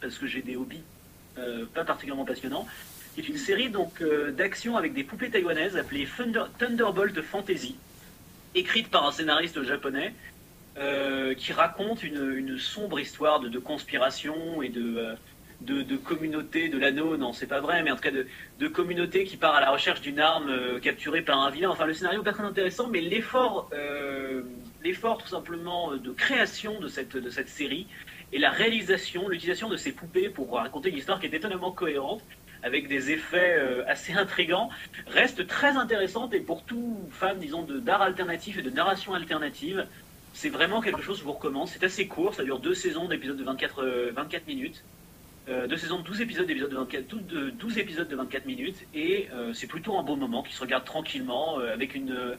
parce 0.00 0.18
que 0.18 0.26
j'ai 0.26 0.42
des 0.42 0.56
hobbies 0.56 0.82
euh, 1.38 1.64
pas 1.72 1.84
particulièrement 1.84 2.24
passionnants, 2.24 2.66
qui 3.14 3.20
est 3.20 3.28
une 3.28 3.38
série 3.38 3.70
donc 3.70 4.02
euh, 4.02 4.32
d'action 4.32 4.76
avec 4.76 4.94
des 4.94 5.04
poupées 5.04 5.30
taïwanaises 5.30 5.76
appelée 5.76 6.06
Thunder, 6.16 6.44
Thunderbolt 6.58 7.22
Fantasy, 7.22 7.76
écrite 8.54 8.90
par 8.90 9.06
un 9.06 9.12
scénariste 9.12 9.62
japonais, 9.62 10.12
euh, 10.78 11.34
qui 11.34 11.52
raconte 11.52 12.02
une, 12.02 12.58
sombre 12.58 12.98
histoire 12.98 13.40
de, 13.40 13.58
conspiration 13.58 14.60
et 14.62 14.68
de 14.70 15.96
communauté 15.96 16.68
de 16.68 16.78
l'anneau, 16.78 17.16
non 17.16 17.32
c'est 17.32 17.46
pas 17.46 17.60
vrai, 17.60 17.82
mais 17.82 17.92
en 17.92 17.96
tout 17.96 18.02
cas 18.02 18.10
de, 18.10 18.68
communauté 18.68 19.24
qui 19.24 19.36
part 19.36 19.54
à 19.54 19.60
la 19.60 19.70
recherche 19.70 20.00
d'une 20.00 20.18
arme 20.18 20.80
capturée 20.80 21.22
par 21.22 21.38
un 21.38 21.50
vilain. 21.50 21.70
Enfin 21.70 21.86
le 21.86 21.94
scénario 21.94 22.22
pas 22.22 22.32
très 22.32 22.44
intéressant, 22.44 22.88
mais 22.88 23.00
l'effort, 23.00 23.70
l'effort 24.82 25.18
tout 25.18 25.28
simplement 25.28 25.96
de 25.96 26.10
création 26.10 26.80
de 26.80 26.88
cette 26.88 27.48
série 27.48 27.86
et 28.32 28.38
la 28.38 28.50
réalisation, 28.50 29.28
l'utilisation 29.28 29.68
de 29.68 29.76
ces 29.76 29.92
poupées 29.92 30.28
pour 30.28 30.52
raconter 30.52 30.90
une 30.90 30.96
histoire 30.96 31.20
qui 31.20 31.26
est 31.26 31.34
étonnamment 31.34 31.72
cohérente 31.72 32.22
avec 32.62 32.88
des 32.88 33.10
effets 33.10 33.56
euh, 33.58 33.84
assez 33.88 34.12
intrigants, 34.12 34.68
reste 35.06 35.46
très 35.46 35.76
intéressante 35.76 36.34
et 36.34 36.40
pour 36.40 36.62
tout 36.64 37.08
fan, 37.10 37.38
disons, 37.38 37.62
d'art 37.62 38.02
alternatif 38.02 38.58
et 38.58 38.62
de 38.62 38.70
narration 38.70 39.14
alternative, 39.14 39.86
c'est 40.34 40.50
vraiment 40.50 40.80
quelque 40.80 41.02
chose 41.02 41.16
que 41.16 41.20
je 41.20 41.24
vous 41.24 41.32
recommande. 41.32 41.68
C'est 41.68 41.82
assez 41.82 42.06
court, 42.06 42.34
ça 42.34 42.44
dure 42.44 42.60
deux 42.60 42.74
saisons 42.74 43.08
d'épisodes 43.08 43.38
de 43.38 43.44
24, 43.44 44.10
24 44.14 44.46
minutes. 44.46 44.84
Euh, 45.48 45.66
deux 45.66 45.76
saisons 45.76 45.98
de 45.98 46.04
12 46.04 46.20
épisodes, 46.20 46.46
de 46.46 46.76
24, 46.76 47.26
de 47.26 47.50
12 47.50 47.78
épisodes 47.78 48.08
de 48.08 48.14
24 48.14 48.46
minutes, 48.46 48.86
et 48.94 49.28
euh, 49.32 49.52
c'est 49.52 49.66
plutôt 49.66 49.98
un 49.98 50.02
beau 50.02 50.14
moment 50.14 50.42
qui 50.42 50.52
se 50.52 50.60
regarde 50.60 50.84
tranquillement 50.84 51.58
euh, 51.58 51.72
avec 51.72 51.94
une 51.94 52.36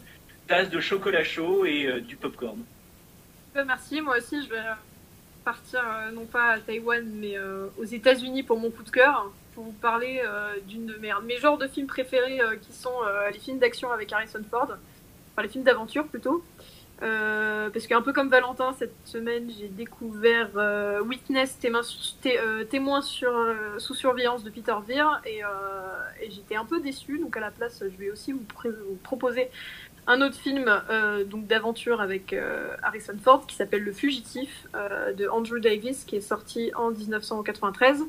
tasse 0.47 0.69
de 0.69 0.79
chocolat 0.79 1.23
chaud 1.23 1.65
et 1.65 2.01
du 2.01 2.15
popcorn. 2.15 2.63
merci, 3.53 4.01
moi 4.01 4.17
aussi 4.17 4.41
je 4.43 4.49
vais 4.49 4.63
partir 5.43 5.83
non 6.13 6.25
pas 6.25 6.51
à 6.51 6.59
Taïwan 6.59 7.03
mais 7.15 7.35
aux 7.77 7.85
États-Unis 7.85 8.43
pour 8.43 8.59
mon 8.59 8.69
coup 8.69 8.83
de 8.83 8.89
cœur, 8.89 9.31
pour 9.55 9.65
vous 9.65 9.71
parler 9.71 10.21
d'une 10.67 10.85
de 10.85 10.95
mes, 10.97 11.11
mes, 11.23 11.37
genres 11.37 11.57
de 11.57 11.67
films 11.67 11.87
préférés 11.87 12.39
qui 12.61 12.73
sont 12.73 12.95
les 13.31 13.39
films 13.39 13.59
d'action 13.59 13.91
avec 13.91 14.11
Harrison 14.13 14.43
Ford, 14.49 14.69
enfin 15.33 15.41
les 15.41 15.49
films 15.49 15.63
d'aventure 15.63 16.07
plutôt. 16.07 16.43
Euh, 17.03 17.71
parce 17.71 17.87
qu'un 17.87 18.01
peu 18.01 18.13
comme 18.13 18.29
Valentin, 18.29 18.73
cette 18.77 18.93
semaine, 19.05 19.49
j'ai 19.57 19.67
découvert 19.67 20.49
euh, 20.55 21.01
Witness, 21.01 21.57
euh, 21.65 22.63
témoin, 22.65 23.01
sur, 23.01 23.33
sous 23.79 23.95
surveillance 23.95 24.43
de 24.43 24.51
Peter 24.51 24.75
Veer, 24.87 25.21
et, 25.25 25.41
j'étais 26.29 26.55
un 26.55 26.65
peu 26.65 26.79
déçue. 26.79 27.17
Donc 27.19 27.35
à 27.37 27.39
la 27.39 27.51
place, 27.51 27.79
je 27.81 27.97
vais 27.97 28.11
aussi 28.11 28.33
vous, 28.33 28.45
proposer 29.03 29.49
un 30.07 30.21
autre 30.21 30.35
film 30.35 30.65
donc 31.29 31.47
d'aventure 31.47 32.01
avec 32.01 32.35
Harrison 32.81 33.17
Ford 33.21 33.45
qui 33.45 33.55
s'appelle 33.55 33.83
Le 33.83 33.93
Fugitif 33.93 34.67
de 34.73 35.27
Andrew 35.27 35.59
Davis, 35.59 36.03
qui 36.05 36.15
est 36.15 36.21
sorti 36.21 36.71
en 36.75 36.91
1993. 36.91 38.03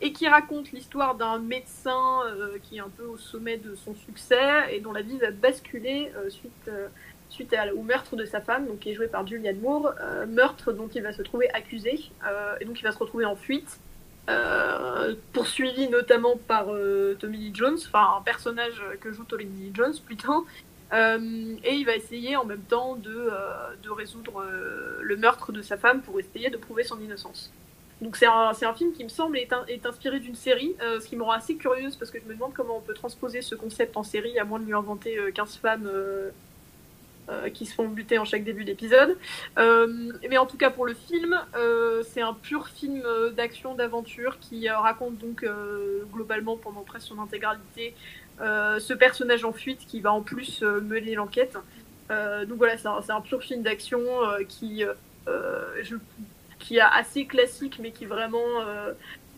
et 0.00 0.12
qui 0.12 0.28
raconte 0.28 0.72
l'histoire 0.72 1.14
d'un 1.14 1.38
médecin 1.38 2.20
qui 2.64 2.76
est 2.76 2.80
un 2.80 2.90
peu 2.96 3.04
au 3.04 3.16
sommet 3.16 3.56
de 3.58 3.74
son 3.74 3.94
succès 3.94 4.74
et 4.74 4.80
dont 4.80 4.92
la 4.92 5.02
vie 5.02 5.18
va 5.18 5.30
basculer 5.30 6.12
suite 6.28 6.70
suite 7.28 7.54
au 7.74 7.82
meurtre 7.82 8.16
de 8.16 8.24
sa 8.24 8.40
femme, 8.40 8.66
donc 8.66 8.80
qui 8.80 8.90
est 8.90 8.94
joué 8.94 9.08
par 9.08 9.26
Julianne 9.26 9.60
Moore, 9.60 9.92
euh, 10.00 10.26
meurtre 10.26 10.72
dont 10.72 10.88
il 10.88 11.02
va 11.02 11.12
se 11.12 11.22
trouver 11.22 11.48
accusé, 11.50 12.10
euh, 12.26 12.56
et 12.60 12.64
donc 12.64 12.80
il 12.80 12.82
va 12.82 12.92
se 12.92 12.98
retrouver 12.98 13.24
en 13.24 13.36
fuite, 13.36 13.80
euh, 14.28 15.14
poursuivi 15.32 15.88
notamment 15.88 16.36
par 16.36 16.66
Tommy 17.18 17.38
Lee 17.38 17.50
Jones, 17.54 17.78
enfin 17.86 18.16
un 18.18 18.22
personnage 18.22 18.82
que 19.00 19.12
joue 19.12 19.24
Tommy 19.24 19.44
Lee 19.44 19.72
Jones 19.74 19.94
plutôt, 20.04 20.46
et 20.92 21.74
il 21.74 21.84
va 21.84 21.96
essayer 21.96 22.36
en 22.36 22.44
même 22.44 22.62
temps 22.62 22.96
de, 22.96 23.30
de 23.82 23.90
résoudre 23.90 24.44
le 25.00 25.16
meurtre 25.16 25.52
de 25.52 25.62
sa 25.62 25.76
femme 25.76 26.00
pour 26.00 26.18
essayer 26.20 26.48
de 26.48 26.56
prouver 26.56 26.84
son 26.84 27.00
innocence. 27.00 27.52
Donc 28.00 28.16
c'est 28.16 28.26
un, 28.26 28.52
un, 28.60 28.74
film 28.74 28.92
qui 28.92 29.04
me 29.04 29.08
semble 29.08 29.38
est, 29.38 29.50
est 29.68 29.86
inspiré 29.86 30.20
d'une 30.20 30.34
série, 30.34 30.76
ce 30.80 31.06
qui 31.06 31.16
me 31.16 31.22
rend 31.22 31.32
assez 31.32 31.56
curieuse 31.56 31.96
parce 31.96 32.10
que 32.10 32.20
je 32.20 32.24
me 32.24 32.34
demande 32.34 32.52
comment 32.54 32.76
on 32.78 32.80
peut 32.80 32.94
transposer 32.94 33.42
ce 33.42 33.54
concept 33.54 33.96
en 33.96 34.02
série 34.02 34.38
à 34.38 34.44
moins 34.44 34.60
de 34.60 34.64
lui 34.64 34.74
inventer 34.74 35.18
15 35.34 35.56
femmes 35.56 35.88
euh, 37.28 37.50
qui 37.50 37.66
se 37.66 37.74
font 37.74 37.88
buter 37.88 38.18
en 38.18 38.24
chaque 38.24 38.44
début 38.44 38.64
d'épisode. 38.64 39.18
Euh, 39.58 40.12
mais 40.30 40.38
en 40.38 40.46
tout 40.46 40.56
cas 40.56 40.70
pour 40.70 40.86
le 40.86 40.94
film, 40.94 41.36
euh, 41.56 42.04
c'est 42.08 42.20
un 42.20 42.32
pur 42.34 42.68
film 42.68 43.02
d'action, 43.36 43.74
d'aventure 43.74 44.38
qui 44.38 44.68
raconte 44.68 45.18
donc 45.18 45.44
globalement 46.12 46.56
pendant 46.56 46.82
presque 46.82 47.08
son 47.08 47.18
intégralité 47.18 47.94
ce 48.38 48.92
personnage 48.92 49.44
en 49.44 49.52
fuite 49.52 49.80
qui 49.88 50.00
va 50.00 50.12
en 50.12 50.22
plus 50.22 50.62
mener 50.62 51.16
l'enquête. 51.16 51.58
donc 52.10 52.58
voilà, 52.58 52.76
c'est 52.78 53.10
un, 53.10 53.20
pur 53.20 53.42
film 53.42 53.62
d'action 53.62 54.04
qui, 54.48 54.84
qui 56.60 56.76
est 56.76 56.80
assez 56.80 57.24
classique 57.24 57.80
mais 57.82 57.90
qui 57.90 58.04
vraiment 58.04 58.46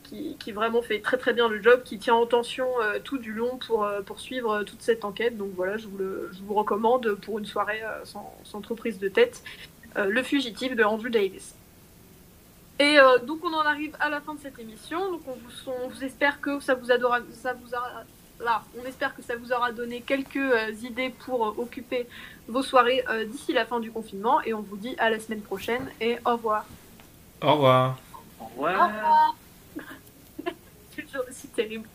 qui, 0.09 0.53
vraiment 0.53 0.83
fait 0.83 1.01
très 1.01 1.19
très 1.19 1.33
bien 1.33 1.49
le 1.49 1.63
job, 1.63 1.83
qui 1.85 1.99
tient 1.99 2.15
en 2.15 2.27
tension 2.27 2.67
euh, 2.81 2.99
tout 3.03 3.19
du 3.19 3.33
long 3.33 3.59
pour 3.59 3.89
poursuivre 4.07 4.51
euh, 4.51 4.63
toute 4.65 4.83
cette 4.83 5.05
enquête. 5.05 5.37
Donc 5.37 5.51
voilà, 5.55 5.77
je 5.77 5.87
vous, 5.87 5.99
le, 5.99 6.31
je 6.33 6.43
vous 6.43 6.55
recommande 6.55 7.15
pour 7.23 7.39
une 7.39 7.47
soirée 7.47 7.83
euh, 7.83 8.05
sans, 8.05 8.35
sans, 8.45 8.61
trop 8.61 8.75
prise 8.75 8.99
de 8.99 9.09
tête, 9.09 9.43
Le 9.97 10.23
Fugitif 10.23 10.75
de 10.75 10.85
Andrew 10.85 11.09
Davis. 11.09 11.55
Et 12.81 12.97
donc 13.27 13.45
on 13.45 13.53
en 13.53 13.63
arrive 13.63 13.97
à 13.99 14.09
la 14.09 14.21
fin 14.21 14.35
de 14.35 14.41
cette 14.41 14.57
émission. 14.61 15.11
Donc 15.11 15.23
on 15.27 15.33
vous, 15.33 15.73
on 15.85 15.89
vous 15.89 16.05
espère 16.05 16.41
que 16.41 16.61
ça 16.61 16.75
vous, 16.75 16.93
adora, 16.93 17.19
ça 17.33 17.53
vous 17.53 17.75
a, 17.75 18.05
là, 18.39 18.63
on 18.81 18.87
espère 18.87 19.17
que 19.17 19.23
ça 19.23 19.35
vous 19.35 19.53
aura 19.53 19.73
donné 19.73 20.01
quelques 20.01 20.85
idées 20.85 21.11
pour 21.11 21.59
occuper 21.59 22.07
vos 22.47 22.63
soirées 22.63 23.05
d'ici 23.27 23.53
la 23.53 23.67
fin 23.67 23.81
du 23.81 23.91
confinement. 23.91 24.41
Et 24.43 24.55
on 24.55 24.61
vous 24.61 24.77
dit 24.77 24.95
à 24.99 25.11
la 25.11 25.19
semaine 25.19 25.43
prochaine 25.43 25.91
et 26.01 26.19
au 26.25 26.35
revoir. 26.35 26.67
Au 27.43 27.55
revoir. 27.55 27.99
Au 28.41 28.45
revoir. 28.45 28.81
Au 28.81 28.87
revoir. 28.87 29.35
Toujours 31.03 31.25
aussi 31.29 31.49
terrible. 31.49 31.89